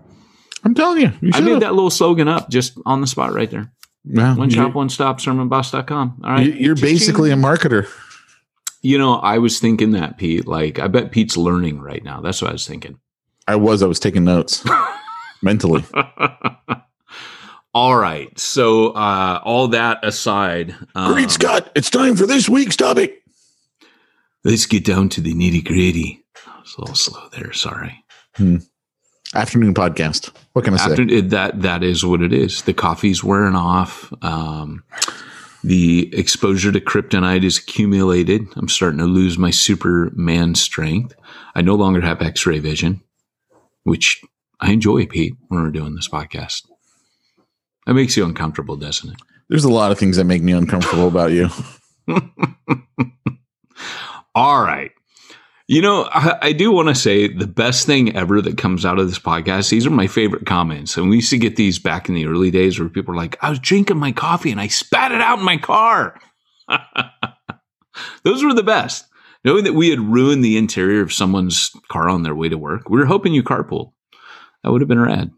I'm 0.63 0.73
telling 0.73 1.01
you, 1.01 1.12
you 1.21 1.29
I 1.32 1.41
made 1.41 1.62
that 1.62 1.75
little 1.75 1.91
slogan 1.91 2.27
up 2.27 2.49
just 2.49 2.73
on 2.88 3.01
the 3.01 3.08
spot 3.08 3.32
right 3.34 3.49
there. 3.51 3.71
Well, 4.03 4.36
One 4.36 4.49
shop, 4.49 4.73
one 4.73 4.89
stop, 4.89 5.19
sermonboss.com. 5.19 6.21
All 6.23 6.32
right. 6.32 6.56
You're 6.56 6.75
basically 6.75 7.29
a 7.29 7.36
marketer. 7.36 7.88
You 8.82 8.97
know, 8.97 9.15
I 9.15 9.38
was 9.38 9.60
thinking 9.60 9.91
that, 9.91 10.17
Pete. 10.17 10.47
Like, 10.47 10.79
I 10.79 10.88
bet 10.88 11.12
Pete's 11.12 11.38
learning 11.38 11.79
right 11.82 12.03
now. 12.03 12.19
That's 12.19 12.41
what 12.41 12.49
I 12.49 12.53
was 12.53 12.67
thinking. 12.67 12.97
I 13.47 13.56
was. 13.56 13.84
I 13.84 13.88
was 13.88 13.99
taking 13.99 14.23
notes 14.25 14.65
mentally. 15.43 15.84
all 17.73 17.95
right. 17.95 18.38
So, 18.39 18.89
uh, 18.91 19.41
all 19.43 19.67
that 19.69 19.99
aside, 20.03 20.75
um, 20.95 21.13
Great 21.13 21.32
Scott! 21.32 21.71
It's 21.75 21.89
time 21.89 22.15
for 22.15 22.25
this 22.25 22.47
week's 22.49 22.75
topic. 22.75 23.21
let's 24.43 24.65
get 24.65 24.86
down 24.86 25.10
to 25.10 25.21
the 25.21 25.34
nitty 25.34 25.63
gritty. 25.63 26.23
I 26.47 26.60
was 26.62 26.75
a 26.77 26.82
little 26.82 26.95
slow 26.95 27.27
there. 27.38 27.53
Sorry. 27.53 28.03
Afternoon 29.36 29.73
podcast. 29.73 30.32
What 30.53 30.65
can 30.65 30.75
I 30.75 30.77
say? 30.77 30.91
After 30.91 31.01
it, 31.03 31.29
that, 31.32 31.62
that 31.62 31.84
is 31.84 32.06
what 32.06 32.21
it 32.21 32.32
is. 32.34 32.62
The 32.63 32.73
coffee's 32.73 33.23
wearing 33.23 33.56
off. 33.56 34.12
Um, 34.23 34.84
The 35.63 36.13
exposure 36.13 36.71
to 36.73 36.79
kryptonite 36.82 37.43
is 37.45 37.58
accumulated. 37.58 38.45
I'm 38.58 38.67
starting 38.67 38.99
to 38.99 39.06
lose 39.06 39.38
my 39.38 39.49
Superman 39.49 40.56
strength. 40.56 41.15
I 41.56 41.62
no 41.62 41.75
longer 41.75 42.01
have 42.01 42.21
x 42.21 42.45
ray 42.45 42.60
vision, 42.60 43.01
which 43.84 44.21
I 44.63 44.71
enjoy, 44.71 45.06
Pete, 45.06 45.36
when 45.49 45.62
we're 45.62 45.71
doing 45.71 45.93
this 45.93 46.08
podcast. 46.08 46.65
That 47.86 47.95
makes 47.95 48.15
you 48.15 48.23
uncomfortable, 48.23 48.78
doesn't 48.78 49.12
it? 49.12 49.17
There's 49.49 49.65
a 49.65 49.71
lot 49.71 49.91
of 49.91 49.99
things 49.99 50.15
that 50.15 50.23
make 50.23 50.41
me 50.41 50.54
uncomfortable 50.54 51.10
about 51.10 51.32
you. 51.32 51.49
All 54.34 54.63
right. 54.63 54.91
You 55.67 55.82
know, 55.82 56.08
I, 56.10 56.38
I 56.41 56.54
do 56.54 56.71
want 56.71 56.88
to 56.88 56.95
say 56.95 57.28
the 57.28 57.45
best 57.45 57.86
thing 57.86 58.15
ever 58.15 58.41
that 58.41 58.58
comes 58.58 58.86
out 58.86 58.99
of 58.99 59.08
this 59.08 59.19
podcast, 59.19 59.69
these 59.69 59.86
are 59.86 59.91
my 59.91 60.08
favorite 60.08 60.45
comments. 60.45 60.95
And 60.95 61.10
we 61.10 61.17
used 61.17 61.32
to 61.32 61.38
get 61.38 61.58
these 61.58 61.78
back 61.78 62.08
in 62.08 62.15
the 62.15 62.26
early 62.26 62.49
days 62.49 62.80
where 62.80 62.88
people 62.88 63.13
were 63.13 63.19
like, 63.19 63.36
I 63.41 63.49
was 63.49 63.60
drinking 63.60 63.97
my 63.97 64.13
coffee 64.13 64.52
and 64.52 64.62
I 64.62 64.67
spat 64.67 65.12
it 65.12 65.21
out 65.21 65.39
in 65.39 65.45
my 65.45 65.58
car. 65.58 66.19
Those 68.23 68.43
were 68.43 68.54
the 68.54 68.63
best. 68.63 69.08
Knowing 69.43 69.65
that 69.65 69.73
we 69.73 69.89
had 69.89 69.99
ruined 69.99 70.43
the 70.43 70.58
interior 70.58 71.02
of 71.02 71.12
someone's 71.12 71.71
car 71.89 72.08
on 72.08 72.23
their 72.23 72.36
way 72.36 72.47
to 72.47 72.58
work, 72.58 72.89
we 72.89 72.97
were 72.97 73.06
hoping 73.06 73.34
you 73.34 73.43
carpooled. 73.43 73.92
That 74.63 74.71
would 74.71 74.82
have 74.82 74.88
been 74.88 74.99
rad. 74.99 75.32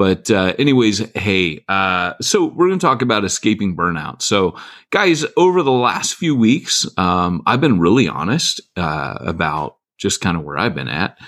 But 0.00 0.30
uh, 0.30 0.54
anyways, 0.58 1.12
hey, 1.14 1.62
uh, 1.68 2.14
so 2.22 2.46
we're 2.46 2.68
going 2.68 2.78
to 2.78 2.86
talk 2.86 3.02
about 3.02 3.24
escaping 3.24 3.76
burnout. 3.76 4.22
So, 4.22 4.56
guys, 4.88 5.26
over 5.36 5.62
the 5.62 5.70
last 5.70 6.14
few 6.14 6.34
weeks, 6.34 6.86
um, 6.96 7.42
I've 7.44 7.60
been 7.60 7.78
really 7.78 8.08
honest 8.08 8.62
uh, 8.78 9.18
about 9.20 9.76
just 9.98 10.22
kind 10.22 10.38
of 10.38 10.42
where 10.42 10.56
I've 10.56 10.74
been 10.74 10.88
at. 10.88 11.18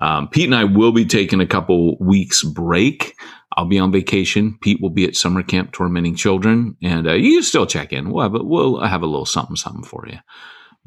Um, 0.00 0.28
Pete 0.28 0.46
and 0.46 0.54
I 0.54 0.64
will 0.64 0.92
be 0.92 1.04
taking 1.04 1.42
a 1.42 1.46
couple 1.46 1.98
weeks 1.98 2.42
break. 2.42 3.14
I'll 3.54 3.66
be 3.66 3.78
on 3.78 3.92
vacation. 3.92 4.56
Pete 4.62 4.80
will 4.80 4.88
be 4.88 5.04
at 5.04 5.14
summer 5.14 5.42
camp 5.42 5.72
tormenting 5.72 6.14
children, 6.14 6.74
and 6.82 7.06
uh, 7.06 7.12
you 7.12 7.34
can 7.34 7.42
still 7.42 7.66
check 7.66 7.92
in. 7.92 8.10
We'll 8.10 8.22
have, 8.22 8.34
a, 8.34 8.42
we'll 8.42 8.80
have 8.80 9.02
a 9.02 9.06
little 9.06 9.26
something, 9.26 9.56
something 9.56 9.84
for 9.84 10.06
you. 10.08 10.18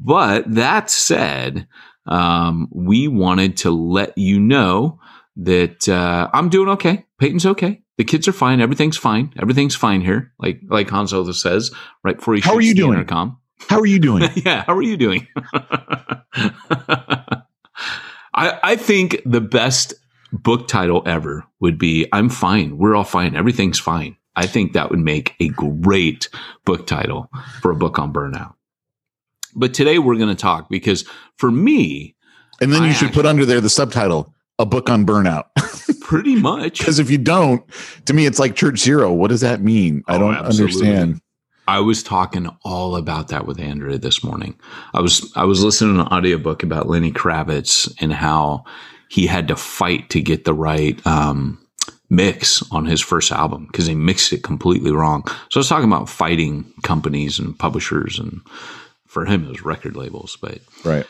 But 0.00 0.52
that 0.52 0.90
said, 0.90 1.68
um, 2.06 2.66
we 2.72 3.06
wanted 3.06 3.58
to 3.58 3.70
let 3.70 4.18
you 4.18 4.40
know 4.40 4.98
that 5.36 5.88
uh, 5.88 6.28
I'm 6.32 6.48
doing 6.48 6.68
okay. 6.70 7.04
Peyton's 7.18 7.46
okay. 7.46 7.82
The 7.98 8.04
kids 8.04 8.28
are 8.28 8.32
fine. 8.32 8.60
Everything's 8.60 8.96
fine. 8.96 9.32
Everything's 9.40 9.74
fine 9.74 10.00
here. 10.00 10.32
Like 10.38 10.60
like 10.68 10.90
Han 10.90 11.08
Solo 11.08 11.32
says 11.32 11.70
right 12.04 12.16
before 12.16 12.34
he 12.34 12.40
How 12.40 12.54
are 12.54 12.60
you 12.60 12.74
doing? 12.74 12.94
Intercom. 12.94 13.38
How 13.68 13.80
are 13.80 13.86
you 13.86 13.98
doing? 13.98 14.28
yeah, 14.36 14.64
how 14.64 14.74
are 14.74 14.82
you 14.82 14.96
doing? 14.96 15.26
I 18.34 18.58
I 18.62 18.76
think 18.76 19.22
the 19.24 19.40
best 19.40 19.94
book 20.32 20.68
title 20.68 21.02
ever 21.06 21.44
would 21.60 21.78
be 21.78 22.06
"I'm 22.12 22.28
fine. 22.28 22.76
We're 22.76 22.94
all 22.94 23.04
fine. 23.04 23.34
Everything's 23.34 23.78
fine." 23.78 24.16
I 24.36 24.46
think 24.46 24.74
that 24.74 24.90
would 24.90 25.00
make 25.00 25.34
a 25.40 25.48
great 25.48 26.28
book 26.66 26.86
title 26.86 27.30
for 27.62 27.70
a 27.70 27.76
book 27.76 27.98
on 27.98 28.12
burnout. 28.12 28.52
But 29.54 29.72
today 29.72 29.98
we're 29.98 30.16
going 30.16 30.28
to 30.28 30.34
talk 30.34 30.68
because 30.68 31.06
for 31.38 31.50
me, 31.50 32.14
And 32.60 32.70
then 32.70 32.82
I 32.82 32.88
you 32.88 32.92
should 32.92 33.14
put 33.14 33.24
under 33.24 33.46
there 33.46 33.62
the 33.62 33.70
subtitle, 33.70 34.34
a 34.58 34.66
book 34.66 34.88
on 34.88 35.04
burnout. 35.06 35.44
pretty 36.00 36.36
much 36.36 36.78
Because 36.78 36.98
if 36.98 37.10
you 37.10 37.18
don't, 37.18 37.64
to 38.06 38.12
me, 38.14 38.26
it's 38.26 38.38
like 38.38 38.54
Church 38.54 38.78
Zero. 38.78 39.12
What 39.12 39.28
does 39.28 39.40
that 39.40 39.60
mean? 39.60 40.02
I 40.06 40.16
Oh, 40.16 40.18
don't 40.20 40.36
understand. 40.36 41.20
I 41.68 41.80
was 41.80 42.02
talking 42.04 42.48
all 42.64 42.94
about 42.94 43.28
that 43.28 43.44
with 43.46 43.58
Andrea 43.58 43.98
this 43.98 44.22
morning. 44.22 44.56
I 44.94 45.00
was 45.00 45.32
I 45.34 45.44
was 45.44 45.64
listening 45.64 45.96
to 45.96 46.02
an 46.02 46.06
audiobook 46.08 46.62
about 46.62 46.88
Lenny 46.88 47.10
Kravitz 47.10 47.92
and 48.00 48.12
how 48.12 48.64
he 49.08 49.26
had 49.26 49.48
to 49.48 49.56
fight 49.56 50.08
to 50.10 50.20
get 50.22 50.44
the 50.44 50.54
right 50.54 51.04
um, 51.06 51.58
mix 52.08 52.62
on 52.70 52.86
his 52.86 53.00
first 53.00 53.32
album 53.32 53.66
because 53.66 53.86
he 53.86 53.96
mixed 53.96 54.32
it 54.32 54.44
completely 54.44 54.92
wrong. 54.92 55.24
So 55.50 55.58
I 55.58 55.60
was 55.60 55.68
talking 55.68 55.90
about 55.90 56.08
fighting 56.08 56.72
companies 56.84 57.40
and 57.40 57.58
publishers, 57.58 58.16
and 58.20 58.40
for 59.08 59.24
him 59.24 59.44
it 59.44 59.48
was 59.48 59.64
record 59.64 59.96
labels, 59.96 60.38
but 60.40 60.60
Right. 60.84 61.06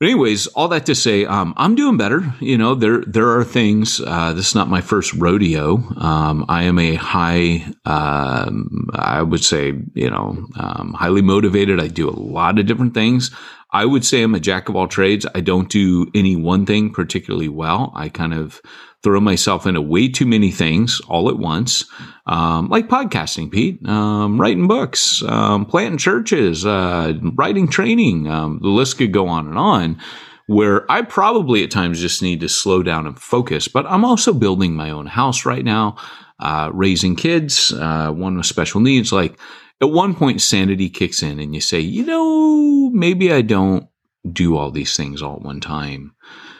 But 0.00 0.06
anyways, 0.06 0.48
all 0.48 0.68
that 0.68 0.86
to 0.86 0.94
say, 0.94 1.24
um, 1.24 1.54
I'm 1.56 1.74
doing 1.74 1.96
better. 1.96 2.34
You 2.40 2.58
know, 2.58 2.74
there 2.74 3.02
there 3.02 3.30
are 3.38 3.44
things. 3.44 4.00
Uh, 4.00 4.32
this 4.32 4.48
is 4.48 4.54
not 4.54 4.68
my 4.68 4.80
first 4.80 5.14
rodeo. 5.14 5.76
Um, 5.96 6.44
I 6.48 6.64
am 6.64 6.78
a 6.78 6.96
high, 6.96 7.64
um, 7.84 8.88
I 8.92 9.22
would 9.22 9.44
say, 9.44 9.72
you 9.94 10.10
know, 10.10 10.46
um, 10.56 10.94
highly 10.94 11.22
motivated. 11.22 11.80
I 11.80 11.88
do 11.88 12.08
a 12.08 12.18
lot 12.18 12.58
of 12.58 12.66
different 12.66 12.94
things. 12.94 13.30
I 13.70 13.84
would 13.84 14.04
say 14.04 14.22
I'm 14.22 14.34
a 14.34 14.40
jack 14.40 14.68
of 14.68 14.76
all 14.76 14.86
trades. 14.86 15.26
I 15.34 15.40
don't 15.40 15.68
do 15.68 16.06
any 16.14 16.36
one 16.36 16.66
thing 16.66 16.92
particularly 16.92 17.48
well. 17.48 17.92
I 17.96 18.08
kind 18.08 18.32
of 18.32 18.60
throw 19.02 19.20
myself 19.20 19.66
into 19.66 19.82
way 19.82 20.08
too 20.08 20.26
many 20.26 20.50
things 20.50 21.00
all 21.08 21.28
at 21.28 21.38
once, 21.38 21.84
um, 22.26 22.68
like 22.68 22.88
podcasting, 22.88 23.50
Pete, 23.50 23.86
um, 23.86 24.40
writing 24.40 24.66
books, 24.66 25.22
um, 25.24 25.66
planting 25.66 25.98
churches, 25.98 26.64
uh, 26.64 27.12
writing 27.34 27.68
training. 27.68 28.28
Um, 28.28 28.60
the 28.62 28.68
list 28.68 28.98
could 28.98 29.12
go 29.12 29.28
on 29.28 29.46
and 29.46 29.58
on. 29.58 29.98
Where 30.46 30.90
I 30.92 31.00
probably 31.00 31.64
at 31.64 31.70
times 31.70 32.00
just 32.00 32.20
need 32.20 32.40
to 32.40 32.50
slow 32.50 32.82
down 32.82 33.06
and 33.06 33.18
focus, 33.18 33.66
but 33.66 33.86
I'm 33.86 34.04
also 34.04 34.34
building 34.34 34.74
my 34.74 34.90
own 34.90 35.06
house 35.06 35.46
right 35.46 35.64
now, 35.64 35.96
uh, 36.38 36.70
raising 36.74 37.16
kids, 37.16 37.72
uh, 37.72 38.10
one 38.10 38.36
with 38.36 38.44
special 38.44 38.82
needs. 38.82 39.10
Like 39.10 39.38
at 39.80 39.88
one 39.90 40.14
point, 40.14 40.42
sanity 40.42 40.90
kicks 40.90 41.22
in, 41.22 41.40
and 41.40 41.54
you 41.54 41.62
say, 41.62 41.80
you 41.80 42.04
know, 42.04 42.90
maybe 42.90 43.32
I 43.32 43.40
don't 43.40 43.88
do 44.30 44.56
all 44.56 44.70
these 44.70 44.96
things 44.96 45.22
all 45.22 45.36
at 45.36 45.42
one 45.42 45.60
time. 45.60 46.14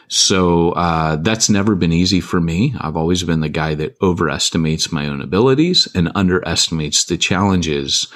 So 0.07 0.71
uh, 0.71 1.15
that's 1.17 1.49
never 1.49 1.75
been 1.75 1.93
easy 1.93 2.21
for 2.21 2.39
me. 2.39 2.75
I've 2.79 2.97
always 2.97 3.23
been 3.23 3.39
the 3.39 3.49
guy 3.49 3.73
that 3.75 3.95
overestimates 4.01 4.91
my 4.91 5.07
own 5.07 5.21
abilities 5.21 5.87
and 5.95 6.11
underestimates 6.15 7.05
the 7.05 7.17
challenges 7.17 8.07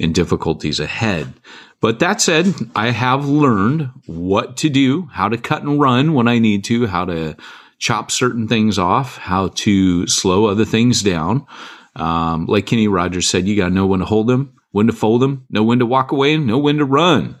and 0.00 0.14
difficulties 0.14 0.80
ahead. 0.80 1.32
But 1.80 2.00
that 2.00 2.20
said, 2.20 2.52
I 2.74 2.90
have 2.90 3.28
learned 3.28 3.90
what 4.06 4.56
to 4.58 4.68
do, 4.68 5.08
how 5.12 5.28
to 5.28 5.38
cut 5.38 5.62
and 5.62 5.78
run 5.78 6.14
when 6.14 6.26
I 6.26 6.38
need 6.38 6.64
to, 6.64 6.86
how 6.86 7.04
to 7.04 7.36
chop 7.78 8.10
certain 8.10 8.48
things 8.48 8.78
off, 8.78 9.18
how 9.18 9.48
to 9.48 10.06
slow 10.06 10.46
other 10.46 10.64
things 10.64 11.02
down. 11.02 11.46
Um, 11.94 12.46
like 12.46 12.66
Kenny 12.66 12.88
Rogers 12.88 13.28
said, 13.28 13.46
you 13.46 13.56
got 13.56 13.68
to 13.68 13.74
know 13.74 13.86
when 13.86 14.00
to 14.00 14.06
hold 14.06 14.26
them, 14.26 14.54
when 14.72 14.86
to 14.86 14.92
fold 14.92 15.22
them, 15.22 15.46
know 15.50 15.62
when 15.62 15.78
to 15.78 15.86
walk 15.86 16.12
away, 16.12 16.36
know 16.36 16.58
when 16.58 16.78
to 16.78 16.84
run. 16.84 17.38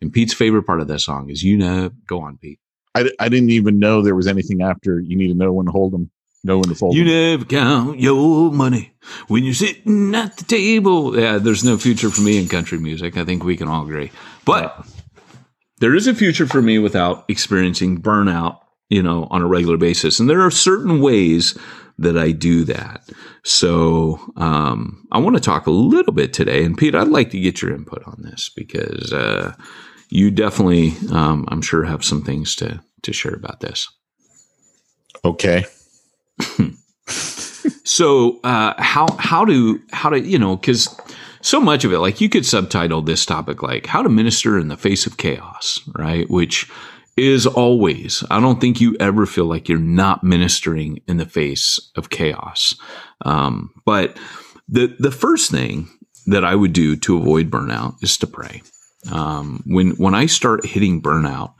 And 0.00 0.12
Pete's 0.12 0.34
favorite 0.34 0.64
part 0.64 0.80
of 0.80 0.88
that 0.88 1.00
song 1.00 1.30
is 1.30 1.42
you 1.42 1.56
know, 1.56 1.90
go 2.06 2.20
on, 2.20 2.38
Pete. 2.38 2.58
I, 2.94 3.10
I 3.18 3.28
didn't 3.28 3.50
even 3.50 3.78
know 3.78 4.02
there 4.02 4.14
was 4.14 4.26
anything 4.26 4.62
after 4.62 5.00
you 5.00 5.16
need 5.16 5.28
to 5.28 5.34
know 5.34 5.52
when 5.52 5.66
to 5.66 5.72
hold 5.72 5.92
them, 5.92 6.10
know 6.44 6.56
when 6.56 6.68
to 6.68 6.74
fold 6.74 6.94
You 6.96 7.04
them. 7.04 7.12
never 7.12 7.44
count 7.44 8.00
your 8.00 8.50
money 8.52 8.94
when 9.28 9.44
you're 9.44 9.54
sitting 9.54 10.14
at 10.14 10.36
the 10.36 10.44
table. 10.44 11.18
Yeah, 11.18 11.38
there's 11.38 11.64
no 11.64 11.78
future 11.78 12.10
for 12.10 12.20
me 12.20 12.38
in 12.38 12.48
country 12.48 12.78
music. 12.78 13.16
I 13.16 13.24
think 13.24 13.44
we 13.44 13.56
can 13.56 13.68
all 13.68 13.82
agree. 13.84 14.10
But 14.44 14.86
there 15.78 15.94
is 15.94 16.06
a 16.06 16.14
future 16.14 16.46
for 16.46 16.60
me 16.62 16.78
without 16.78 17.24
experiencing 17.28 18.00
burnout, 18.02 18.58
you 18.88 19.02
know, 19.02 19.26
on 19.30 19.42
a 19.42 19.46
regular 19.46 19.76
basis. 19.78 20.20
And 20.20 20.28
there 20.28 20.42
are 20.42 20.50
certain 20.50 21.00
ways 21.00 21.56
that 21.98 22.16
I 22.18 22.32
do 22.32 22.64
that. 22.64 23.08
So 23.44 24.18
um, 24.36 25.06
I 25.12 25.18
want 25.18 25.36
to 25.36 25.40
talk 25.42 25.66
a 25.66 25.70
little 25.70 26.12
bit 26.12 26.32
today. 26.32 26.64
And 26.64 26.76
Pete, 26.76 26.94
I'd 26.94 27.08
like 27.08 27.30
to 27.30 27.40
get 27.40 27.62
your 27.62 27.74
input 27.74 28.02
on 28.06 28.22
this 28.22 28.50
because 28.54 29.12
uh, 29.12 29.54
you 30.12 30.30
definitely, 30.30 30.94
um, 31.10 31.46
I'm 31.48 31.62
sure, 31.62 31.84
have 31.84 32.04
some 32.04 32.22
things 32.22 32.54
to 32.56 32.82
to 33.02 33.12
share 33.12 33.34
about 33.34 33.60
this. 33.60 33.88
Okay. 35.24 35.64
So 37.84 38.40
uh, 38.42 38.74
how 38.78 39.06
how 39.18 39.44
to 39.44 39.80
how 39.92 40.10
to 40.10 40.20
you 40.20 40.38
know 40.38 40.56
because 40.56 40.98
so 41.40 41.60
much 41.60 41.84
of 41.84 41.92
it 41.92 41.98
like 41.98 42.20
you 42.20 42.28
could 42.28 42.46
subtitle 42.46 43.02
this 43.02 43.26
topic 43.26 43.62
like 43.62 43.86
how 43.86 44.02
to 44.02 44.08
minister 44.08 44.58
in 44.58 44.68
the 44.68 44.76
face 44.76 45.06
of 45.06 45.16
chaos, 45.16 45.80
right? 45.96 46.28
Which 46.30 46.70
is 47.16 47.46
always 47.46 48.24
I 48.30 48.40
don't 48.40 48.60
think 48.60 48.80
you 48.80 48.96
ever 49.00 49.26
feel 49.26 49.46
like 49.46 49.68
you're 49.68 49.78
not 49.78 50.24
ministering 50.24 51.02
in 51.08 51.16
the 51.16 51.26
face 51.26 51.90
of 51.96 52.10
chaos. 52.10 52.74
Um, 53.24 53.70
but 53.84 54.16
the 54.68 54.94
the 54.98 55.10
first 55.10 55.50
thing 55.50 55.88
that 56.26 56.44
I 56.44 56.54
would 56.54 56.72
do 56.72 56.94
to 56.96 57.18
avoid 57.18 57.50
burnout 57.50 58.02
is 58.02 58.16
to 58.18 58.26
pray. 58.26 58.62
Um, 59.10 59.62
when 59.66 59.90
when 59.92 60.14
I 60.14 60.26
start 60.26 60.64
hitting 60.66 61.02
burnout, 61.02 61.54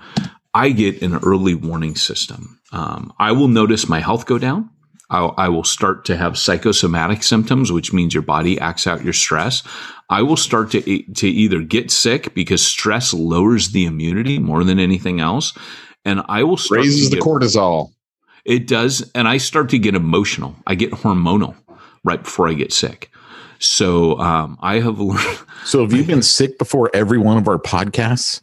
I 0.55 0.71
get 0.71 1.03
an 1.03 1.17
early 1.25 1.55
warning 1.55 1.97
system. 1.97 2.61
Um, 2.73 3.13
I 3.19 3.33
will 3.33 3.49
notice 3.49 3.89
my 3.89 4.01
health 4.01 4.27
go 4.27 4.39
down. 4.39 4.71
I'll, 5.11 5.35
I 5.37 5.49
will 5.49 5.65
start 5.65 6.07
to 6.07 6.17
have 6.17 6.39
psychosomatic 6.39 7.23
symptoms, 7.23 7.71
which 7.71 7.93
means 7.93 8.15
your 8.15 8.23
body 8.23 8.59
acts 8.59 8.87
out 8.87 9.05
your 9.05 9.13
stress. 9.13 9.63
I 10.09 10.23
will 10.23 10.37
start 10.39 10.71
to 10.73 10.81
to 10.81 11.29
either 11.29 11.63
get 11.63 11.91
sick 11.91 12.35
because 12.35 12.65
stress 12.65 13.13
lowers 13.13 13.73
the 13.73 13.85
immunity 13.85 14.39
more 14.39 14.65
than 14.65 14.79
anything 14.79 15.21
else, 15.21 15.53
and 16.05 16.23
I 16.29 16.45
will 16.45 16.57
start 16.57 16.81
Raises 16.81 17.11
to 17.11 17.17
the 17.17 17.23
cortisol. 17.23 17.93
It 18.45 18.67
does, 18.67 19.11
and 19.15 19.29
I 19.29 19.37
start 19.37 19.69
to 19.71 19.79
get 19.79 19.95
emotional. 19.95 20.57
I 20.67 20.75
get 20.75 20.91
hormonal 20.91 21.55
right 22.05 22.23
before 22.23 22.49
I 22.49 22.55
get 22.55 22.73
sick. 22.73 23.12
So 23.63 24.19
um, 24.19 24.59
I 24.61 24.81
have 24.81 24.99
learned. 24.99 25.39
So 25.65 25.83
have 25.83 25.93
you 25.93 26.03
been 26.03 26.23
sick 26.23 26.59
before 26.59 26.91
every 26.93 27.19
one 27.19 27.37
of 27.37 27.47
our 27.47 27.57
podcasts? 27.57 28.41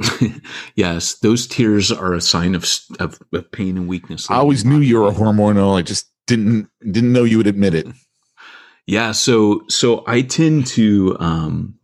yes, 0.76 1.16
those 1.16 1.48
tears 1.48 1.92
are 1.92 2.14
a 2.14 2.22
sign 2.22 2.56
of, 2.56 2.66
of, 3.02 3.20
of 3.34 3.52
pain 3.52 3.76
and 3.76 3.90
weakness. 3.90 4.32
I 4.32 4.36
always 4.36 4.64
knew 4.64 4.80
you 4.80 5.02
were 5.02 5.10
a 5.10 5.12
hormonal. 5.12 5.78
I 5.78 5.82
just 5.82 6.10
didn't 6.28 6.70
didn't 6.82 7.12
know 7.12 7.26
you 7.26 7.36
would 7.36 7.48
admit 7.48 7.76
it. 7.76 7.88
Yeah, 8.88 9.12
so 9.12 9.62
so 9.70 10.04
I 10.08 10.24
tend 10.24 10.66
to 10.68 11.16
um 11.20 11.78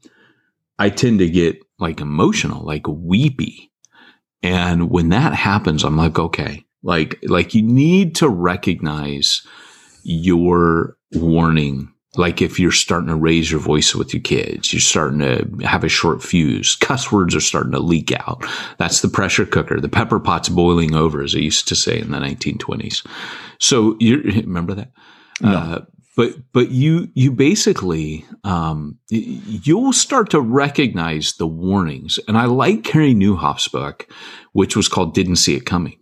I 0.80 0.90
tend 0.90 1.20
to 1.20 1.30
get 1.30 1.60
like 1.78 2.02
emotional, 2.02 2.66
like 2.66 2.88
weepy. 2.88 3.72
And 4.42 4.90
when 4.90 5.10
that 5.10 5.36
happens, 5.36 5.84
I'm 5.84 5.98
like, 5.98 6.18
okay, 6.18 6.66
like 6.82 7.20
like 7.24 7.54
you 7.54 7.62
need 7.62 8.16
to 8.16 8.30
recognize 8.30 9.46
your 10.02 10.98
warning. 11.14 11.94
Like 12.18 12.42
if 12.42 12.60
you're 12.60 12.72
starting 12.72 13.10
to 13.10 13.16
raise 13.16 13.52
your 13.52 13.60
voice 13.60 13.96
with 13.96 14.14
your 14.14 14.22
kids, 14.22 14.74
you're 14.74 14.80
starting 14.80 15.20
to 15.20 15.66
have 15.66 15.84
a 15.84 15.90
short 15.90 16.24
fuse, 16.24 16.76
cuss 16.76 17.12
words 17.12 17.36
are 17.36 17.42
starting 17.42 17.72
to 17.74 17.80
leak 17.80 18.12
out. 18.12 18.46
That's 18.78 19.02
the 19.02 19.10
pressure 19.10 19.46
cooker. 19.46 19.80
The 19.80 19.90
pepper 19.90 20.20
pot's 20.20 20.50
boiling 20.50 20.96
over, 20.96 21.22
as 21.22 21.36
I 21.36 21.40
used 21.40 21.68
to 21.68 21.76
say 21.76 22.00
in 22.00 22.12
the 22.12 22.20
1920s. 22.20 23.06
So 23.60 23.98
you 24.00 24.22
remember 24.24 24.74
that? 24.76 24.92
No. 25.42 25.50
Uh, 25.52 25.86
but 26.16 26.34
but 26.54 26.72
you 26.72 27.10
you 27.14 27.32
basically 27.32 28.26
um, 28.44 28.98
you'll 29.10 29.94
start 29.94 30.30
to 30.32 30.40
recognize 30.40 31.34
the 31.34 31.48
warnings 31.48 32.20
and 32.28 32.38
i 32.38 32.46
like 32.46 32.84
Carey 32.84 33.14
Nieuwhof's 33.14 33.68
book 33.68 34.08
which 34.54 34.76
was 34.76 34.88
called 34.88 35.14
didn't 35.14 35.36
see 35.38 35.56
it 35.56 35.66
coming 35.66 35.98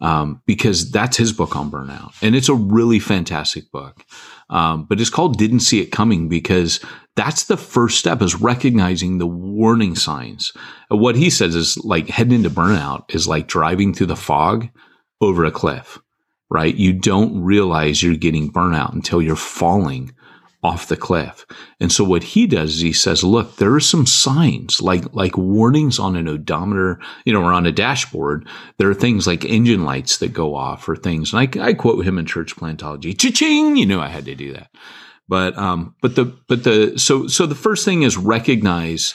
um, 0.00 0.42
because 0.44 0.90
that's 0.90 1.16
his 1.16 1.32
book 1.32 1.56
on 1.56 1.70
burnout 1.70 2.12
and 2.22 2.36
it's 2.36 2.48
a 2.48 2.54
really 2.54 2.98
fantastic 2.98 3.70
book 3.72 4.04
um, 4.50 4.84
but 4.84 5.00
it's 5.00 5.10
called 5.10 5.38
didn't 5.38 5.60
see 5.60 5.80
it 5.80 5.92
coming 5.92 6.28
because 6.28 6.80
that's 7.16 7.44
the 7.44 7.56
first 7.56 7.98
step 7.98 8.20
is 8.22 8.40
recognizing 8.40 9.18
the 9.18 9.26
warning 9.26 9.96
signs 9.96 10.52
what 10.88 11.16
he 11.16 11.30
says 11.30 11.54
is 11.54 11.76
like 11.84 12.08
heading 12.08 12.34
into 12.34 12.50
burnout 12.50 13.14
is 13.14 13.26
like 13.26 13.48
driving 13.48 13.92
through 13.92 14.06
the 14.06 14.16
fog 14.16 14.68
over 15.20 15.44
a 15.44 15.50
cliff 15.50 15.98
right? 16.50 16.74
You 16.74 16.92
don't 16.92 17.42
realize 17.42 18.02
you're 18.02 18.16
getting 18.16 18.52
burnout 18.52 18.92
until 18.92 19.20
you're 19.20 19.36
falling 19.36 20.14
off 20.66 20.88
the 20.88 20.96
cliff. 20.96 21.46
And 21.80 21.92
so 21.92 22.02
what 22.02 22.24
he 22.24 22.46
does 22.46 22.74
is 22.74 22.80
he 22.80 22.92
says, 22.92 23.22
look, 23.22 23.56
there 23.56 23.74
are 23.74 23.80
some 23.80 24.06
signs 24.06 24.82
like, 24.82 25.04
like 25.14 25.36
warnings 25.38 25.98
on 25.98 26.16
an 26.16 26.28
odometer, 26.28 26.98
you 27.24 27.32
know, 27.32 27.42
or 27.42 27.52
on 27.52 27.66
a 27.66 27.72
dashboard. 27.72 28.48
There 28.78 28.90
are 28.90 28.94
things 28.94 29.26
like 29.26 29.44
engine 29.44 29.84
lights 29.84 30.18
that 30.18 30.32
go 30.32 30.54
off 30.54 30.88
or 30.88 30.96
things. 30.96 31.32
And 31.32 31.40
I, 31.40 31.68
I 31.68 31.72
quote 31.74 32.04
him 32.04 32.18
in 32.18 32.26
church 32.26 32.56
plantology, 32.56 33.16
cha-ching, 33.16 33.76
you 33.76 33.86
know, 33.86 34.00
I 34.00 34.08
had 34.08 34.24
to 34.24 34.34
do 34.34 34.52
that. 34.54 34.70
But, 35.28 35.56
um, 35.56 35.94
but 36.02 36.16
the, 36.16 36.24
but 36.48 36.64
the, 36.64 36.98
so, 36.98 37.26
so 37.28 37.46
the 37.46 37.54
first 37.54 37.84
thing 37.84 38.02
is 38.02 38.16
recognize, 38.16 39.14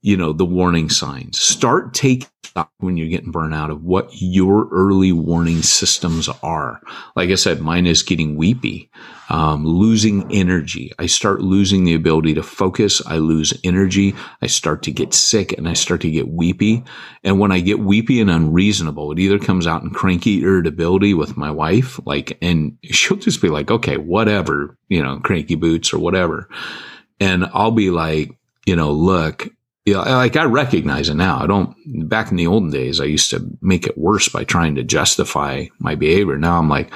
you 0.00 0.16
know, 0.16 0.32
the 0.32 0.44
warning 0.44 0.90
signs. 0.90 1.40
Start 1.40 1.94
taking 1.94 2.28
stock 2.54 2.70
when 2.78 2.96
you're 2.96 3.08
getting 3.08 3.32
burnout 3.32 3.72
of 3.72 3.82
what 3.82 4.08
your 4.12 4.68
early 4.70 5.10
warning 5.10 5.60
systems 5.60 6.28
are. 6.40 6.80
Like 7.16 7.30
I 7.30 7.34
said, 7.34 7.60
mine 7.60 7.84
is 7.84 8.04
getting 8.04 8.36
weepy, 8.36 8.92
um, 9.28 9.66
losing 9.66 10.32
energy. 10.32 10.92
I 11.00 11.06
start 11.06 11.40
losing 11.40 11.82
the 11.82 11.96
ability 11.96 12.34
to 12.34 12.44
focus. 12.44 13.04
I 13.04 13.16
lose 13.16 13.58
energy. 13.64 14.14
I 14.40 14.46
start 14.46 14.84
to 14.84 14.92
get 14.92 15.14
sick 15.14 15.52
and 15.58 15.68
I 15.68 15.72
start 15.72 16.02
to 16.02 16.10
get 16.12 16.28
weepy. 16.28 16.84
And 17.24 17.40
when 17.40 17.50
I 17.50 17.58
get 17.58 17.80
weepy 17.80 18.20
and 18.20 18.30
unreasonable, 18.30 19.10
it 19.10 19.18
either 19.18 19.40
comes 19.40 19.66
out 19.66 19.82
in 19.82 19.90
cranky 19.90 20.40
irritability 20.44 21.12
with 21.12 21.36
my 21.36 21.50
wife, 21.50 21.98
like, 22.06 22.38
and 22.40 22.78
she'll 22.84 23.16
just 23.16 23.42
be 23.42 23.48
like, 23.48 23.72
okay, 23.72 23.96
whatever, 23.96 24.78
you 24.88 25.02
know, 25.02 25.18
cranky 25.18 25.56
boots 25.56 25.92
or 25.92 25.98
whatever. 25.98 26.48
And 27.18 27.46
I'll 27.52 27.72
be 27.72 27.90
like, 27.90 28.30
you 28.64 28.76
know, 28.76 28.92
look, 28.92 29.48
yeah, 29.84 29.98
like 29.98 30.36
I 30.36 30.44
recognize 30.44 31.10
it 31.10 31.14
now. 31.14 31.40
I 31.42 31.46
don't. 31.46 31.76
Back 32.08 32.30
in 32.30 32.36
the 32.36 32.46
olden 32.46 32.70
days, 32.70 33.00
I 33.00 33.04
used 33.04 33.30
to 33.30 33.46
make 33.60 33.86
it 33.86 33.98
worse 33.98 34.28
by 34.28 34.44
trying 34.44 34.74
to 34.76 34.82
justify 34.82 35.66
my 35.78 35.94
behavior. 35.94 36.38
Now 36.38 36.58
I'm 36.58 36.70
like, 36.70 36.90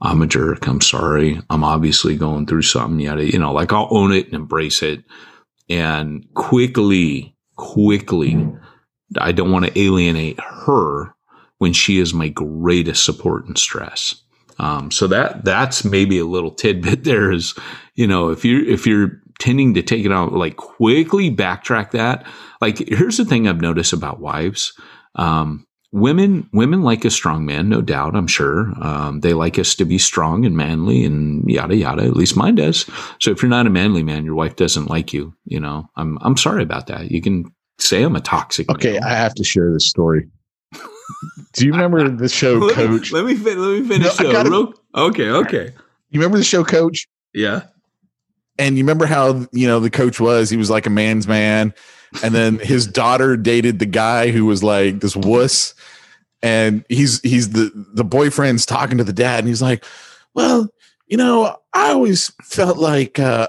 I'm 0.00 0.22
a 0.22 0.26
jerk. 0.26 0.68
I'm 0.68 0.80
sorry. 0.80 1.40
I'm 1.50 1.64
obviously 1.64 2.16
going 2.16 2.46
through 2.46 2.62
something. 2.62 3.00
Yada, 3.00 3.24
you 3.24 3.40
know, 3.40 3.52
like 3.52 3.72
I'll 3.72 3.88
own 3.90 4.12
it 4.12 4.26
and 4.26 4.34
embrace 4.34 4.82
it, 4.82 5.02
and 5.68 6.26
quickly, 6.34 7.34
quickly, 7.56 8.48
I 9.18 9.32
don't 9.32 9.50
want 9.50 9.66
to 9.66 9.78
alienate 9.78 10.38
her 10.40 11.14
when 11.58 11.72
she 11.72 11.98
is 11.98 12.14
my 12.14 12.28
greatest 12.28 13.04
support 13.04 13.46
and 13.46 13.58
stress. 13.58 14.22
Um, 14.60 14.90
so 14.90 15.06
that 15.08 15.44
that's 15.44 15.84
maybe 15.84 16.18
a 16.18 16.24
little 16.24 16.50
tidbit 16.50 17.02
there 17.04 17.32
is, 17.32 17.54
you 17.94 18.06
know, 18.06 18.30
if 18.30 18.44
you're 18.44 18.64
if 18.64 18.86
you're 18.86 19.20
tending 19.38 19.74
to 19.74 19.82
take 19.82 20.04
it 20.04 20.12
out, 20.12 20.32
like 20.32 20.56
quickly 20.56 21.30
backtrack 21.34 21.92
that. 21.92 22.26
Like 22.60 22.78
here's 22.88 23.16
the 23.16 23.24
thing 23.24 23.46
I've 23.48 23.60
noticed 23.60 23.92
about 23.92 24.20
wives. 24.20 24.72
Um, 25.14 25.64
women 25.92 26.48
women 26.52 26.82
like 26.82 27.04
a 27.04 27.10
strong 27.10 27.46
man, 27.46 27.68
no 27.68 27.80
doubt. 27.80 28.14
I'm 28.14 28.26
sure 28.26 28.72
um, 28.84 29.20
they 29.20 29.32
like 29.34 29.58
us 29.58 29.74
to 29.76 29.84
be 29.84 29.96
strong 29.98 30.44
and 30.44 30.56
manly 30.56 31.04
and 31.04 31.48
yada 31.48 31.76
yada. 31.76 32.02
At 32.04 32.16
least 32.16 32.36
mine 32.36 32.56
does. 32.56 32.84
So 33.20 33.30
if 33.30 33.42
you're 33.42 33.48
not 33.48 33.66
a 33.66 33.70
manly 33.70 34.02
man, 34.02 34.24
your 34.24 34.34
wife 34.34 34.56
doesn't 34.56 34.90
like 34.90 35.12
you. 35.12 35.34
You 35.44 35.60
know, 35.60 35.88
I'm 35.96 36.18
I'm 36.22 36.36
sorry 36.36 36.62
about 36.62 36.88
that. 36.88 37.10
You 37.10 37.22
can 37.22 37.44
say 37.78 38.02
I'm 38.02 38.16
a 38.16 38.20
toxic. 38.20 38.68
Okay. 38.70 38.98
I 38.98 39.14
have 39.14 39.34
to 39.36 39.44
share 39.44 39.72
this 39.72 39.88
story. 39.88 40.28
Do 41.54 41.64
you 41.64 41.72
remember 41.72 42.08
the 42.08 42.28
show 42.28 42.54
let 42.58 42.76
me, 42.76 42.84
Coach? 42.98 43.12
let 43.12 43.24
me 43.24 43.34
fin- 43.34 43.58
let 43.58 43.80
me 43.80 43.88
finish. 43.88 44.20
No, 44.20 44.32
gotta- 44.32 44.50
Real- 44.50 44.74
okay, 44.94 45.30
okay, 45.30 45.72
You 46.10 46.20
remember 46.20 46.36
the 46.38 46.44
show 46.44 46.64
Coach? 46.64 47.06
yeah. 47.32 47.62
And 48.58 48.76
you 48.76 48.84
remember 48.84 49.06
how 49.06 49.46
you 49.52 49.66
know 49.66 49.80
the 49.80 49.90
coach 49.90 50.20
was? 50.20 50.50
He 50.50 50.56
was 50.56 50.70
like 50.70 50.86
a 50.86 50.90
man's 50.90 51.26
man, 51.26 51.72
and 52.22 52.34
then 52.34 52.58
his 52.62 52.86
daughter 52.86 53.36
dated 53.36 53.78
the 53.78 53.86
guy 53.86 54.30
who 54.30 54.44
was 54.44 54.62
like 54.62 55.00
this 55.00 55.16
wuss, 55.16 55.74
and 56.42 56.84
he's 56.88 57.20
he's 57.22 57.50
the 57.50 57.70
the 57.94 58.04
boyfriend's 58.04 58.66
talking 58.66 58.98
to 58.98 59.04
the 59.04 59.12
dad, 59.12 59.40
and 59.40 59.48
he's 59.48 59.62
like, 59.62 59.84
"Well, 60.34 60.68
you 61.06 61.16
know, 61.16 61.56
I 61.72 61.90
always 61.90 62.32
felt 62.42 62.78
like 62.78 63.18
uh, 63.18 63.48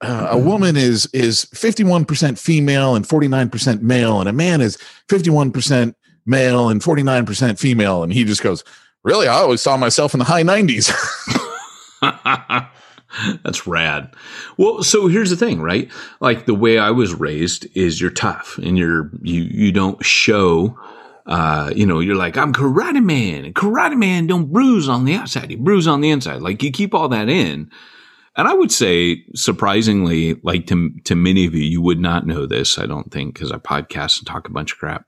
uh, 0.00 0.28
a 0.30 0.38
woman 0.38 0.76
is 0.76 1.06
is 1.12 1.44
fifty 1.54 1.84
one 1.84 2.04
percent 2.04 2.38
female 2.38 2.94
and 2.94 3.06
forty 3.06 3.28
nine 3.28 3.48
percent 3.48 3.82
male, 3.82 4.20
and 4.20 4.28
a 4.28 4.32
man 4.32 4.60
is 4.60 4.76
fifty 5.08 5.30
one 5.30 5.50
percent 5.52 5.96
male 6.26 6.68
and 6.68 6.82
forty 6.82 7.02
nine 7.02 7.24
percent 7.24 7.58
female." 7.58 8.02
And 8.02 8.12
he 8.12 8.24
just 8.24 8.42
goes, 8.42 8.62
"Really? 9.04 9.26
I 9.26 9.34
always 9.34 9.62
saw 9.62 9.76
myself 9.76 10.14
in 10.14 10.18
the 10.18 10.24
high 10.24 10.42
nineties." 10.42 10.92
That's 13.44 13.66
rad. 13.66 14.14
Well, 14.56 14.82
so 14.82 15.06
here's 15.06 15.30
the 15.30 15.36
thing, 15.36 15.60
right? 15.60 15.90
Like 16.20 16.46
the 16.46 16.54
way 16.54 16.78
I 16.78 16.90
was 16.90 17.14
raised 17.14 17.66
is 17.74 18.00
you're 18.00 18.10
tough 18.10 18.58
and 18.58 18.78
you're 18.78 19.10
you 19.22 19.42
you 19.42 19.72
don't 19.72 20.04
show 20.04 20.78
uh, 21.26 21.72
you 21.76 21.86
know, 21.86 22.00
you're 22.00 22.16
like, 22.16 22.36
I'm 22.36 22.52
karate 22.52 23.04
man, 23.04 23.44
and 23.44 23.54
karate 23.54 23.96
man 23.96 24.26
don't 24.26 24.50
bruise 24.52 24.88
on 24.88 25.04
the 25.04 25.14
outside, 25.14 25.50
he 25.50 25.56
bruise 25.56 25.86
on 25.86 26.00
the 26.00 26.10
inside. 26.10 26.42
Like 26.42 26.62
you 26.62 26.72
keep 26.72 26.92
all 26.92 27.08
that 27.10 27.28
in. 27.28 27.70
And 28.36 28.48
I 28.48 28.54
would 28.54 28.72
say, 28.72 29.24
surprisingly, 29.34 30.34
like 30.42 30.66
to 30.68 30.90
to 31.04 31.14
many 31.14 31.46
of 31.46 31.54
you, 31.54 31.62
you 31.62 31.82
would 31.82 32.00
not 32.00 32.26
know 32.26 32.46
this, 32.46 32.78
I 32.78 32.86
don't 32.86 33.12
think, 33.12 33.34
because 33.34 33.52
I 33.52 33.58
podcast 33.58 34.18
and 34.18 34.26
talk 34.26 34.48
a 34.48 34.52
bunch 34.52 34.72
of 34.72 34.78
crap. 34.78 35.06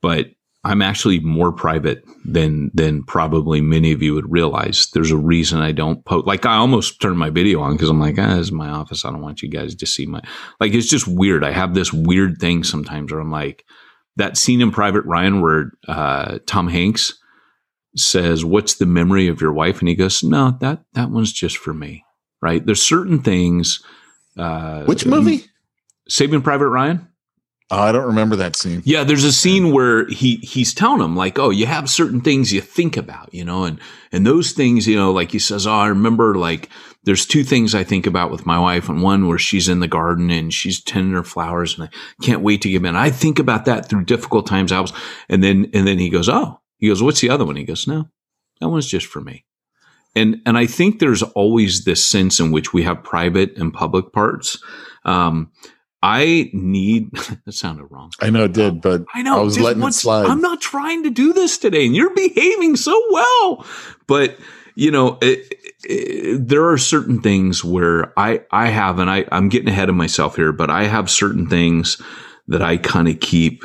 But 0.00 0.28
I'm 0.64 0.80
actually 0.80 1.18
more 1.20 1.50
private 1.52 2.04
than 2.24 2.70
than 2.72 3.02
probably 3.02 3.60
many 3.60 3.90
of 3.92 4.00
you 4.00 4.14
would 4.14 4.30
realize. 4.30 4.88
There's 4.92 5.10
a 5.10 5.16
reason 5.16 5.60
I 5.60 5.72
don't 5.72 6.04
post. 6.04 6.26
Like 6.26 6.46
I 6.46 6.54
almost 6.54 7.00
turned 7.00 7.18
my 7.18 7.30
video 7.30 7.60
on 7.60 7.72
because 7.72 7.90
I'm 7.90 7.98
like, 7.98 8.16
ah, 8.18 8.36
this 8.36 8.46
is 8.46 8.52
my 8.52 8.68
office. 8.68 9.04
I 9.04 9.10
don't 9.10 9.22
want 9.22 9.42
you 9.42 9.48
guys 9.48 9.74
to 9.74 9.86
see 9.86 10.06
my. 10.06 10.20
Like 10.60 10.72
it's 10.72 10.88
just 10.88 11.08
weird. 11.08 11.42
I 11.42 11.50
have 11.50 11.74
this 11.74 11.92
weird 11.92 12.38
thing 12.38 12.62
sometimes 12.62 13.10
where 13.10 13.20
I'm 13.20 13.32
like, 13.32 13.64
that 14.16 14.36
scene 14.36 14.60
in 14.60 14.70
Private 14.70 15.04
Ryan 15.04 15.40
where 15.40 15.72
uh, 15.88 16.38
Tom 16.46 16.68
Hanks 16.68 17.18
says, 17.96 18.44
"What's 18.44 18.74
the 18.74 18.86
memory 18.86 19.26
of 19.26 19.40
your 19.40 19.52
wife?" 19.52 19.80
and 19.80 19.88
he 19.88 19.96
goes, 19.96 20.22
"No, 20.22 20.56
that 20.60 20.84
that 20.92 21.10
one's 21.10 21.32
just 21.32 21.56
for 21.56 21.74
me." 21.74 22.04
Right? 22.40 22.64
There's 22.64 22.82
certain 22.82 23.20
things. 23.20 23.82
Uh, 24.36 24.84
Which 24.84 25.06
movie? 25.06 25.44
Saving 26.08 26.42
Private 26.42 26.68
Ryan. 26.68 27.08
Oh, 27.72 27.80
I 27.80 27.90
don't 27.90 28.04
remember 28.04 28.36
that 28.36 28.54
scene. 28.54 28.82
Yeah, 28.84 29.02
there's 29.02 29.24
a 29.24 29.32
scene 29.32 29.72
where 29.72 30.06
he 30.08 30.36
he's 30.42 30.74
telling 30.74 31.00
him 31.00 31.16
like, 31.16 31.38
"Oh, 31.38 31.48
you 31.48 31.64
have 31.64 31.88
certain 31.88 32.20
things 32.20 32.52
you 32.52 32.60
think 32.60 32.98
about, 32.98 33.32
you 33.32 33.46
know, 33.46 33.64
and 33.64 33.80
and 34.12 34.26
those 34.26 34.52
things, 34.52 34.86
you 34.86 34.94
know, 34.94 35.10
like 35.10 35.32
he 35.32 35.38
says, 35.38 35.66
"Oh, 35.66 35.72
I 35.72 35.86
remember 35.86 36.34
like 36.34 36.68
there's 37.04 37.24
two 37.24 37.42
things 37.42 37.74
I 37.74 37.82
think 37.82 38.06
about 38.06 38.30
with 38.30 38.44
my 38.44 38.58
wife, 38.58 38.90
and 38.90 39.00
one 39.00 39.26
where 39.26 39.38
she's 39.38 39.70
in 39.70 39.80
the 39.80 39.88
garden 39.88 40.28
and 40.30 40.52
she's 40.52 40.82
tending 40.82 41.14
her 41.14 41.24
flowers, 41.24 41.78
and 41.78 41.88
I 41.88 42.22
can't 42.22 42.42
wait 42.42 42.60
to 42.60 42.68
give 42.68 42.84
in. 42.84 42.94
I 42.94 43.08
think 43.08 43.38
about 43.38 43.64
that 43.64 43.88
through 43.88 44.04
difficult 44.04 44.46
times. 44.46 44.70
I 44.70 44.80
was, 44.80 44.92
and 45.30 45.42
then 45.42 45.70
and 45.72 45.86
then 45.86 45.98
he 45.98 46.10
goes, 46.10 46.28
"Oh," 46.28 46.60
he 46.76 46.88
goes, 46.88 47.02
"What's 47.02 47.22
the 47.22 47.30
other 47.30 47.46
one?" 47.46 47.56
He 47.56 47.64
goes, 47.64 47.86
"No, 47.86 48.10
that 48.60 48.68
one's 48.68 48.86
just 48.86 49.06
for 49.06 49.22
me." 49.22 49.46
And 50.14 50.42
and 50.44 50.58
I 50.58 50.66
think 50.66 50.98
there's 50.98 51.22
always 51.22 51.84
this 51.84 52.04
sense 52.04 52.38
in 52.38 52.52
which 52.52 52.74
we 52.74 52.82
have 52.82 53.02
private 53.02 53.56
and 53.56 53.72
public 53.72 54.12
parts. 54.12 54.62
Um, 55.06 55.50
I 56.02 56.50
need 56.52 57.12
that 57.44 57.52
sounded 57.52 57.84
wrong. 57.84 58.10
I 58.20 58.30
know 58.30 58.44
it 58.44 58.52
did, 58.52 58.80
but 58.80 59.04
I 59.14 59.22
know. 59.22 59.38
I 59.38 59.42
was 59.42 59.60
letting 59.60 59.82
it 59.82 59.92
slide. 59.92 60.26
I'm 60.26 60.40
not 60.40 60.60
trying 60.60 61.04
to 61.04 61.10
do 61.10 61.32
this 61.32 61.58
today, 61.58 61.86
and 61.86 61.94
you're 61.94 62.14
behaving 62.14 62.76
so 62.76 63.00
well. 63.10 63.66
But 64.06 64.36
you 64.74 64.90
know, 64.90 65.18
it, 65.20 65.54
it, 65.84 66.48
there 66.48 66.68
are 66.68 66.78
certain 66.78 67.20
things 67.20 67.62
where 67.62 68.12
I 68.18 68.42
I 68.50 68.68
have, 68.68 68.98
and 68.98 69.08
I 69.08 69.24
I'm 69.30 69.48
getting 69.48 69.68
ahead 69.68 69.88
of 69.88 69.94
myself 69.94 70.36
here, 70.36 70.52
but 70.52 70.70
I 70.70 70.84
have 70.84 71.08
certain 71.08 71.46
things 71.46 72.02
that 72.48 72.62
I 72.62 72.78
kind 72.78 73.08
of 73.08 73.20
keep 73.20 73.64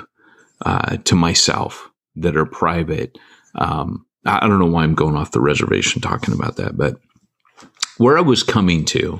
uh, 0.63 0.97
to 0.97 1.15
myself 1.15 1.89
that 2.17 2.37
are 2.37 2.45
private. 2.45 3.17
Um, 3.55 4.05
I, 4.25 4.45
I 4.45 4.47
don't 4.47 4.59
know 4.59 4.67
why 4.67 4.83
I'm 4.83 4.95
going 4.95 5.15
off 5.15 5.31
the 5.31 5.41
reservation 5.41 6.01
talking 6.01 6.33
about 6.35 6.57
that, 6.57 6.77
but 6.77 6.99
where 7.97 8.17
I 8.17 8.21
was 8.21 8.43
coming 8.43 8.85
to 8.85 9.19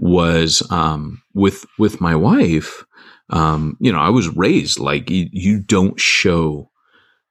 was 0.00 0.66
um, 0.70 1.22
with 1.34 1.66
with 1.78 2.00
my 2.00 2.16
wife. 2.16 2.84
Um, 3.28 3.76
you 3.80 3.92
know, 3.92 4.00
I 4.00 4.08
was 4.08 4.34
raised 4.34 4.80
like 4.80 5.10
you, 5.10 5.28
you 5.30 5.60
don't 5.60 6.00
show 6.00 6.70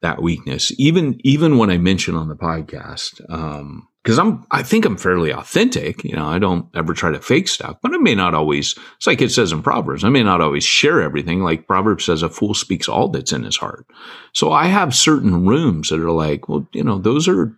that 0.01 0.21
weakness, 0.21 0.71
even 0.77 1.19
even 1.23 1.57
when 1.57 1.71
I 1.71 1.77
mention 1.77 2.15
on 2.15 2.29
the 2.29 2.35
podcast. 2.35 3.21
Um, 3.29 3.87
because 4.01 4.17
I'm, 4.17 4.45
I 4.49 4.63
think 4.63 4.85
I'm 4.85 4.97
fairly 4.97 5.31
authentic. 5.31 6.05
You 6.05 6.15
know, 6.15 6.25
I 6.25 6.39
don't 6.39 6.67
ever 6.73 6.93
try 6.93 7.11
to 7.11 7.19
fake 7.19 7.49
stuff, 7.49 7.77
but 7.81 7.93
I 7.93 7.97
may 7.97 8.15
not 8.15 8.33
always. 8.33 8.75
It's 8.95 9.07
like 9.07 9.21
it 9.21 9.31
says 9.31 9.51
in 9.51 9.61
Proverbs. 9.61 10.05
I 10.05 10.09
may 10.09 10.23
not 10.23 10.39
always 10.39 10.63
share 10.63 11.01
everything. 11.01 11.41
Like 11.41 11.67
Proverbs 11.67 12.05
says, 12.05 12.23
a 12.23 12.29
fool 12.29 12.53
speaks 12.53 12.87
all 12.87 13.09
that's 13.09 13.33
in 13.33 13.43
his 13.43 13.57
heart. 13.57 13.85
So 14.33 14.51
I 14.53 14.67
have 14.67 14.95
certain 14.95 15.45
rooms 15.45 15.89
that 15.89 15.99
are 15.99 16.11
like, 16.11 16.47
well, 16.47 16.65
you 16.71 16.83
know, 16.83 16.97
those 16.97 17.27
are, 17.27 17.57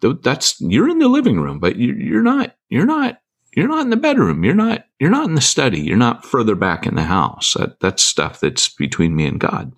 that's 0.00 0.60
you're 0.60 0.88
in 0.88 0.98
the 0.98 1.08
living 1.08 1.40
room, 1.40 1.60
but 1.60 1.76
you're 1.76 2.22
not, 2.22 2.56
you're 2.68 2.86
not, 2.86 3.20
you're 3.60 3.68
not 3.68 3.82
in 3.82 3.90
the 3.90 3.96
bedroom. 3.96 4.42
You're 4.42 4.54
not, 4.54 4.86
you're 4.98 5.10
not 5.10 5.28
in 5.28 5.34
the 5.34 5.40
study. 5.40 5.80
You're 5.80 5.96
not 5.96 6.24
further 6.24 6.54
back 6.54 6.86
in 6.86 6.94
the 6.94 7.04
house. 7.04 7.54
That 7.58 7.80
that's 7.80 8.02
stuff 8.02 8.40
that's 8.40 8.68
between 8.68 9.14
me 9.14 9.26
and 9.26 9.38
God. 9.38 9.72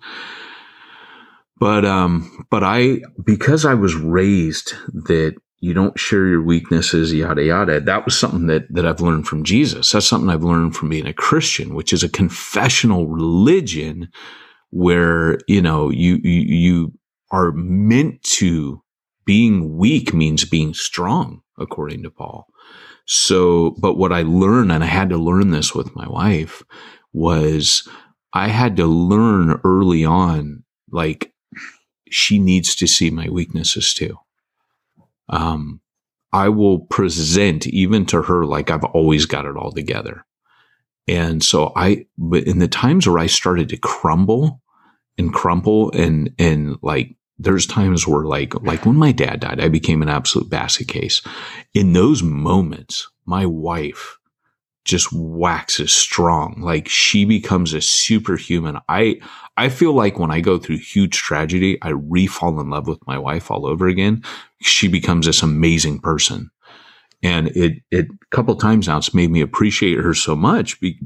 But 1.59 1.85
um, 1.85 2.45
but 2.49 2.63
I 2.63 3.01
because 3.23 3.65
I 3.65 3.73
was 3.73 3.95
raised 3.95 4.73
that 4.87 5.35
you 5.63 5.73
don't 5.73 5.97
share 5.97 6.27
your 6.27 6.41
weaknesses, 6.41 7.13
yada, 7.13 7.41
yada. 7.41 7.79
That 7.79 8.03
was 8.03 8.19
something 8.19 8.47
that, 8.47 8.65
that 8.69 8.85
I've 8.85 8.99
learned 8.99 9.29
from 9.29 9.45
Jesus. 9.45 9.93
That's 9.93 10.05
something 10.05 10.29
I've 10.29 10.43
learned 10.43 10.75
from 10.75 10.89
being 10.89 11.07
a 11.07 11.13
Christian, 11.13 11.73
which 11.73 11.93
is 11.93 12.03
a 12.03 12.09
confessional 12.09 13.07
religion 13.07 14.09
where, 14.71 15.39
you 15.47 15.61
know, 15.61 15.89
you, 15.89 16.19
you, 16.21 16.41
you 16.41 16.91
are 17.31 17.53
meant 17.53 18.21
to 18.23 18.83
being 19.25 19.77
weak 19.77 20.13
means 20.13 20.43
being 20.43 20.73
strong, 20.73 21.43
according 21.57 22.03
to 22.03 22.09
Paul. 22.09 22.45
So, 23.05 23.71
but 23.79 23.97
what 23.97 24.13
I 24.13 24.21
learned, 24.21 24.71
and 24.71 24.83
I 24.83 24.87
had 24.87 25.09
to 25.09 25.17
learn 25.17 25.51
this 25.51 25.75
with 25.75 25.95
my 25.95 26.07
wife, 26.07 26.63
was 27.11 27.87
I 28.31 28.47
had 28.47 28.77
to 28.77 28.85
learn 28.85 29.59
early 29.63 30.05
on, 30.05 30.63
like, 30.91 31.33
she 32.09 32.39
needs 32.39 32.75
to 32.75 32.87
see 32.87 33.09
my 33.09 33.27
weaknesses 33.29 33.93
too 33.93 34.17
um, 35.29 35.81
I 36.31 36.49
will 36.49 36.79
present 36.79 37.67
even 37.67 38.05
to 38.07 38.23
her 38.23 38.45
like 38.45 38.71
I've 38.71 38.83
always 38.83 39.25
got 39.25 39.45
it 39.45 39.55
all 39.55 39.71
together. 39.71 40.25
And 41.07 41.43
so 41.43 41.73
I, 41.75 42.05
but 42.17 42.43
in 42.43 42.59
the 42.59 42.67
times 42.67 43.07
where 43.07 43.19
I 43.19 43.27
started 43.27 43.69
to 43.69 43.77
crumble 43.77 44.61
and 45.17 45.33
crumple 45.33 45.91
and, 45.91 46.33
and 46.39 46.77
like, 46.81 47.15
there's 47.37 47.65
times 47.65 48.07
where 48.07 48.25
like, 48.25 48.53
like 48.63 48.85
when 48.85 48.95
my 48.95 49.11
dad 49.11 49.39
died, 49.41 49.59
I 49.59 49.67
became 49.67 50.01
an 50.01 50.09
absolute 50.09 50.49
basket 50.49 50.87
case. 50.87 51.21
In 51.73 51.93
those 51.93 52.21
moments, 52.23 53.07
my 53.25 53.45
wife 53.45 54.17
just 54.85 55.11
waxes 55.13 55.93
strong. 55.93 56.61
Like 56.61 56.87
she 56.87 57.25
becomes 57.25 57.73
a 57.73 57.81
superhuman. 57.81 58.79
I, 58.89 59.19
I 59.55 59.69
feel 59.69 59.93
like 59.93 60.19
when 60.19 60.31
I 60.31 60.41
go 60.41 60.57
through 60.57 60.77
huge 60.77 61.17
tragedy, 61.17 61.77
I 61.81 61.89
re-fall 61.89 62.59
in 62.59 62.69
love 62.69 62.87
with 62.87 63.05
my 63.07 63.17
wife 63.17 63.49
all 63.49 63.65
over 63.65 63.87
again. 63.87 64.23
She 64.61 64.87
becomes 64.87 65.25
this 65.25 65.41
amazing 65.41 65.99
person. 65.99 66.51
And 67.21 67.47
it, 67.49 67.81
it, 67.89 68.07
a 68.11 68.35
couple 68.35 68.55
times 68.55 68.87
now, 68.87 68.97
it's 68.97 69.13
made 69.13 69.31
me 69.31 69.39
appreciate 69.39 69.99
her 69.99 70.13
so 70.13 70.35
much 70.35 70.79
be, 70.81 70.99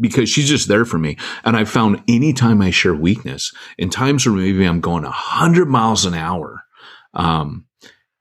because 0.00 0.28
she's 0.28 0.48
just 0.48 0.68
there 0.68 0.84
for 0.84 0.98
me. 0.98 1.16
And 1.44 1.56
I 1.56 1.64
found 1.64 2.02
anytime 2.08 2.60
I 2.62 2.70
share 2.70 2.94
weakness 2.94 3.52
in 3.78 3.90
times 3.90 4.26
where 4.26 4.34
maybe 4.34 4.64
I'm 4.64 4.80
going 4.80 5.04
a 5.04 5.10
hundred 5.10 5.68
miles 5.68 6.04
an 6.04 6.14
hour, 6.14 6.64
um, 7.14 7.66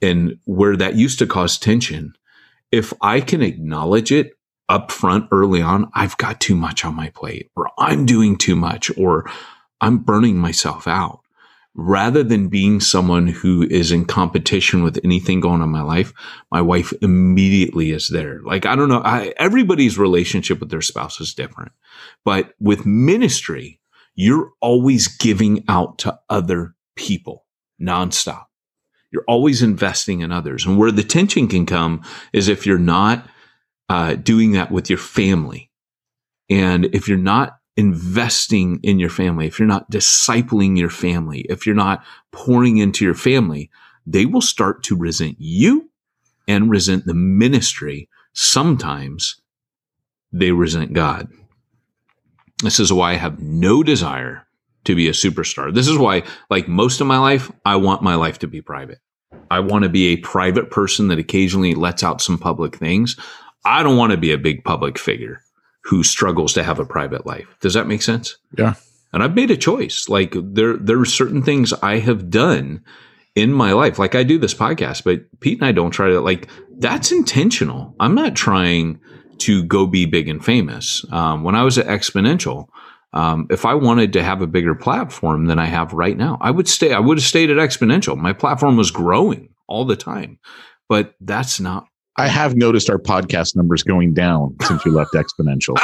and 0.01 0.38
where 0.45 0.78
that 0.78 0.95
used 0.95 1.19
to 1.19 1.28
cause 1.28 1.57
tension, 1.57 2.13
if 2.71 2.93
I 3.01 3.21
can 3.21 3.41
acknowledge 3.41 4.11
it 4.11 4.34
up 4.67 4.91
front 4.91 5.28
early 5.32 5.61
on, 5.61 5.89
I've 5.93 6.17
got 6.17 6.41
too 6.41 6.55
much 6.55 6.86
on 6.86 6.95
my 6.95 7.09
plate 7.09 7.51
or 7.55 7.69
I'm 7.78 8.05
doing 8.05 8.38
too 8.38 8.55
much 8.55 8.95
or 8.97 9.30
I'm 9.82 9.99
burning 9.99 10.38
myself 10.38 10.88
out. 10.88 11.21
Rather 11.78 12.23
than 12.23 12.47
being 12.47 12.80
someone 12.80 13.28
who 13.28 13.63
is 13.63 13.91
in 13.91 14.05
competition 14.05 14.82
with 14.82 14.97
anything 15.03 15.41
going 15.41 15.55
on 15.55 15.61
in 15.61 15.69
my 15.69 15.82
life, 15.82 16.13
my 16.49 16.61
wife 16.61 16.93
immediately 17.01 17.91
is 17.91 18.07
there. 18.07 18.39
Like, 18.43 18.65
I 18.65 18.78
don't 18.78 18.88
know. 18.88 19.01
I, 19.03 19.34
everybody's 19.36 19.97
relationship 19.97 20.61
with 20.61 20.69
their 20.69 20.82
spouse 20.82 21.19
is 21.19 21.34
different, 21.34 21.73
but 22.23 22.53
with 22.61 22.86
ministry, 22.86 23.82
you're 24.15 24.53
always 24.61 25.09
giving 25.09 25.65
out 25.67 25.97
to 25.99 26.17
other 26.30 26.76
people 26.95 27.45
nonstop. 27.82 28.45
You're 29.11 29.26
always 29.28 29.61
investing 29.61 30.21
in 30.21 30.32
others. 30.32 30.65
And 30.65 30.78
where 30.78 30.91
the 30.91 31.03
tension 31.03 31.47
can 31.47 31.65
come 31.65 32.03
is 32.32 32.47
if 32.47 32.65
you're 32.65 32.78
not 32.78 33.28
uh, 33.89 34.15
doing 34.15 34.53
that 34.53 34.71
with 34.71 34.89
your 34.89 34.99
family. 34.99 35.71
And 36.49 36.86
if 36.86 37.07
you're 37.07 37.17
not 37.17 37.57
investing 37.78 38.80
in 38.84 38.99
your 38.99 39.09
family, 39.09 39.47
if 39.47 39.59
you're 39.59 39.67
not 39.67 39.91
discipling 39.91 40.78
your 40.78 40.89
family, 40.89 41.41
if 41.49 41.65
you're 41.65 41.76
not 41.76 42.03
pouring 42.32 42.78
into 42.78 43.03
your 43.03 43.13
family, 43.13 43.69
they 44.05 44.26
will 44.26 44.41
start 44.41 44.84
to 44.84 44.95
resent 44.95 45.36
you 45.39 45.89
and 46.47 46.69
resent 46.69 47.05
the 47.05 47.13
ministry. 47.13 48.07
Sometimes 48.34 49.41
they 50.32 50.51
resent 50.51 50.93
God. 50.93 51.30
This 52.63 52.80
is 52.80 52.93
why 52.93 53.11
I 53.11 53.15
have 53.15 53.41
no 53.41 53.84
desire 53.84 54.47
to 54.86 54.95
be 54.95 55.09
a 55.09 55.13
superstar. 55.13 55.73
This 55.73 55.88
is 55.88 55.97
why, 55.97 56.23
like 56.49 56.67
most 56.67 57.01
of 57.01 57.07
my 57.07 57.17
life, 57.17 57.51
I 57.65 57.76
want 57.76 58.03
my 58.03 58.15
life 58.15 58.39
to 58.39 58.47
be 58.47 58.61
private. 58.61 58.99
I 59.51 59.59
want 59.59 59.84
to 59.84 59.89
be 59.89 60.07
a 60.07 60.17
private 60.17 60.71
person 60.71 61.09
that 61.09 61.19
occasionally 61.19 61.76
lets 61.76 62.03
out 62.03 62.21
some 62.21 62.38
public 62.38 62.78
things. 62.78 63.17
I 63.65 63.84
don't 63.84 63.97
want 63.97 64.11
to 64.11 64.17
be 64.17 64.32
a 64.32 64.38
big 64.38 64.63
public 64.63 64.97
figure 64.97 65.41
who 65.86 66.03
struggles 66.03 66.53
to 66.53 66.63
have 66.63 66.79
a 66.79 66.86
private 66.86 67.25
life. 67.25 67.47
Does 67.61 67.75
that 67.75 67.88
make 67.88 68.01
sense? 68.01 68.38
Yeah. 68.57 68.73
And 69.13 69.23
I've 69.23 69.36
made 69.36 69.51
a 69.51 69.57
choice. 69.57 70.09
Like 70.09 70.33
there, 70.36 70.77
there 70.77 70.99
are 70.99 71.05
certain 71.05 71.41
things 71.41 71.73
I 71.73 71.99
have 71.99 72.29
done 72.29 72.83
in 73.36 73.53
my 73.53 73.73
life. 73.73 73.99
Like 73.99 74.15
I 74.15 74.23
do 74.23 74.38
this 74.38 74.53
podcast, 74.53 75.03
but 75.03 75.21
Pete 75.39 75.59
and 75.59 75.67
I 75.67 75.71
don't 75.71 75.91
try 75.91 76.09
to 76.09 76.19
like 76.19 76.49
that's 76.77 77.11
intentional. 77.11 77.95
I'm 77.99 78.15
not 78.15 78.36
trying 78.36 78.99
to 79.39 79.63
go 79.63 79.86
be 79.86 80.05
big 80.05 80.27
and 80.27 80.43
famous. 80.43 81.05
Um, 81.11 81.43
when 81.43 81.55
I 81.55 81.63
was 81.63 81.77
at 81.77 81.88
Exponential, 81.88 82.67
um, 83.13 83.47
if 83.49 83.65
I 83.65 83.75
wanted 83.75 84.13
to 84.13 84.23
have 84.23 84.41
a 84.41 84.47
bigger 84.47 84.75
platform 84.75 85.45
than 85.45 85.59
I 85.59 85.65
have 85.65 85.93
right 85.93 86.17
now, 86.17 86.38
I 86.41 86.51
would 86.51 86.67
stay. 86.67 86.93
I 86.93 86.99
would 86.99 87.17
have 87.17 87.25
stayed 87.25 87.49
at 87.49 87.57
Exponential. 87.57 88.17
My 88.17 88.33
platform 88.33 88.75
was 88.75 88.91
growing 88.91 89.49
all 89.67 89.86
the 89.86 89.95
time, 89.95 90.39
but 90.89 91.13
that's 91.21 91.59
not 91.59 91.88
I 92.18 92.28
have 92.28 92.55
noticed 92.55 92.89
our 92.89 92.97
podcast 92.97 93.55
numbers 93.55 93.84
going 93.84 94.13
down 94.13 94.55
since 94.63 94.86
you 94.86 94.91
left 94.91 95.13
Exponential. 95.13 95.76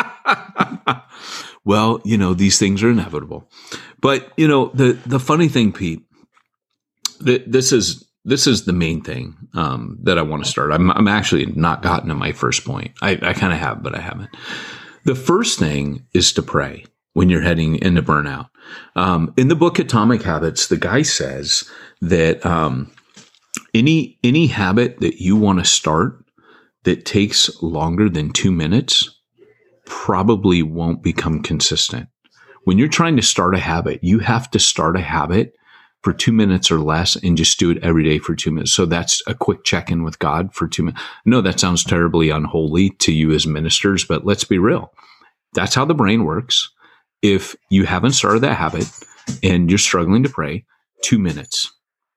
well, 1.66 2.02
you 2.06 2.18
know, 2.18 2.34
these 2.34 2.58
things 2.58 2.82
are 2.84 2.90
inevitable. 2.90 3.50
But, 4.00 4.32
you 4.38 4.48
know, 4.48 4.72
the 4.74 4.94
the 5.06 5.20
funny 5.20 5.50
thing, 5.50 5.74
Pete, 5.74 6.04
that 7.20 7.52
this 7.52 7.72
is 7.72 8.08
this 8.24 8.48
is 8.48 8.66
the 8.66 8.74
main 8.74 9.02
thing 9.02 9.36
um, 9.54 9.98
that 10.04 10.18
I 10.18 10.22
want 10.22 10.44
to 10.44 10.50
start. 10.50 10.72
I'm, 10.72 10.92
I'm 10.92 11.08
actually 11.08 11.48
not 11.48 11.82
gotten 11.82 12.10
to 12.10 12.16
my 12.16 12.32
first 12.32 12.64
point. 12.64 12.92
I, 13.02 13.12
I 13.22 13.34
kind 13.34 13.52
of 13.52 13.60
have, 13.60 13.82
but 13.82 13.96
I 13.96 14.02
haven't. 14.02 14.30
The 15.06 15.16
first 15.16 15.58
thing 15.58 16.06
is 16.14 16.32
to 16.34 16.44
pray 16.44 16.86
when 17.14 17.30
you're 17.30 17.42
heading 17.42 17.78
into 17.78 18.04
burnout. 18.04 18.50
Um, 18.96 19.34
in 19.38 19.48
the 19.48 19.56
book 19.56 19.80
Atomic 19.80 20.22
Habits, 20.22 20.68
the 20.68 20.78
guy 20.78 21.02
says 21.02 21.70
that 22.02 22.46
um, 22.46 22.92
any 23.74 24.20
any 24.24 24.48
habit 24.48 25.00
that 25.00 25.22
you 25.22 25.36
want 25.36 25.60
to 25.60 25.66
start 25.66 26.21
that 26.84 27.06
takes 27.06 27.62
longer 27.62 28.10
than 28.10 28.32
two 28.32 28.52
minutes 28.52 29.20
probably 29.86 30.64
won't 30.64 31.04
become 31.04 31.42
consistent. 31.42 32.08
When 32.64 32.78
you're 32.78 32.88
trying 32.88 33.16
to 33.16 33.22
start 33.22 33.56
a 33.56 33.60
habit, 33.60 34.00
you 34.04 34.20
have 34.20 34.50
to 34.52 34.60
start 34.60 34.96
a 34.96 35.02
habit 35.02 35.54
for 36.02 36.14
two 36.14 36.32
minutes 36.32 36.72
or 36.72 36.80
less 36.80 37.16
and 37.16 37.38
just 37.38 37.60
do 37.60 37.70
it 37.72 37.84
every 37.84 38.04
day 38.04 38.18
for 38.18 38.36
two 38.36 38.52
minutes. 38.52 38.72
So 38.72 38.86
that's 38.86 39.22
a 39.28 39.36
quick 39.36 39.64
check 39.64 39.92
in 39.92 40.04
with 40.04 40.20
God 40.20 40.54
for 40.54 40.68
two 40.68 40.84
minutes. 40.84 41.02
No, 41.26 41.42
that 41.42 41.60
sounds 41.60 41.84
terribly 41.84 42.30
unholy 42.30 42.92
to 43.00 43.12
you 43.12 43.32
as 43.32 43.46
ministers, 43.46 44.06
but 44.06 44.26
let's 44.26 44.44
be 44.44 44.58
real. 44.58 44.94
That's 45.54 45.76
how 45.76 45.86
the 45.86 45.94
brain 45.94 46.24
works. 46.24 46.70
If 47.22 47.56
you 47.70 47.86
haven't 47.86 48.14
started 48.14 48.40
that 48.40 48.58
habit 48.58 48.90
and 49.44 49.70
you're 49.70 49.78
struggling 49.78 50.24
to 50.24 50.30
pray, 50.30 50.66
two 51.04 51.20
minutes 51.20 51.72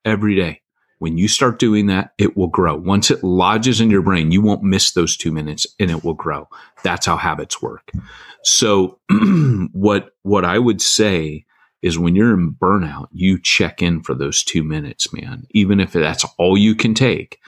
every 0.04 0.34
day. 0.34 0.60
When 0.98 1.18
you 1.18 1.28
start 1.28 1.58
doing 1.58 1.86
that, 1.86 2.12
it 2.18 2.36
will 2.36 2.48
grow. 2.48 2.76
Once 2.76 3.10
it 3.10 3.22
lodges 3.24 3.80
in 3.80 3.90
your 3.90 4.02
brain, 4.02 4.30
you 4.30 4.40
won't 4.40 4.62
miss 4.62 4.92
those 4.92 5.16
two 5.16 5.32
minutes 5.32 5.66
and 5.78 5.90
it 5.90 6.04
will 6.04 6.14
grow. 6.14 6.48
That's 6.82 7.06
how 7.06 7.16
habits 7.16 7.60
work. 7.60 7.90
So 8.42 8.98
what, 9.72 10.10
what 10.22 10.44
I 10.44 10.58
would 10.58 10.80
say 10.80 11.44
is 11.82 11.98
when 11.98 12.14
you're 12.14 12.32
in 12.32 12.52
burnout, 12.52 13.08
you 13.12 13.38
check 13.38 13.82
in 13.82 14.02
for 14.02 14.14
those 14.14 14.42
two 14.42 14.62
minutes, 14.62 15.12
man, 15.12 15.46
even 15.50 15.80
if 15.80 15.92
that's 15.92 16.24
all 16.38 16.56
you 16.56 16.74
can 16.74 16.94
take 16.94 17.40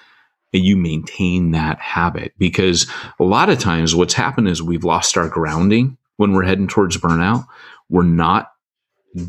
you 0.58 0.76
maintain 0.76 1.52
that 1.52 1.78
habit 1.80 2.32
because 2.38 2.90
a 3.18 3.24
lot 3.24 3.48
of 3.50 3.58
times 3.58 3.94
what's 3.94 4.14
happened 4.14 4.48
is 4.48 4.62
we've 4.62 4.84
lost 4.84 5.16
our 5.16 5.28
grounding 5.28 5.96
when 6.16 6.32
we're 6.32 6.44
heading 6.44 6.68
towards 6.68 6.96
burnout. 6.96 7.46
We're 7.88 8.02
not 8.02 8.52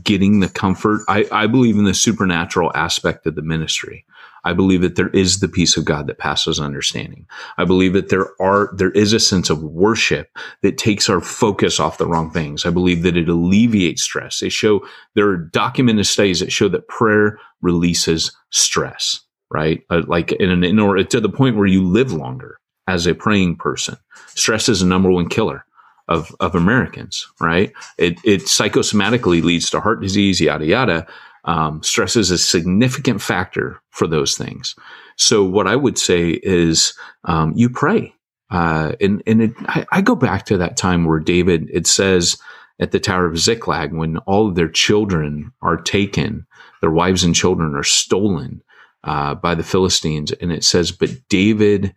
getting 0.04 0.40
the 0.40 0.50
comfort. 0.50 1.02
I, 1.08 1.26
I 1.32 1.48
believe 1.48 1.78
in 1.78 1.86
the 1.86 1.94
supernatural 1.94 2.72
aspect 2.76 3.26
of 3.26 3.36
the 3.36 3.42
ministry. 3.42 4.06
I 4.44 4.54
believe 4.54 4.82
that 4.82 4.96
there 4.96 5.10
is 5.10 5.40
the 5.40 5.48
peace 5.48 5.76
of 5.76 5.86
God 5.86 6.08
that 6.08 6.20
passes 6.20 6.60
understanding. 6.60 7.26
I 7.58 7.66
believe 7.66 7.94
that 7.94 8.10
there 8.10 8.30
are, 8.42 8.70
there 8.74 8.92
is 8.92 9.12
a 9.12 9.20
sense 9.20 9.50
of 9.50 9.64
worship 9.64 10.30
that 10.62 10.78
takes 10.78 11.10
our 11.10 11.20
focus 11.20 11.80
off 11.80 11.98
the 11.98 12.08
wrong 12.08 12.32
things. 12.32 12.66
I 12.66 12.70
believe 12.70 13.04
that 13.04 13.18
it 13.18 13.28
alleviates 13.28 14.04
stress. 14.04 14.40
They 14.40 14.50
show, 14.50 14.88
there 15.16 15.28
are 15.28 15.38
documented 15.38 16.06
studies 16.06 16.40
that 16.40 16.52
show 16.52 16.70
that 16.70 16.88
prayer 16.88 17.40
releases 17.62 18.36
stress, 18.50 19.20
right? 19.52 19.82
Uh, 19.90 20.04
like 20.08 20.32
in 20.34 20.50
an, 20.50 20.64
in 20.64 20.80
order 20.80 21.04
to 21.04 21.20
the 21.20 21.30
point 21.30 21.58
where 21.58 21.68
you 21.68 21.84
live 21.84 22.14
longer 22.14 22.60
as 22.88 23.06
a 23.06 23.16
praying 23.16 23.58
person. 23.58 23.98
Stress 24.28 24.70
is 24.70 24.80
the 24.80 24.86
number 24.86 25.12
one 25.12 25.28
killer 25.28 25.66
of, 26.08 26.36
of 26.40 26.56
Americans, 26.56 27.28
right? 27.40 27.74
It, 27.98 28.20
it 28.24 28.42
psychosomatically 28.44 29.44
leads 29.44 29.70
to 29.72 29.82
heart 29.82 30.02
disease, 30.02 30.40
yada, 30.40 30.66
yada. 30.66 31.08
Um, 31.46 31.82
stress 31.84 32.16
is 32.16 32.32
a 32.32 32.38
significant 32.38 33.22
factor 33.22 33.80
for 33.92 34.08
those 34.08 34.38
things. 34.38 34.76
So 35.18 35.44
what 35.44 35.68
I 35.68 35.76
would 35.76 35.98
say 35.98 36.40
is, 36.44 36.94
um, 37.24 37.54
you 37.56 37.70
pray. 37.70 38.14
Uh, 38.50 38.94
and, 39.02 39.24
and 39.26 39.42
it, 39.44 39.54
I, 39.66 39.86
I, 39.92 40.02
go 40.02 40.16
back 40.16 40.46
to 40.46 40.58
that 40.58 40.78
time 40.78 41.04
where 41.04 41.20
David, 41.20 41.70
it 41.74 41.86
says 41.86 42.38
at 42.80 42.92
the 42.92 43.00
Tower 43.00 43.26
of 43.26 43.38
Ziklag, 43.38 43.94
when 43.94 44.18
all 44.20 44.48
of 44.48 44.56
their 44.56 44.70
children 44.70 45.52
are 45.62 45.76
taken, 45.76 46.46
their 46.80 46.92
wives 46.92 47.26
and 47.26 47.36
children 47.36 47.76
are 47.76 47.84
stolen, 47.84 48.62
uh, 49.04 49.36
by 49.36 49.54
the 49.54 49.64
Philistines. 49.64 50.32
And 50.32 50.54
it 50.54 50.64
says, 50.64 50.92
but 50.92 51.10
David 51.28 51.94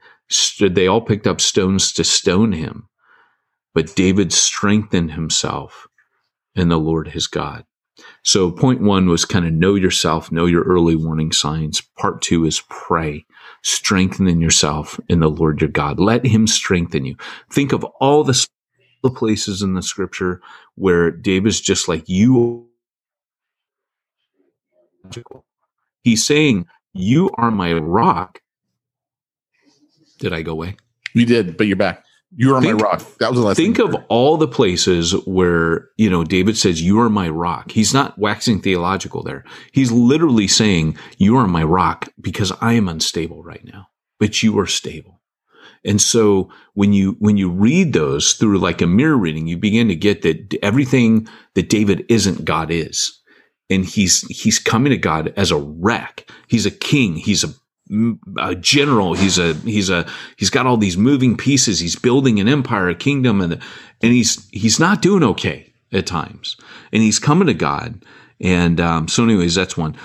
they 0.61 0.87
all 0.87 1.01
picked 1.01 1.27
up 1.27 1.41
stones 1.41 1.93
to 1.93 2.05
stone 2.05 2.53
him. 2.53 2.89
But 3.75 3.95
David 3.95 4.33
strengthened 4.33 5.13
himself 5.13 5.89
in 6.55 6.69
the 6.69 6.79
Lord 6.79 7.09
his 7.09 7.27
God. 7.27 7.65
So 8.23 8.51
point 8.51 8.81
one 8.81 9.09
was 9.09 9.25
kind 9.25 9.47
of 9.47 9.53
know 9.53 9.75
yourself, 9.75 10.33
know 10.33 10.47
your 10.47 10.63
early 10.65 10.97
warning 10.97 11.33
signs. 11.33 11.83
Part 11.99 12.23
two 12.23 12.45
is 12.45 12.63
pray, 12.69 13.25
strengthen 13.63 14.27
in 14.27 14.41
yourself 14.41 14.99
in 15.09 15.21
the 15.21 15.31
Lord 15.31 15.61
your 15.61 15.71
God. 15.71 16.01
Let 16.01 16.27
him 16.27 16.47
strengthen 16.47 17.05
you. 17.05 17.17
Think 17.51 17.73
of 17.73 17.85
all 18.01 18.25
the 18.25 18.47
places 19.11 19.63
in 19.63 19.75
the 19.75 19.83
scripture 19.83 20.41
where 20.75 21.11
David's 21.11 21.61
just 21.61 21.89
like 21.89 22.09
you. 22.09 22.69
He's 26.03 26.27
saying, 26.27 26.67
you 26.93 27.31
are 27.39 27.51
my 27.51 27.73
rock. 27.75 28.41
Did 30.19 30.33
I 30.33 30.43
go 30.43 30.53
away? 30.53 30.77
You 31.15 31.27
did, 31.27 31.57
but 31.57 31.67
you're 31.67 31.77
back. 31.77 32.05
You 32.37 32.55
are 32.55 32.61
think, 32.61 32.81
my 32.81 32.85
rock. 32.85 33.03
That 33.19 33.31
was 33.31 33.41
the 33.41 33.47
last. 33.47 33.57
Think 33.57 33.79
of 33.79 33.95
all 34.09 34.37
the 34.37 34.49
places 34.49 35.13
where 35.27 35.89
you 35.97 36.09
know 36.09 36.25
David 36.25 36.57
says, 36.57 36.83
"You 36.83 37.01
are 37.01 37.11
my 37.11 37.29
rock." 37.29 37.73
He's 37.73 37.93
not 37.93 38.19
waxing 38.19 38.61
theological 38.61 39.23
there. 39.23 39.45
He's 39.73 39.91
literally 39.91 40.47
saying, 40.47 40.97
"You 41.19 41.37
are 41.37 41.49
my 41.49 41.65
rock," 41.65 42.09
because 42.21 42.53
I 42.61 42.75
am 42.75 42.89
unstable 42.89 43.43
right 43.43 43.65
now, 43.65 43.89
but 44.19 44.43
you 44.43 44.59
are 44.61 44.67
stable. 44.67 45.21
And 45.85 46.01
so 46.01 46.51
when 46.75 46.93
you 46.93 47.17
when 47.19 47.37
you 47.37 47.51
read 47.51 47.93
those 47.93 48.35
through 48.35 48.59
like 48.59 48.81
a 48.81 48.87
mirror 48.87 49.17
reading, 49.17 49.47
you 49.49 49.57
begin 49.57 49.89
to 49.89 49.97
get 49.97 50.23
that 50.23 50.55
everything 50.63 51.27
that 51.55 51.69
David 51.69 52.05
isn't, 52.09 52.45
God 52.45 52.71
is 52.71 53.21
and 53.71 53.85
he's 53.85 54.23
he's 54.29 54.59
coming 54.59 54.91
to 54.91 54.99
God 54.99 55.33
as 55.37 55.51
a 55.51 55.57
wreck. 55.57 56.29
He's 56.49 56.67
a 56.67 56.71
king. 56.71 57.17
He's 57.17 57.45
a 57.45 57.55
a 58.39 58.55
general. 58.55 59.15
He's 59.15 59.39
a 59.39 59.55
he's 59.55 59.91
a 59.91 60.07
he's 60.37 60.51
got 60.51 60.67
all 60.67 60.77
these 60.77 60.97
moving 60.97 61.37
pieces. 61.37 61.81
He's 61.81 61.97
building 61.97 62.41
an 62.41 62.49
empire, 62.49 62.89
a 62.89 62.95
kingdom, 62.95 63.41
and 63.41 63.55
and 63.55 64.13
he's 64.13 64.49
he's 64.51 64.79
not 64.79 65.03
doing 65.03 65.23
okay 65.23 65.73
at 65.93 66.07
times. 66.07 66.57
And 66.93 67.03
he's 67.03 67.19
coming 67.19 67.47
to 67.47 67.55
God. 67.55 68.05
And 68.41 68.81
um, 68.81 69.09
so, 69.09 69.25
anyways, 69.25 69.55
that's 69.55 69.77
one. 69.77 69.97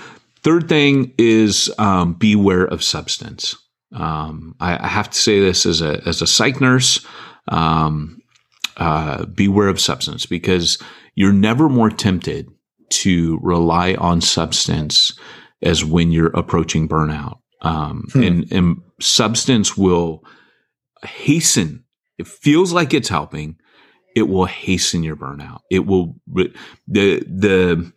Third 0.42 0.68
thing 0.68 1.12
is 1.18 1.72
um, 1.78 2.14
beware 2.14 2.64
of 2.64 2.82
substance. 2.82 3.56
Um, 3.92 4.54
I, 4.60 4.84
I, 4.84 4.88
have 4.88 5.08
to 5.10 5.18
say 5.18 5.40
this 5.40 5.64
as 5.64 5.80
a 5.80 6.02
as 6.06 6.20
a 6.20 6.26
psych 6.26 6.60
nurse. 6.60 7.04
Um, 7.48 8.20
uh, 8.76 9.24
beware 9.26 9.68
of 9.68 9.80
substance 9.80 10.26
because 10.26 10.78
you're 11.14 11.32
never 11.32 11.68
more 11.68 11.88
tempted 11.88 12.50
to 12.90 13.38
rely 13.42 13.94
on 13.94 14.20
substance 14.20 15.18
as 15.62 15.84
when 15.84 16.12
you're 16.12 16.36
approaching 16.36 16.88
burnout. 16.88 17.38
Um, 17.66 18.04
hmm. 18.12 18.22
and, 18.22 18.52
and 18.52 18.82
substance 19.00 19.76
will 19.76 20.24
hasten. 21.04 21.84
It 22.18 22.26
feels 22.26 22.72
like 22.72 22.94
it's 22.94 23.08
helping. 23.08 23.56
It 24.14 24.28
will 24.28 24.46
hasten 24.46 25.02
your 25.02 25.16
burnout. 25.16 25.60
It 25.70 25.86
will, 25.86 26.16
the, 26.26 26.52
the, 26.88 27.92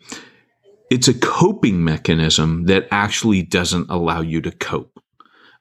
it's 0.90 1.08
a 1.08 1.14
coping 1.14 1.84
mechanism 1.84 2.66
that 2.66 2.88
actually 2.92 3.44
doesn't 3.44 3.90
allow 3.90 4.22
you 4.22 4.42
to 4.42 4.52
cope. 4.52 5.00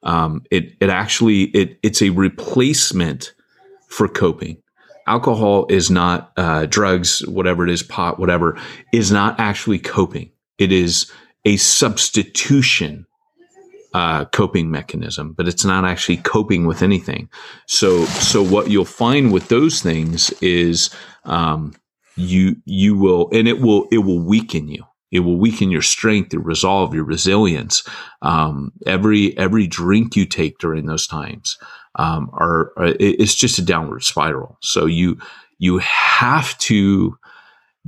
Um, 0.03 0.43
it, 0.51 0.77
it 0.81 0.91
actually, 0.91 1.45
it, 1.45 1.79
it's 1.83 2.03
a 2.03 2.11
replacement 2.11 3.35
for 3.89 4.09
coping 4.09 4.63
alcohol 5.09 5.67
is 5.71 5.91
not 5.91 6.33
uh, 6.37 6.67
drugs, 6.67 7.27
whatever 7.27 7.65
it 7.65 7.71
is, 7.71 7.83
pot, 7.83 8.21
whatever, 8.21 8.59
is 8.93 9.11
not 9.11 9.41
actually 9.41 9.79
coping. 9.79 10.31
It 10.59 10.71
is 10.71 11.11
a 11.45 11.57
substitution 11.57 13.07
uh, 13.95 14.24
coping 14.26 14.70
mechanism, 14.70 15.32
but 15.32 15.49
it's 15.49 15.64
not 15.64 15.84
actually 15.84 16.18
coping 16.18 16.66
with 16.66 16.82
anything. 16.82 17.28
So, 17.66 18.05
so 18.07 18.43
what 18.43 18.70
you'll 18.70 18.84
find 18.84 19.32
with 19.32 19.49
those 19.49 19.80
things 19.80 20.30
is 20.41 20.91
um, 21.24 21.74
you 22.16 22.57
you 22.64 22.97
will, 22.97 23.28
and 23.32 23.49
it 23.49 23.61
will 23.61 23.86
it 23.91 23.99
will 23.99 24.20
weaken 24.20 24.68
you. 24.68 24.84
It 25.11 25.20
will 25.20 25.39
weaken 25.39 25.70
your 25.70 25.82
strength, 25.82 26.34
your 26.34 26.43
resolve, 26.43 26.95
your 26.95 27.05
resilience. 27.05 27.82
Um, 28.20 28.72
every 28.86 29.36
every 29.39 29.66
drink 29.66 30.16
you 30.16 30.26
take 30.26 30.59
during 30.59 30.86
those 30.86 31.07
times 31.07 31.57
um, 31.95 32.30
are, 32.32 32.72
are 32.76 32.95
it's 33.01 33.34
just 33.34 33.59
a 33.59 33.62
downward 33.62 34.05
spiral. 34.05 34.59
So 34.61 34.86
you 34.86 35.18
you 35.59 35.78
have 35.78 36.57
to 36.59 37.18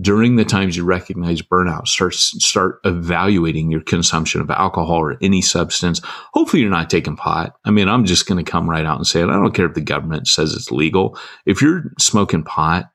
during 0.01 0.36
the 0.36 0.44
times 0.44 0.76
you 0.76 0.84
recognize 0.84 1.42
burnout, 1.42 1.88
start 1.88 2.14
start 2.14 2.80
evaluating 2.84 3.70
your 3.70 3.80
consumption 3.80 4.40
of 4.40 4.51
alcohol 4.51 4.96
or 4.96 5.18
any 5.20 5.42
substance. 5.42 6.01
Hopefully, 6.32 6.62
you're 6.62 6.70
not 6.70 6.90
taking 6.90 7.16
pot. 7.16 7.57
I 7.64 7.70
mean, 7.70 7.88
I'm 7.88 8.05
just 8.05 8.26
going 8.26 8.42
to 8.42 8.51
come 8.51 8.70
right 8.70 8.86
out 8.86 8.98
and 8.98 9.07
say 9.07 9.20
it. 9.20 9.28
I 9.28 9.32
don't 9.32 9.55
care 9.55 9.66
if 9.66 9.74
the 9.74 9.80
government 9.80 10.28
says 10.28 10.55
it's 10.55 10.70
legal. 10.70 11.18
If 11.46 11.61
you're 11.61 11.92
smoking 11.98 12.44
pot 12.44 12.90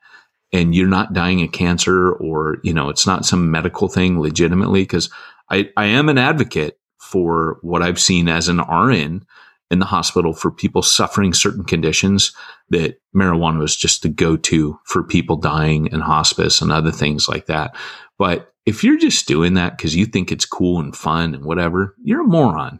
and 0.54 0.74
you're 0.74 0.88
not 0.88 1.14
dying 1.14 1.42
of 1.44 1.52
cancer 1.52 2.14
or, 2.14 2.58
you 2.64 2.74
know, 2.74 2.90
it's 2.90 3.06
not 3.06 3.26
some 3.26 3.52
medical 3.52 3.88
thing 3.88 4.20
legitimately, 4.20 4.84
because 4.84 5.10
I, 5.50 5.70
I 5.76 5.86
am 5.86 6.10
an 6.10 6.18
advocate 6.18 6.80
for 7.00 7.60
what 7.62 7.84
I've 7.84 8.00
seen 8.00 8.30
as 8.30 8.48
an 8.48 8.60
RN 8.60 9.26
in 9.72 9.80
the 9.80 9.86
hospital 9.86 10.34
for 10.34 10.52
people 10.52 10.82
suffering 10.82 11.34
certain 11.34 11.64
conditions 11.64 12.34
that 12.70 13.00
marijuana 13.16 13.60
was 13.60 13.76
just 13.76 14.04
the 14.04 14.10
go-to 14.10 14.80
for 14.86 15.04
people 15.04 15.38
dying 15.38 15.88
in 15.88 16.02
hospice 16.02 16.62
and 16.62 16.72
other 16.72 16.92
things 16.92 17.28
like 17.28 17.48
that. 17.48 17.76
But 18.18 18.54
if 18.66 18.84
you're 18.84 18.98
just 18.98 19.28
doing 19.28 19.56
that 19.56 19.78
because 19.78 19.96
you 19.96 20.06
think 20.06 20.32
it's 20.32 20.46
cool 20.46 20.80
and 20.80 20.96
fun 20.96 21.34
and 21.34 21.46
whatever, 21.46 21.96
you're 22.04 22.22
a 22.22 22.28
moron. 22.28 22.80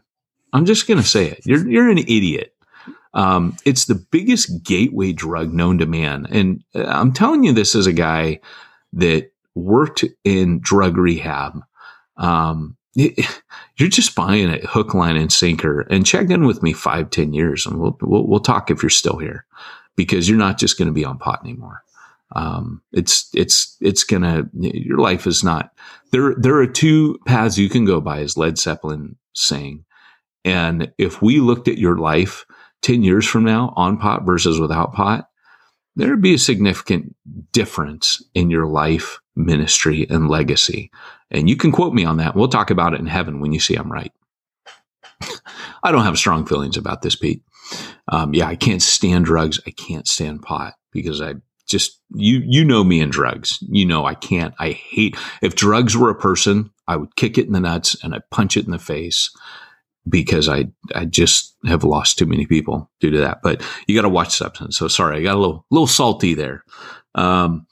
I'm 0.52 0.64
just 0.64 0.86
going 0.86 1.00
to 1.00 1.06
say 1.06 1.26
it. 1.26 1.40
You're, 1.44 1.68
you're 1.68 1.90
an 1.90 1.98
idiot. 1.98 2.54
Um, 3.14 3.56
it's 3.64 3.86
the 3.86 3.94
biggest 3.94 4.62
gateway 4.62 5.12
drug 5.12 5.52
known 5.52 5.78
to 5.78 5.86
man. 5.86 6.26
And 6.30 6.62
uh, 6.74 6.84
I'm 6.84 7.12
telling 7.12 7.44
you 7.44 7.52
this 7.52 7.74
as 7.74 7.86
a 7.86 7.92
guy 7.92 8.40
that 8.92 9.30
worked 9.54 10.04
in 10.22 10.60
drug 10.60 10.96
rehab. 10.98 11.60
Um, 12.16 12.76
you're 13.76 13.88
just 13.88 14.14
buying 14.14 14.48
it 14.48 14.64
hook, 14.64 14.94
line, 14.94 15.16
and 15.16 15.32
sinker. 15.32 15.82
And 15.82 16.06
check 16.06 16.30
in 16.30 16.46
with 16.46 16.62
me 16.62 16.72
five, 16.72 17.10
ten 17.10 17.32
years, 17.32 17.66
and 17.66 17.78
we'll 17.78 17.96
we'll, 18.00 18.26
we'll 18.26 18.40
talk 18.40 18.70
if 18.70 18.82
you're 18.82 18.90
still 18.90 19.18
here, 19.18 19.44
because 19.96 20.28
you're 20.28 20.38
not 20.38 20.58
just 20.58 20.78
going 20.78 20.86
to 20.88 20.94
be 20.94 21.04
on 21.04 21.18
pot 21.18 21.40
anymore. 21.44 21.82
Um, 22.34 22.82
it's 22.92 23.30
it's 23.34 23.76
it's 23.80 24.02
gonna 24.02 24.48
your 24.52 24.98
life 24.98 25.26
is 25.26 25.44
not 25.44 25.72
there. 26.10 26.34
There 26.36 26.58
are 26.58 26.66
two 26.66 27.18
paths 27.26 27.58
you 27.58 27.68
can 27.68 27.84
go 27.84 28.00
by, 28.00 28.20
as 28.20 28.36
Led 28.36 28.58
Zeppelin 28.58 29.16
saying. 29.34 29.84
And 30.44 30.92
if 30.96 31.20
we 31.20 31.40
looked 31.40 31.66
at 31.66 31.78
your 31.78 31.98
life 31.98 32.46
10 32.82 33.02
years 33.02 33.26
from 33.26 33.42
now 33.42 33.72
on 33.76 33.98
pot 33.98 34.24
versus 34.24 34.60
without 34.60 34.92
pot, 34.92 35.28
there'd 35.96 36.22
be 36.22 36.34
a 36.34 36.38
significant 36.38 37.16
difference 37.50 38.22
in 38.32 38.48
your 38.48 38.66
life, 38.66 39.18
ministry, 39.34 40.06
and 40.08 40.28
legacy. 40.28 40.92
And 41.30 41.48
you 41.48 41.56
can 41.56 41.72
quote 41.72 41.92
me 41.92 42.04
on 42.04 42.18
that. 42.18 42.36
We'll 42.36 42.48
talk 42.48 42.70
about 42.70 42.94
it 42.94 43.00
in 43.00 43.06
heaven 43.06 43.40
when 43.40 43.52
you 43.52 43.60
see 43.60 43.74
I'm 43.74 43.90
right. 43.90 44.12
I 45.82 45.92
don't 45.92 46.04
have 46.04 46.18
strong 46.18 46.46
feelings 46.46 46.76
about 46.76 47.02
this, 47.02 47.16
Pete. 47.16 47.42
Um, 48.08 48.34
yeah, 48.34 48.46
I 48.46 48.56
can't 48.56 48.82
stand 48.82 49.24
drugs. 49.24 49.60
I 49.66 49.70
can't 49.70 50.06
stand 50.06 50.42
pot 50.42 50.74
because 50.92 51.20
I 51.20 51.34
just 51.66 52.00
you 52.14 52.42
you 52.46 52.64
know 52.64 52.84
me 52.84 53.00
and 53.00 53.10
drugs. 53.10 53.58
You 53.62 53.86
know 53.86 54.04
I 54.04 54.14
can't. 54.14 54.54
I 54.58 54.70
hate 54.70 55.16
if 55.42 55.56
drugs 55.56 55.96
were 55.96 56.10
a 56.10 56.14
person, 56.14 56.70
I 56.86 56.96
would 56.96 57.16
kick 57.16 57.38
it 57.38 57.46
in 57.46 57.52
the 57.52 57.60
nuts 57.60 57.96
and 58.02 58.14
I 58.14 58.20
punch 58.30 58.56
it 58.56 58.66
in 58.66 58.70
the 58.70 58.78
face 58.78 59.30
because 60.08 60.48
I 60.48 60.66
I 60.94 61.04
just 61.04 61.56
have 61.66 61.82
lost 61.82 62.18
too 62.18 62.26
many 62.26 62.46
people 62.46 62.88
due 63.00 63.10
to 63.10 63.18
that. 63.18 63.42
But 63.42 63.62
you 63.88 63.96
got 63.96 64.02
to 64.02 64.08
watch 64.08 64.36
substance. 64.36 64.76
So 64.76 64.86
sorry, 64.86 65.18
I 65.18 65.22
got 65.22 65.36
a 65.36 65.40
little 65.40 65.66
little 65.70 65.88
salty 65.88 66.34
there. 66.34 66.62
Um, 67.16 67.66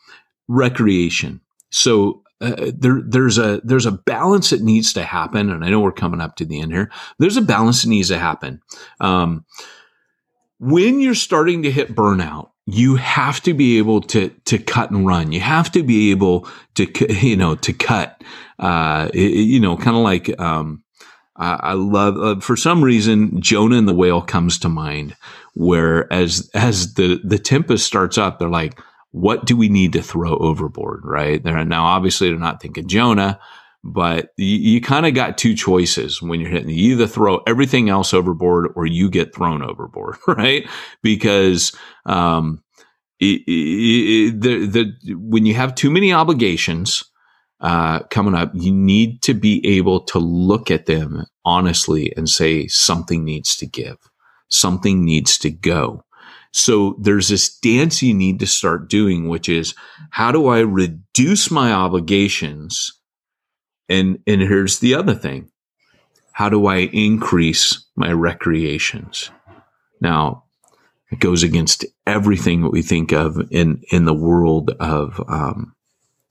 recreation. 0.49 1.41
So 1.71 2.24
uh, 2.41 2.73
there, 2.77 3.01
there's 3.05 3.39
a 3.39 3.61
there's 3.65 3.87
a 3.87 3.93
balance 3.93 4.51
that 4.51 4.63
needs 4.63 4.93
to 4.95 5.05
happen, 5.05 5.51
and 5.51 5.65
I 5.65 5.71
know 5.71 5.81
we're 5.81 5.93
coming 5.93 6.21
up 6.21 6.37
to 6.37 6.45
the 6.45 6.61
end 6.61 6.73
here. 6.73 6.91
There's 7.19 7.37
a 7.37 7.43
balance 7.43 7.83
that 7.83 7.89
needs 7.89 8.09
to 8.09 8.19
happen. 8.19 8.61
Um, 9.01 9.45
when 10.59 11.01
you're 11.01 11.15
starting 11.15 11.63
to 11.63 11.71
hit 11.71 11.95
burnout, 11.95 12.51
you 12.67 12.97
have 12.97 13.41
to 13.43 13.55
be 13.55 13.79
able 13.79 14.01
to 14.03 14.31
to 14.47 14.59
cut 14.59 14.91
and 14.91 15.07
run. 15.07 15.33
You 15.33 15.41
have 15.41 15.71
to 15.73 15.83
be 15.83 16.11
able 16.11 16.49
to 16.75 16.87
you 17.27 17.37
know 17.37 17.55
to 17.57 17.73
cut. 17.73 18.23
Uh, 18.59 19.11
you 19.13 19.61
know, 19.61 19.77
kind 19.77 19.97
of 19.97 20.03
like 20.03 20.39
um, 20.41 20.85
I, 21.37 21.73
love 21.73 22.17
uh, 22.17 22.41
for 22.41 22.57
some 22.57 22.85
reason 22.85 23.41
Jonah 23.41 23.77
and 23.77 23.89
the 23.89 23.95
whale 23.95 24.23
comes 24.23 24.59
to 24.61 24.69
mind. 24.69 25.17
Where 25.55 26.13
as 26.13 26.51
as 26.55 26.95
the 26.95 27.21
the 27.25 27.39
tempest 27.39 27.87
starts 27.87 28.19
up, 28.19 28.39
they're 28.39 28.49
like, 28.49 28.79
"What 29.15 29.47
do 29.47 29.57
we 29.57 29.69
need 29.69 29.93
to 29.95 30.03
throw 30.03 30.37
overboard?" 30.37 31.03
Right? 31.05 31.43
They're 31.43 31.65
now 31.65 31.85
obviously 31.85 32.29
they're 32.29 32.39
not 32.39 32.61
thinking 32.61 32.89
Jonah 32.89 33.41
but 33.85 34.31
you, 34.39 34.57
you 34.57 34.81
kind 34.81 35.05
of 35.05 35.13
got 35.13 35.37
two 35.37 35.55
choices 35.55 36.23
when 36.23 36.41
you're 36.41 36.51
hitting. 36.51 36.71
You 36.71 36.95
either 36.95 37.07
throw 37.07 37.43
everything 37.47 37.91
else 37.91 38.15
overboard 38.15 38.73
or 38.75 38.87
you 38.87 39.11
get 39.11 39.35
thrown 39.35 39.63
overboard, 39.63 40.17
right? 40.27 40.67
Because 41.03 41.77
um, 42.07 42.65
it, 43.21 43.43
it, 43.47 44.41
the 44.41 44.67
the 44.67 45.15
when 45.15 45.45
you 45.45 45.53
have 45.55 45.75
too 45.75 45.91
many 45.91 46.15
obligations 46.15 47.05
uh, 47.61 48.01
coming 48.05 48.35
up, 48.35 48.53
you 48.55 48.73
need 48.73 49.21
to 49.23 49.35
be 49.35 49.65
able 49.67 50.01
to 50.01 50.19
look 50.19 50.71
at 50.71 50.87
them 50.87 51.27
honestly 51.45 52.11
and 52.17 52.29
say 52.29 52.67
something 52.67 53.23
needs 53.23 53.55
to 53.57 53.67
give, 53.67 53.99
something 54.49 55.05
needs 55.05 55.37
to 55.39 55.51
go. 55.51 56.05
So 56.57 56.95
there's 57.01 57.31
this 57.31 57.59
dance 57.59 58.01
you 58.01 58.15
need 58.15 58.39
to 58.39 58.47
start 58.47 58.89
doing, 58.89 59.29
which 59.29 59.49
is 59.49 59.75
how 60.11 60.31
do 60.31 60.47
I 60.47 60.61
reduce 60.61 61.51
my 61.51 61.73
obligations? 61.73 62.93
And, 63.89 64.21
and 64.25 64.41
here's 64.41 64.79
the 64.79 64.95
other 64.95 65.15
thing. 65.15 65.51
How 66.31 66.49
do 66.49 66.67
I 66.67 66.77
increase 66.93 67.85
my 67.97 68.13
recreations? 68.13 69.33
Now, 70.01 70.45
it 71.11 71.19
goes 71.19 71.43
against 71.43 71.85
everything 72.07 72.63
that 72.63 72.71
we 72.71 72.83
think 72.83 73.11
of 73.11 73.37
in, 73.51 73.83
in 73.91 74.05
the 74.05 74.15
world 74.15 74.71
of 74.79 75.21
um, 75.27 75.75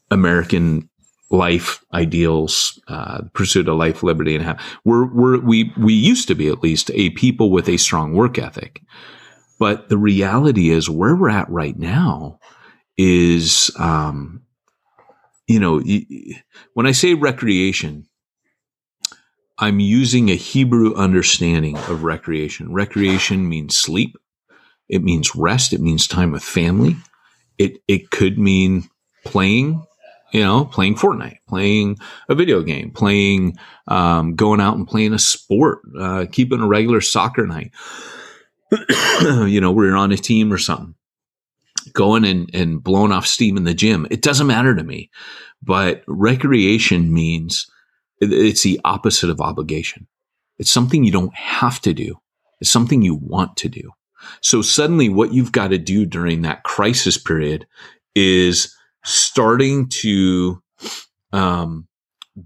American 0.09 0.89
life 1.31 1.83
ideals, 1.93 2.79
uh, 2.87 3.23
pursuit 3.33 3.67
of 3.67 3.75
life, 3.75 4.03
liberty, 4.03 4.35
and 4.35 4.45
happiness. 4.45 4.71
We're, 4.85 5.13
we're, 5.13 5.39
we, 5.41 5.73
we 5.77 5.93
used 5.93 6.29
to 6.29 6.35
be 6.35 6.47
at 6.47 6.63
least 6.63 6.91
a 6.93 7.09
people 7.09 7.51
with 7.51 7.67
a 7.67 7.75
strong 7.75 8.13
work 8.13 8.37
ethic. 8.37 8.81
But 9.63 9.87
the 9.87 9.97
reality 9.97 10.71
is 10.71 10.89
where 10.89 11.15
we're 11.15 11.29
at 11.29 11.49
right 11.49 11.79
now 11.79 12.37
is, 12.97 13.71
um, 13.79 14.41
you 15.47 15.57
know, 15.57 15.81
when 16.73 16.85
I 16.85 16.91
say 16.91 17.13
recreation, 17.13 18.05
I'm 19.57 19.79
using 19.79 20.27
a 20.29 20.35
Hebrew 20.35 20.93
understanding 20.95 21.77
of 21.77 22.03
recreation. 22.03 22.73
Recreation 22.73 23.47
means 23.47 23.77
sleep. 23.77 24.17
It 24.89 25.01
means 25.01 25.33
rest. 25.33 25.71
It 25.71 25.79
means 25.79 26.07
time 26.07 26.33
with 26.33 26.43
family. 26.43 26.97
It, 27.57 27.77
it 27.87 28.11
could 28.11 28.37
mean 28.37 28.89
playing, 29.23 29.81
you 30.33 30.43
know, 30.43 30.65
playing 30.65 30.95
Fortnite, 30.95 31.37
playing 31.47 31.99
a 32.27 32.35
video 32.35 32.63
game, 32.63 32.91
playing, 32.91 33.57
um, 33.87 34.35
going 34.35 34.59
out 34.59 34.75
and 34.75 34.85
playing 34.85 35.13
a 35.13 35.19
sport, 35.19 35.79
uh, 35.97 36.25
keeping 36.29 36.59
a 36.59 36.67
regular 36.67 36.99
soccer 36.99 37.47
night, 37.47 37.71
you 39.47 39.61
know, 39.61 39.79
you're 39.81 39.95
on 39.97 40.11
a 40.11 40.17
team 40.17 40.51
or 40.51 40.57
something 40.57 40.95
going 41.91 42.25
and, 42.25 42.49
and 42.53 42.83
blowing 42.83 43.11
off 43.11 43.27
steam 43.27 43.57
in 43.57 43.65
the 43.65 43.73
gym. 43.73 44.07
It 44.09 44.21
doesn't 44.21 44.47
matter 44.47 44.75
to 44.75 44.83
me. 44.83 45.09
But 45.61 46.03
recreation 46.07 47.13
means 47.13 47.67
it's 48.19 48.63
the 48.63 48.79
opposite 48.83 49.29
of 49.29 49.41
obligation. 49.41 50.07
It's 50.57 50.71
something 50.71 51.03
you 51.03 51.11
don't 51.11 51.35
have 51.35 51.81
to 51.81 51.93
do. 51.93 52.15
It's 52.61 52.69
something 52.69 53.01
you 53.01 53.15
want 53.15 53.57
to 53.57 53.69
do. 53.69 53.91
So 54.41 54.61
suddenly 54.61 55.09
what 55.09 55.33
you've 55.33 55.51
got 55.51 55.69
to 55.69 55.77
do 55.77 56.05
during 56.05 56.41
that 56.41 56.63
crisis 56.63 57.17
period 57.17 57.67
is 58.15 58.73
starting 59.03 59.89
to 59.89 60.61
um, 61.33 61.87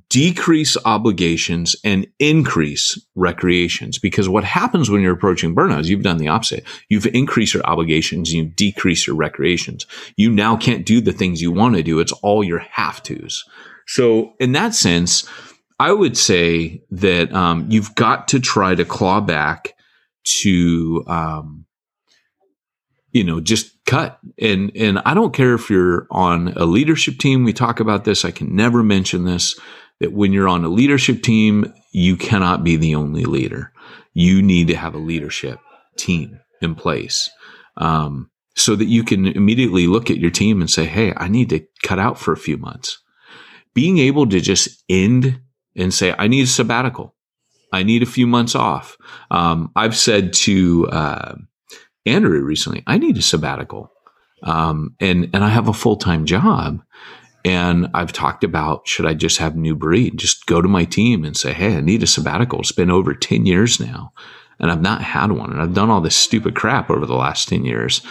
decrease 0.10 0.76
obligations 0.86 1.76
and 1.84 2.08
increase 2.20 3.00
recreations. 3.16 4.00
Because 4.00 4.28
what 4.28 4.44
happens 4.44 4.90
when 4.90 5.02
you're 5.02 5.14
approaching 5.14 5.56
burnout 5.56 5.82
is 5.82 5.90
you've 5.90 6.04
done 6.04 6.18
the 6.18 6.28
opposite. 6.28 6.66
You've 6.90 7.08
increased 7.08 7.54
your 7.54 7.66
obligations, 7.66 8.32
and 8.32 8.38
you 8.38 8.46
decrease 8.46 9.08
your 9.08 9.16
recreations. 9.16 9.86
You 10.18 10.30
now 10.30 10.58
can't 10.58 10.86
do 10.86 11.00
the 11.00 11.14
things 11.14 11.42
you 11.42 11.52
want 11.52 11.76
to 11.76 11.84
do. 11.84 12.00
It's 12.00 12.12
all 12.12 12.44
your 12.44 12.60
have 12.60 13.02
tos. 13.02 13.46
So 13.86 14.34
in 14.40 14.52
that 14.54 14.74
sense, 14.74 15.30
I 15.80 15.92
would 15.94 16.18
say 16.18 16.82
that 16.92 17.32
um, 17.34 17.68
you've 17.70 17.96
got 17.96 18.28
to 18.30 18.40
try 18.40 18.76
to 18.76 18.84
claw 18.84 19.22
back 19.22 19.76
to, 20.42 21.04
um, 21.08 21.66
you 23.18 23.24
know, 23.24 23.42
just 23.42 23.84
cut. 23.86 24.20
And 24.40 24.72
and 24.76 25.00
I 25.00 25.16
don't 25.16 25.34
care 25.34 25.56
if 25.56 25.72
you're 25.72 26.06
on 26.12 26.50
a 26.50 26.66
leadership 26.66 27.18
team. 27.18 27.44
We 27.44 27.52
talk 27.52 27.80
about 27.80 28.04
this. 28.04 28.24
I 28.24 28.32
can 28.32 28.56
never 28.56 28.84
mention 28.84 29.26
this 29.26 29.60
that 30.00 30.14
when 30.14 30.32
you're 30.32 30.48
on 30.48 30.64
a 30.64 30.70
leadership 30.70 31.24
team, 31.24 31.74
you 31.92 32.16
cannot 32.16 32.64
be 32.64 32.76
the 32.76 32.94
only 32.94 33.26
leader. 33.26 33.74
You 34.14 34.44
need 34.44 34.68
to 34.68 34.76
have 34.76 34.94
a 34.94 35.00
leadership 35.00 35.60
team 35.98 36.40
in 36.62 36.76
place. 36.76 37.32
Um, 37.78 38.30
so 38.56 38.76
that 38.76 38.86
you 38.86 39.04
can 39.04 39.26
immediately 39.26 39.88
look 39.88 40.12
at 40.12 40.18
your 40.18 40.32
team 40.32 40.62
and 40.62 40.70
say, 40.70 40.86
Hey, 40.86 41.14
I 41.18 41.28
need 41.28 41.50
to 41.50 41.66
cut 41.84 41.98
out 41.98 42.20
for 42.20 42.32
a 42.32 42.38
few 42.38 42.58
months. 42.58 43.00
Being 43.74 43.98
able 43.98 44.28
to 44.30 44.40
just 44.40 44.84
end 44.90 45.42
and 45.76 45.94
say, 45.94 46.14
I 46.18 46.28
need 46.28 46.44
a 46.44 46.48
sabbatical. 46.48 47.16
I 47.72 47.84
need 47.84 48.02
a 48.02 48.08
few 48.08 48.28
months 48.28 48.56
off. 48.56 48.98
Um, 49.30 49.72
I've 49.76 49.96
said 49.96 50.34
to, 50.34 50.88
uh, 50.88 51.36
Andrew 52.08 52.42
recently, 52.42 52.84
I 52.88 52.98
need 52.98 53.18
a 53.18 53.22
sabbatical. 53.22 53.92
Um, 54.44 54.96
and, 55.00 55.30
and 55.34 55.44
I 55.44 55.50
have 55.50 55.68
a 55.68 55.74
full 55.74 55.98
time 55.98 56.26
job. 56.26 56.82
And 57.46 57.90
I've 57.94 58.12
talked 58.12 58.44
about 58.44 58.88
should 58.88 59.06
I 59.06 59.14
just 59.14 59.38
have 59.38 59.56
new 59.56 59.76
breed? 59.76 60.18
Just 60.18 60.46
go 60.48 60.62
to 60.62 60.68
my 60.68 60.84
team 60.84 61.24
and 61.24 61.38
say, 61.38 61.54
Hey, 61.54 61.78
I 61.78 61.82
need 61.82 62.04
a 62.04 62.08
sabbatical. 62.08 62.60
It's 62.60 62.72
been 62.72 62.92
over 62.92 63.14
10 63.14 63.46
years 63.46 63.80
now 63.80 64.12
and 64.60 64.72
I've 64.72 64.82
not 64.82 65.02
had 65.02 65.32
one. 65.32 65.52
And 65.52 65.62
I've 65.62 65.74
done 65.74 65.90
all 65.90 66.02
this 66.02 66.16
stupid 66.16 66.56
crap 66.56 66.90
over 66.90 67.06
the 67.06 67.16
last 67.16 67.48
10 67.50 67.66
years. 67.66 68.02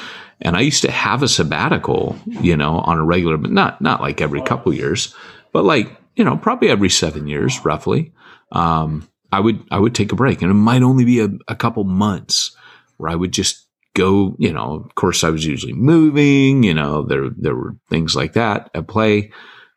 And 0.40 0.57
I 0.57 0.61
used 0.61 0.82
to 0.82 0.90
have 0.90 1.22
a 1.22 1.28
sabbatical, 1.28 2.16
you 2.26 2.57
know, 2.57 2.80
on 2.80 2.99
a 2.99 3.05
regular, 3.05 3.36
but 3.36 3.51
not, 3.51 3.80
not 3.80 4.01
like 4.01 4.20
every 4.20 4.42
couple 4.42 4.72
years, 4.72 5.14
but 5.53 5.64
like, 5.64 5.97
you 6.14 6.24
know, 6.24 6.36
probably 6.36 6.68
every 6.68 6.90
seven 6.90 7.26
years, 7.26 7.64
roughly. 7.64 8.12
Um, 8.53 9.09
I 9.32 9.40
would, 9.40 9.62
I 9.70 9.78
would 9.78 9.94
take 9.94 10.12
a 10.12 10.16
break 10.16 10.42
and 10.42 10.51
it 10.51 10.55
might 10.55 10.82
only 10.82 11.05
be 11.05 11.20
a, 11.20 11.28
a 11.49 11.57
couple 11.57 11.84
months 11.84 12.55
where 12.97 13.11
I 13.11 13.14
would 13.14 13.32
just 13.32 13.65
go, 13.97 14.36
you 14.38 14.53
know, 14.53 14.84
of 14.84 14.94
course 14.94 15.24
I 15.24 15.30
was 15.30 15.44
usually 15.44 15.72
moving, 15.72 16.62
you 16.62 16.74
know, 16.74 17.03
there, 17.03 17.30
there 17.30 17.57
were 17.57 17.74
things 17.88 18.14
like 18.14 18.34
that 18.34 18.70
at 18.74 18.86
play, 18.86 19.32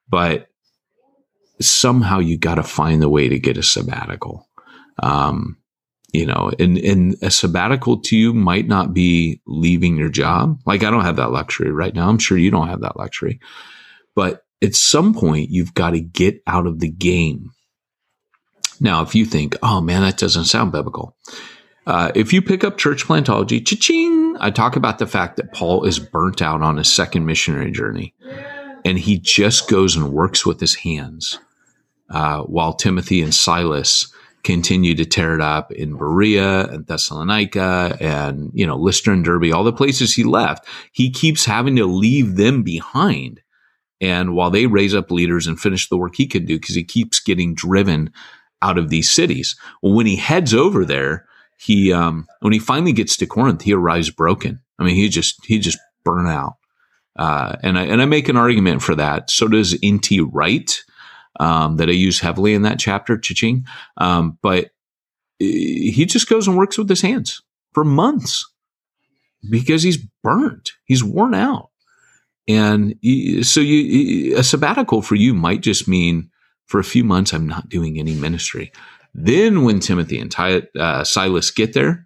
but 0.07 0.49
somehow 1.61 2.19
you 2.19 2.37
got 2.37 2.55
to 2.55 2.63
find 2.63 3.01
the 3.01 3.09
way 3.09 3.29
to 3.29 3.39
get 3.39 3.57
a 3.57 3.63
sabbatical. 3.63 4.47
Um, 5.01 5.57
you 6.11 6.25
know, 6.25 6.51
and, 6.59 6.77
and 6.77 7.15
a 7.21 7.31
sabbatical 7.31 8.01
to 8.01 8.17
you 8.17 8.33
might 8.33 8.67
not 8.67 8.93
be 8.93 9.41
leaving 9.47 9.95
your 9.95 10.09
job. 10.09 10.59
Like 10.65 10.83
I 10.83 10.91
don't 10.91 11.05
have 11.05 11.17
that 11.17 11.31
luxury 11.31 11.71
right 11.71 11.93
now. 11.93 12.09
I'm 12.09 12.17
sure 12.17 12.37
you 12.37 12.51
don't 12.51 12.67
have 12.67 12.81
that 12.81 12.97
luxury, 12.97 13.39
but 14.15 14.43
at 14.61 14.75
some 14.75 15.13
point 15.13 15.49
you've 15.49 15.73
got 15.73 15.91
to 15.91 16.01
get 16.01 16.41
out 16.45 16.67
of 16.67 16.79
the 16.79 16.89
game. 16.89 17.51
Now, 18.81 19.03
if 19.03 19.13
you 19.13 19.25
think, 19.25 19.55
oh 19.61 19.81
man, 19.81 20.01
that 20.01 20.17
doesn't 20.17 20.45
sound 20.45 20.71
biblical. 20.71 21.15
Uh, 21.89 22.11
if 22.13 22.31
you 22.31 22.39
pick 22.39 22.63
up 22.63 22.77
church 22.77 23.05
plantology, 23.05 23.65
cha-ching, 23.65 24.37
I 24.39 24.51
talk 24.51 24.75
about 24.75 24.99
the 24.99 25.07
fact 25.07 25.37
that 25.37 25.51
Paul 25.53 25.85
is 25.85 25.97
burnt 25.97 26.39
out 26.39 26.61
on 26.61 26.77
his 26.77 26.93
second 26.93 27.25
missionary 27.25 27.71
journey, 27.71 28.13
and 28.85 28.99
he 28.99 29.17
just 29.17 29.67
goes 29.67 29.95
and 29.95 30.13
works 30.13 30.45
with 30.45 30.59
his 30.59 30.75
hands, 30.75 31.39
uh, 32.11 32.41
while 32.43 32.73
Timothy 32.73 33.23
and 33.23 33.33
Silas 33.33 34.13
continue 34.43 34.93
to 34.93 35.03
tear 35.03 35.33
it 35.33 35.41
up 35.41 35.71
in 35.71 35.97
Berea 35.97 36.67
and 36.67 36.85
Thessalonica 36.85 37.97
and 37.99 38.51
you 38.53 38.67
know 38.67 38.77
Lystra 38.77 39.15
and 39.15 39.25
Derbe, 39.25 39.51
all 39.51 39.63
the 39.63 39.73
places 39.73 40.13
he 40.13 40.23
left. 40.23 40.67
He 40.91 41.09
keeps 41.09 41.45
having 41.45 41.75
to 41.77 41.87
leave 41.87 42.35
them 42.35 42.61
behind, 42.61 43.41
and 43.99 44.35
while 44.35 44.51
they 44.51 44.67
raise 44.67 44.93
up 44.93 45.09
leaders 45.09 45.47
and 45.47 45.59
finish 45.59 45.89
the 45.89 45.97
work 45.97 46.17
he 46.17 46.27
can 46.27 46.45
do, 46.45 46.59
because 46.59 46.75
he 46.75 46.83
keeps 46.83 47.19
getting 47.19 47.55
driven 47.55 48.13
out 48.61 48.77
of 48.77 48.89
these 48.91 49.09
cities. 49.09 49.55
Well, 49.81 49.93
when 49.93 50.05
he 50.05 50.17
heads 50.17 50.53
over 50.53 50.85
there 50.85 51.25
he 51.59 51.91
um, 51.93 52.27
when 52.39 52.53
he 52.53 52.59
finally 52.59 52.93
gets 52.93 53.17
to 53.17 53.25
Corinth, 53.25 53.61
he 53.61 53.73
arrives 53.73 54.09
broken. 54.09 54.61
I 54.79 54.83
mean, 54.83 54.95
he 54.95 55.09
just 55.09 55.45
he 55.45 55.59
just 55.59 55.77
burnt 56.03 56.29
out. 56.29 56.53
Uh, 57.17 57.57
and 57.61 57.77
I 57.77 57.83
and 57.85 58.01
I 58.01 58.05
make 58.05 58.29
an 58.29 58.37
argument 58.37 58.81
for 58.81 58.95
that. 58.95 59.29
So 59.29 59.47
does 59.47 59.77
N.T. 59.83 60.21
Wright, 60.21 60.79
um, 61.39 61.77
that 61.77 61.89
I 61.89 61.93
use 61.93 62.19
heavily 62.19 62.53
in 62.53 62.63
that 62.63 62.79
chapter, 62.79 63.17
Chiching. 63.17 63.63
Um, 63.97 64.37
but 64.41 64.69
he 65.39 66.05
just 66.05 66.29
goes 66.29 66.47
and 66.47 66.57
works 66.57 66.77
with 66.77 66.89
his 66.89 67.01
hands 67.01 67.41
for 67.73 67.85
months 67.85 68.45
because 69.49 69.83
he's 69.83 69.97
burnt. 70.21 70.73
He's 70.83 71.03
worn 71.03 71.33
out. 71.33 71.69
And 72.47 72.95
you, 72.99 73.43
so 73.43 73.61
you, 73.61 74.37
a 74.37 74.43
sabbatical 74.43 75.01
for 75.01 75.15
you 75.15 75.33
might 75.33 75.61
just 75.61 75.87
mean 75.87 76.29
for 76.65 76.79
a 76.79 76.83
few 76.83 77.03
months, 77.03 77.33
I'm 77.33 77.47
not 77.47 77.69
doing 77.69 77.97
any 77.97 78.15
ministry. 78.15 78.71
Then 79.13 79.63
when 79.63 79.79
Timothy 79.79 80.19
and 80.19 80.31
Ty, 80.31 80.63
uh, 80.77 81.03
Silas 81.03 81.51
get 81.51 81.73
there, 81.73 82.05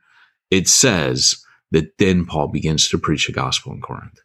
it 0.50 0.68
says 0.68 1.36
that 1.72 1.98
then 1.98 2.26
Paul 2.26 2.48
begins 2.48 2.88
to 2.90 2.98
preach 2.98 3.28
the 3.28 3.34
gospel 3.34 3.74
in 3.74 3.82
Corinth. 3.82 4.20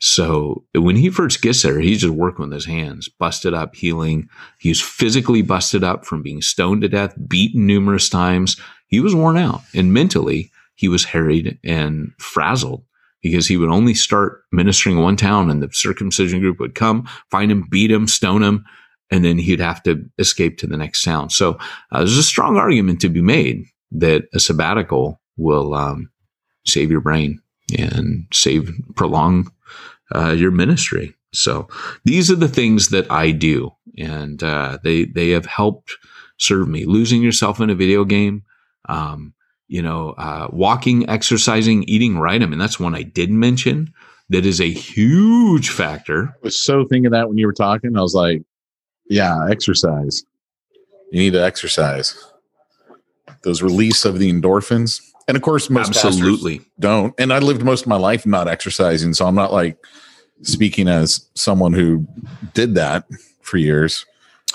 So 0.00 0.64
when 0.74 0.96
he 0.96 1.10
first 1.10 1.42
gets 1.42 1.62
there, 1.62 1.80
he's 1.80 2.00
just 2.02 2.14
working 2.14 2.44
with 2.44 2.52
his 2.52 2.66
hands, 2.66 3.08
busted 3.08 3.52
up, 3.52 3.74
healing. 3.74 4.28
He's 4.58 4.80
physically 4.80 5.42
busted 5.42 5.82
up 5.82 6.06
from 6.06 6.22
being 6.22 6.40
stoned 6.40 6.82
to 6.82 6.88
death, 6.88 7.14
beaten 7.26 7.66
numerous 7.66 8.08
times. 8.08 8.56
He 8.86 9.00
was 9.00 9.14
worn 9.14 9.36
out 9.36 9.62
and 9.74 9.92
mentally 9.92 10.50
he 10.76 10.88
was 10.88 11.04
harried 11.04 11.58
and 11.64 12.12
frazzled 12.18 12.84
because 13.20 13.48
he 13.48 13.56
would 13.56 13.70
only 13.70 13.94
start 13.94 14.44
ministering 14.52 14.96
in 14.96 15.02
one 15.02 15.16
town 15.16 15.50
and 15.50 15.60
the 15.60 15.68
circumcision 15.72 16.38
group 16.38 16.60
would 16.60 16.76
come, 16.76 17.08
find 17.30 17.50
him, 17.50 17.66
beat 17.68 17.90
him, 17.90 18.06
stone 18.06 18.42
him, 18.42 18.64
and 19.10 19.24
then 19.24 19.38
he'd 19.38 19.60
have 19.60 19.82
to 19.84 20.04
escape 20.18 20.58
to 20.58 20.66
the 20.66 20.76
next 20.76 21.02
town. 21.02 21.30
So 21.30 21.58
uh, 21.92 21.98
there's 21.98 22.18
a 22.18 22.22
strong 22.22 22.56
argument 22.56 23.00
to 23.00 23.08
be 23.08 23.22
made 23.22 23.64
that 23.92 24.28
a 24.34 24.40
sabbatical 24.40 25.20
will 25.36 25.74
um, 25.74 26.10
save 26.66 26.90
your 26.90 27.00
brain 27.00 27.40
and 27.78 28.26
save, 28.32 28.70
prolong 28.96 29.50
uh, 30.14 30.30
your 30.30 30.50
ministry. 30.50 31.14
So 31.32 31.68
these 32.04 32.30
are 32.30 32.36
the 32.36 32.48
things 32.48 32.88
that 32.88 33.10
I 33.10 33.32
do, 33.32 33.72
and 33.98 34.42
uh, 34.42 34.78
they 34.82 35.04
they 35.04 35.30
have 35.30 35.44
helped 35.44 35.96
serve 36.38 36.68
me. 36.68 36.86
Losing 36.86 37.22
yourself 37.22 37.60
in 37.60 37.68
a 37.68 37.74
video 37.74 38.04
game, 38.04 38.44
um, 38.88 39.34
you 39.68 39.82
know, 39.82 40.14
uh, 40.16 40.48
walking, 40.50 41.08
exercising, 41.08 41.84
eating 41.84 42.18
right. 42.18 42.42
I 42.42 42.46
mean, 42.46 42.58
that's 42.58 42.80
one 42.80 42.94
I 42.94 43.02
did 43.02 43.30
mention. 43.30 43.92
That 44.30 44.46
is 44.46 44.60
a 44.60 44.70
huge 44.70 45.70
factor. 45.70 46.34
I 46.34 46.38
was 46.42 46.62
so 46.62 46.84
thinking 46.84 47.12
that 47.12 47.28
when 47.28 47.38
you 47.38 47.46
were 47.46 47.52
talking, 47.52 47.96
I 47.96 48.00
was 48.02 48.14
like, 48.14 48.42
yeah, 49.08 49.46
exercise. 49.50 50.24
You 51.10 51.20
need 51.20 51.32
to 51.32 51.42
exercise. 51.42 52.16
Those 53.42 53.62
release 53.62 54.04
of 54.04 54.18
the 54.18 54.32
endorphins. 54.32 55.00
And 55.26 55.36
of 55.36 55.42
course, 55.42 55.70
most 55.70 56.04
absolutely 56.04 56.62
don't. 56.78 57.14
And 57.18 57.32
I 57.32 57.38
lived 57.38 57.62
most 57.62 57.82
of 57.82 57.88
my 57.88 57.96
life 57.96 58.26
not 58.26 58.48
exercising. 58.48 59.14
So 59.14 59.26
I'm 59.26 59.34
not 59.34 59.52
like 59.52 59.76
speaking 60.42 60.88
as 60.88 61.28
someone 61.34 61.72
who 61.72 62.06
did 62.54 62.74
that 62.74 63.04
for 63.42 63.58
years. 63.58 64.06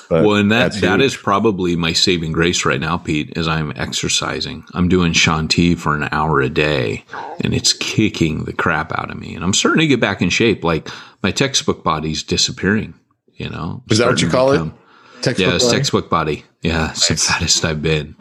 But 0.09 0.25
well, 0.25 0.35
and 0.35 0.51
that 0.51 0.73
that 0.81 1.01
is 1.01 1.15
probably 1.15 1.75
my 1.75 1.93
saving 1.93 2.31
grace 2.31 2.65
right 2.65 2.79
now, 2.79 2.97
Pete, 2.97 3.37
as 3.37 3.47
I'm 3.47 3.71
exercising. 3.75 4.65
I'm 4.73 4.89
doing 4.89 5.13
Shaun 5.13 5.47
T 5.47 5.75
for 5.75 5.95
an 5.95 6.09
hour 6.11 6.41
a 6.41 6.49
day, 6.49 7.05
and 7.41 7.53
it's 7.53 7.73
kicking 7.73 8.45
the 8.45 8.53
crap 8.53 8.91
out 8.97 9.11
of 9.11 9.19
me. 9.19 9.35
And 9.35 9.43
I'm 9.43 9.53
starting 9.53 9.81
to 9.81 9.87
get 9.87 9.99
back 9.99 10.21
in 10.21 10.29
shape. 10.29 10.63
Like 10.63 10.89
my 11.21 11.31
textbook 11.31 11.83
body's 11.83 12.23
disappearing. 12.23 12.95
You 13.36 13.49
know, 13.49 13.84
is 13.89 13.97
that 13.97 14.07
what 14.07 14.21
you 14.21 14.29
call 14.29 14.51
become, 14.51 14.69
it? 14.69 15.23
Textbook 15.23 15.51
yeah, 15.51 15.57
body? 15.57 15.71
textbook 15.71 16.09
body. 16.09 16.45
Yeah, 16.61 16.91
it's 16.91 17.09
nice. 17.09 17.25
the 17.25 17.34
fattest 17.34 17.65
I've 17.65 17.81
been. 17.81 18.15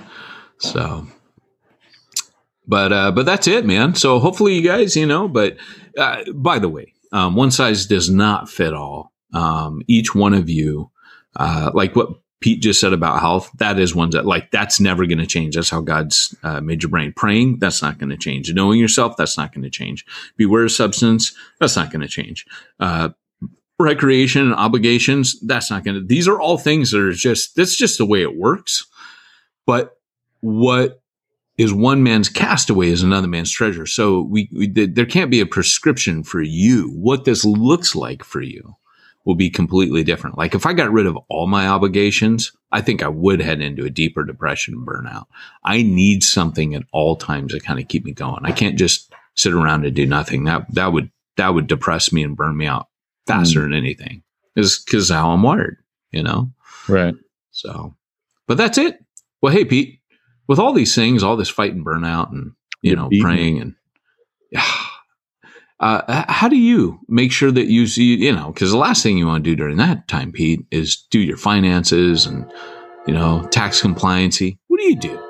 So, 0.59 1.07
but 2.67 2.93
uh, 2.93 3.13
but 3.13 3.27
that's 3.27 3.47
it, 3.47 3.67
man. 3.67 3.95
So 3.95 4.19
hopefully 4.19 4.55
you 4.55 4.63
guys, 4.63 4.97
you 4.97 5.07
know. 5.07 5.29
But 5.29 5.57
uh, 5.99 6.23
by 6.33 6.59
the 6.59 6.69
way, 6.69 6.95
um, 7.13 7.35
one 7.35 7.51
size 7.51 7.87
does 7.87 8.09
not 8.09 8.49
fit 8.49 8.73
all. 8.73 9.13
Um, 9.35 9.83
each 9.87 10.15
one 10.15 10.35
of 10.35 10.49
you 10.49 10.93
uh, 11.37 11.71
like 11.75 11.97
what 11.97 12.11
Pete 12.41 12.61
just 12.61 12.81
said 12.81 12.93
about 12.93 13.21
health, 13.21 13.51
that 13.59 13.79
is 13.79 13.95
one 13.95 14.11
that 14.11 14.27
like 14.27 14.51
that's 14.51 14.81
never 14.81 15.07
going 15.07 15.19
to 15.19 15.27
change. 15.27 15.55
That's 15.55 15.71
how 15.71 15.81
God's 15.81 16.35
uh, 16.43 16.61
made 16.61 16.83
your 16.83 16.91
brain. 16.91 17.13
Praying, 17.15 17.59
that's 17.59 17.83
not 17.83 17.99
going 17.99 18.11
to 18.11 18.17
change. 18.17 18.53
Knowing 18.53 18.81
yourself, 18.81 19.17
that's 19.17 19.39
not 19.39 19.53
going 19.53 19.63
to 19.63 19.71
change. 19.71 20.05
Beware 20.37 20.65
of 20.65 20.73
substance, 20.73 21.35
that's 21.61 21.77
not 21.77 21.91
going 21.91 22.03
to 22.03 22.09
change. 22.09 22.45
Uh, 22.81 23.11
recreation 23.83 24.43
and 24.43 24.55
obligations, 24.55 25.39
that's 25.41 25.71
not 25.71 25.85
going 25.85 25.97
to. 25.97 26.07
These 26.07 26.29
are 26.29 26.41
all 26.41 26.59
things 26.59 26.91
that 26.91 27.01
are 27.01 27.13
just 27.13 27.57
that's 27.57 27.77
just 27.77 27.99
the 27.99 28.07
way 28.07 28.23
it 28.23 28.37
works. 28.37 28.87
But 29.67 29.97
what 30.41 31.03
is 31.59 31.73
one 31.73 32.03
man's 32.03 32.29
castaway 32.29 32.89
is 32.89 33.03
another 33.03 33.29
man's 33.29 33.51
treasure. 33.51 33.87
So 33.87 34.23
we, 34.23 34.49
we 34.53 34.67
there 34.69 35.07
can't 35.07 35.31
be 35.31 35.41
a 35.41 35.47
prescription 35.47 36.23
for 36.23 36.43
you. 36.43 36.89
What 36.91 37.25
this 37.25 37.45
looks 37.45 37.95
like 37.95 38.25
for 38.25 38.41
you 38.41 38.77
will 39.25 39.35
be 39.35 39.51
completely 39.51 40.03
different. 40.03 40.39
Like 40.39 40.55
if 40.55 40.67
I 40.67 40.73
got 40.73 40.93
rid 40.93 41.07
of 41.07 41.17
all 41.29 41.47
my 41.47 41.69
obligations, 41.69 42.53
I 42.73 42.81
think 42.81 43.03
I 43.03 43.09
would 43.09 43.41
head 43.41 43.61
into 43.61 43.85
a 43.85 43.91
deeper 43.91 44.25
depression 44.25 44.75
and 44.75 44.87
burnout. 44.87 45.27
I 45.63 45.83
need 45.83 46.25
something 46.25 46.75
at 46.75 46.85
all 46.93 47.17
times 47.17 47.53
to 47.53 47.61
kind 47.61 47.79
of 47.79 47.89
keep 47.89 48.05
me 48.05 48.13
going. 48.13 48.45
I 48.45 48.53
can't 48.53 48.79
just 48.79 49.13
sit 49.37 49.53
around 49.53 49.85
and 49.85 49.95
do 49.95 50.07
nothing. 50.07 50.45
That 50.45 50.67
that 50.75 50.93
would 50.93 51.11
that 51.37 51.55
would 51.55 51.67
depress 51.67 52.13
me 52.13 52.23
and 52.23 52.37
burn 52.37 52.57
me 52.57 52.67
out 52.67 52.89
faster 53.27 53.61
mm. 53.61 53.65
than 53.65 53.75
anything. 53.75 54.23
Is 54.55 54.83
because 54.85 55.09
how 55.09 55.31
I'm 55.31 55.43
wired, 55.43 55.79
you 56.11 56.23
know. 56.23 56.53
Right. 56.89 57.15
So, 57.53 57.95
but 58.47 58.59
that's 58.59 58.77
it. 58.79 58.99
Well, 59.41 59.53
hey 59.53 59.65
Pete, 59.65 60.01
with 60.47 60.59
all 60.59 60.73
these 60.73 60.95
things, 60.95 61.23
all 61.23 61.37
this 61.37 61.49
fight 61.49 61.73
and 61.73 61.87
burnout, 61.87 62.31
and 62.33 62.53
you 62.83 62.91
You're 62.91 62.97
know, 62.97 63.11
praying 63.21 63.61
and 63.61 63.75
yeah 64.51 64.65
uh, 65.83 66.25
how 66.29 66.49
do 66.49 66.57
you 66.57 67.01
make 67.09 67.33
sure 67.33 67.51
that 67.51 67.67
you 67.67 67.89
see, 67.89 68.15
you 68.15 68.33
know, 68.33 68.53
because 68.53 68.71
the 68.71 68.77
last 68.77 69.03
thing 69.03 69.19
you 69.19 69.27
want 69.27 69.43
to 69.43 69.51
do 69.51 69.57
during 69.57 69.77
that 69.79 70.07
time, 70.07 70.31
Pete, 70.31 70.65
is 70.71 70.97
do 71.11 71.19
your 71.19 71.37
finances 71.37 72.25
and, 72.25 72.51
you 73.07 73.13
know, 73.13 73.47
tax 73.51 73.83
compliancy. 73.83 74.59
What 74.69 74.79
do 74.79 74.85
you 74.85 74.97
do? 74.97 75.21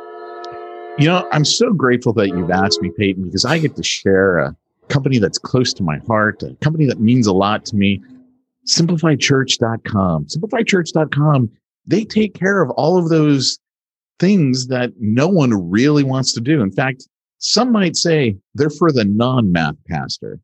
You 0.98 1.08
know, 1.08 1.26
I'm 1.32 1.46
so 1.46 1.72
grateful 1.72 2.12
that 2.14 2.28
you've 2.28 2.50
asked 2.50 2.82
me, 2.82 2.90
Peyton, 2.98 3.24
because 3.24 3.46
I 3.46 3.58
get 3.58 3.76
to 3.76 3.82
share 3.82 4.38
a 4.40 4.56
company 4.92 5.18
that's 5.18 5.38
close 5.38 5.72
to 5.74 5.82
my 5.82 5.98
heart, 6.06 6.42
a 6.42 6.54
company 6.60 6.86
that 6.86 7.00
means 7.00 7.26
a 7.26 7.32
lot 7.32 7.64
to 7.66 7.76
me. 7.76 8.00
SimplifiedChurch.com. 8.68 10.26
SimplifiedChurch.com, 10.26 11.50
they 11.86 12.04
take 12.04 12.34
care 12.34 12.62
of 12.62 12.70
all 12.70 12.98
of 12.98 13.08
those 13.08 13.58
things 14.18 14.68
that 14.68 14.92
no 15.00 15.26
one 15.26 15.70
really 15.70 16.04
wants 16.04 16.32
to 16.34 16.40
do. 16.40 16.60
In 16.60 16.70
fact, 16.70 17.08
some 17.38 17.72
might 17.72 17.96
say 17.96 18.36
they're 18.54 18.70
for 18.70 18.92
the 18.92 19.04
non-math 19.04 19.74
pastor. 19.88 20.38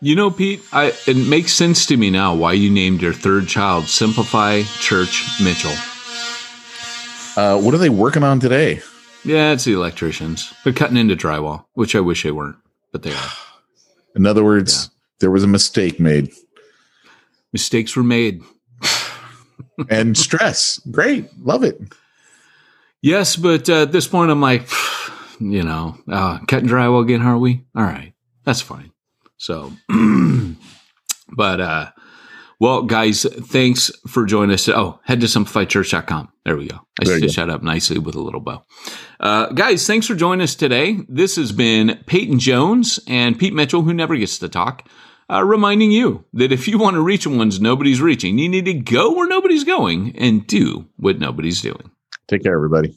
You 0.00 0.14
know, 0.14 0.30
Pete, 0.30 0.62
I, 0.72 0.94
it 1.06 1.16
makes 1.28 1.52
sense 1.52 1.84
to 1.86 1.96
me 1.96 2.10
now 2.10 2.34
why 2.34 2.52
you 2.52 2.70
named 2.70 3.02
your 3.02 3.12
third 3.12 3.48
child 3.48 3.84
Simplify 3.84 4.62
Church 4.80 5.24
Mitchell. 5.42 5.74
Uh, 7.36 7.60
what 7.60 7.74
are 7.74 7.78
they 7.78 7.90
working 7.90 8.22
on 8.22 8.40
today? 8.40 8.80
Yeah, 9.24 9.52
it's 9.52 9.64
the 9.64 9.74
electricians. 9.74 10.54
They're 10.64 10.72
cutting 10.72 10.96
into 10.96 11.16
drywall, 11.16 11.64
which 11.74 11.94
I 11.94 12.00
wish 12.00 12.22
they 12.22 12.30
weren't, 12.30 12.56
but 12.96 13.02
they 13.02 13.14
are. 13.14 13.32
In 14.14 14.24
other 14.24 14.42
words, 14.42 14.84
yeah. 14.84 14.96
there 15.20 15.30
was 15.30 15.44
a 15.44 15.46
mistake 15.46 16.00
made. 16.00 16.32
Mistakes 17.52 17.94
were 17.94 18.02
made. 18.02 18.42
and 19.90 20.16
stress. 20.26 20.78
Great. 20.90 21.28
Love 21.38 21.62
it. 21.62 21.78
Yes, 23.02 23.36
but 23.36 23.68
uh, 23.68 23.82
at 23.82 23.92
this 23.92 24.08
point, 24.08 24.30
I'm 24.30 24.40
like, 24.40 24.66
you 25.40 25.62
know, 25.62 25.98
uh, 26.10 26.38
cutting 26.48 26.70
drywall 26.70 27.02
again, 27.02 27.20
are 27.20 27.36
we? 27.36 27.66
All 27.76 27.82
right, 27.82 28.14
that's 28.44 28.62
fine. 28.62 28.92
So, 29.36 29.72
but, 31.28 31.60
uh, 31.60 31.90
well, 32.58 32.82
guys, 32.82 33.24
thanks 33.24 33.90
for 34.08 34.24
joining 34.24 34.54
us. 34.54 34.68
Oh, 34.68 35.00
head 35.04 35.20
to 35.20 35.26
simplifiedchurch.com. 35.26 36.32
There 36.44 36.56
we 36.56 36.68
go. 36.68 36.80
I 37.00 37.04
stitched 37.04 37.36
that 37.36 37.50
up 37.50 37.62
nicely 37.62 37.98
with 37.98 38.14
a 38.14 38.20
little 38.20 38.40
bow. 38.40 38.64
Uh, 39.20 39.48
guys, 39.52 39.86
thanks 39.86 40.06
for 40.06 40.14
joining 40.14 40.42
us 40.42 40.54
today. 40.54 40.98
This 41.08 41.36
has 41.36 41.52
been 41.52 42.02
Peyton 42.06 42.38
Jones 42.38 42.98
and 43.06 43.38
Pete 43.38 43.52
Mitchell, 43.54 43.82
who 43.82 43.92
never 43.92 44.16
gets 44.16 44.38
to 44.38 44.48
talk, 44.48 44.88
uh, 45.30 45.44
reminding 45.44 45.90
you 45.90 46.24
that 46.32 46.52
if 46.52 46.66
you 46.68 46.78
want 46.78 46.94
to 46.94 47.02
reach 47.02 47.26
ones 47.26 47.60
nobody's 47.60 48.00
reaching, 48.00 48.38
you 48.38 48.48
need 48.48 48.64
to 48.66 48.74
go 48.74 49.12
where 49.12 49.28
nobody's 49.28 49.64
going 49.64 50.16
and 50.16 50.46
do 50.46 50.86
what 50.96 51.18
nobody's 51.18 51.60
doing. 51.60 51.90
Take 52.28 52.42
care, 52.42 52.54
everybody. 52.54 52.96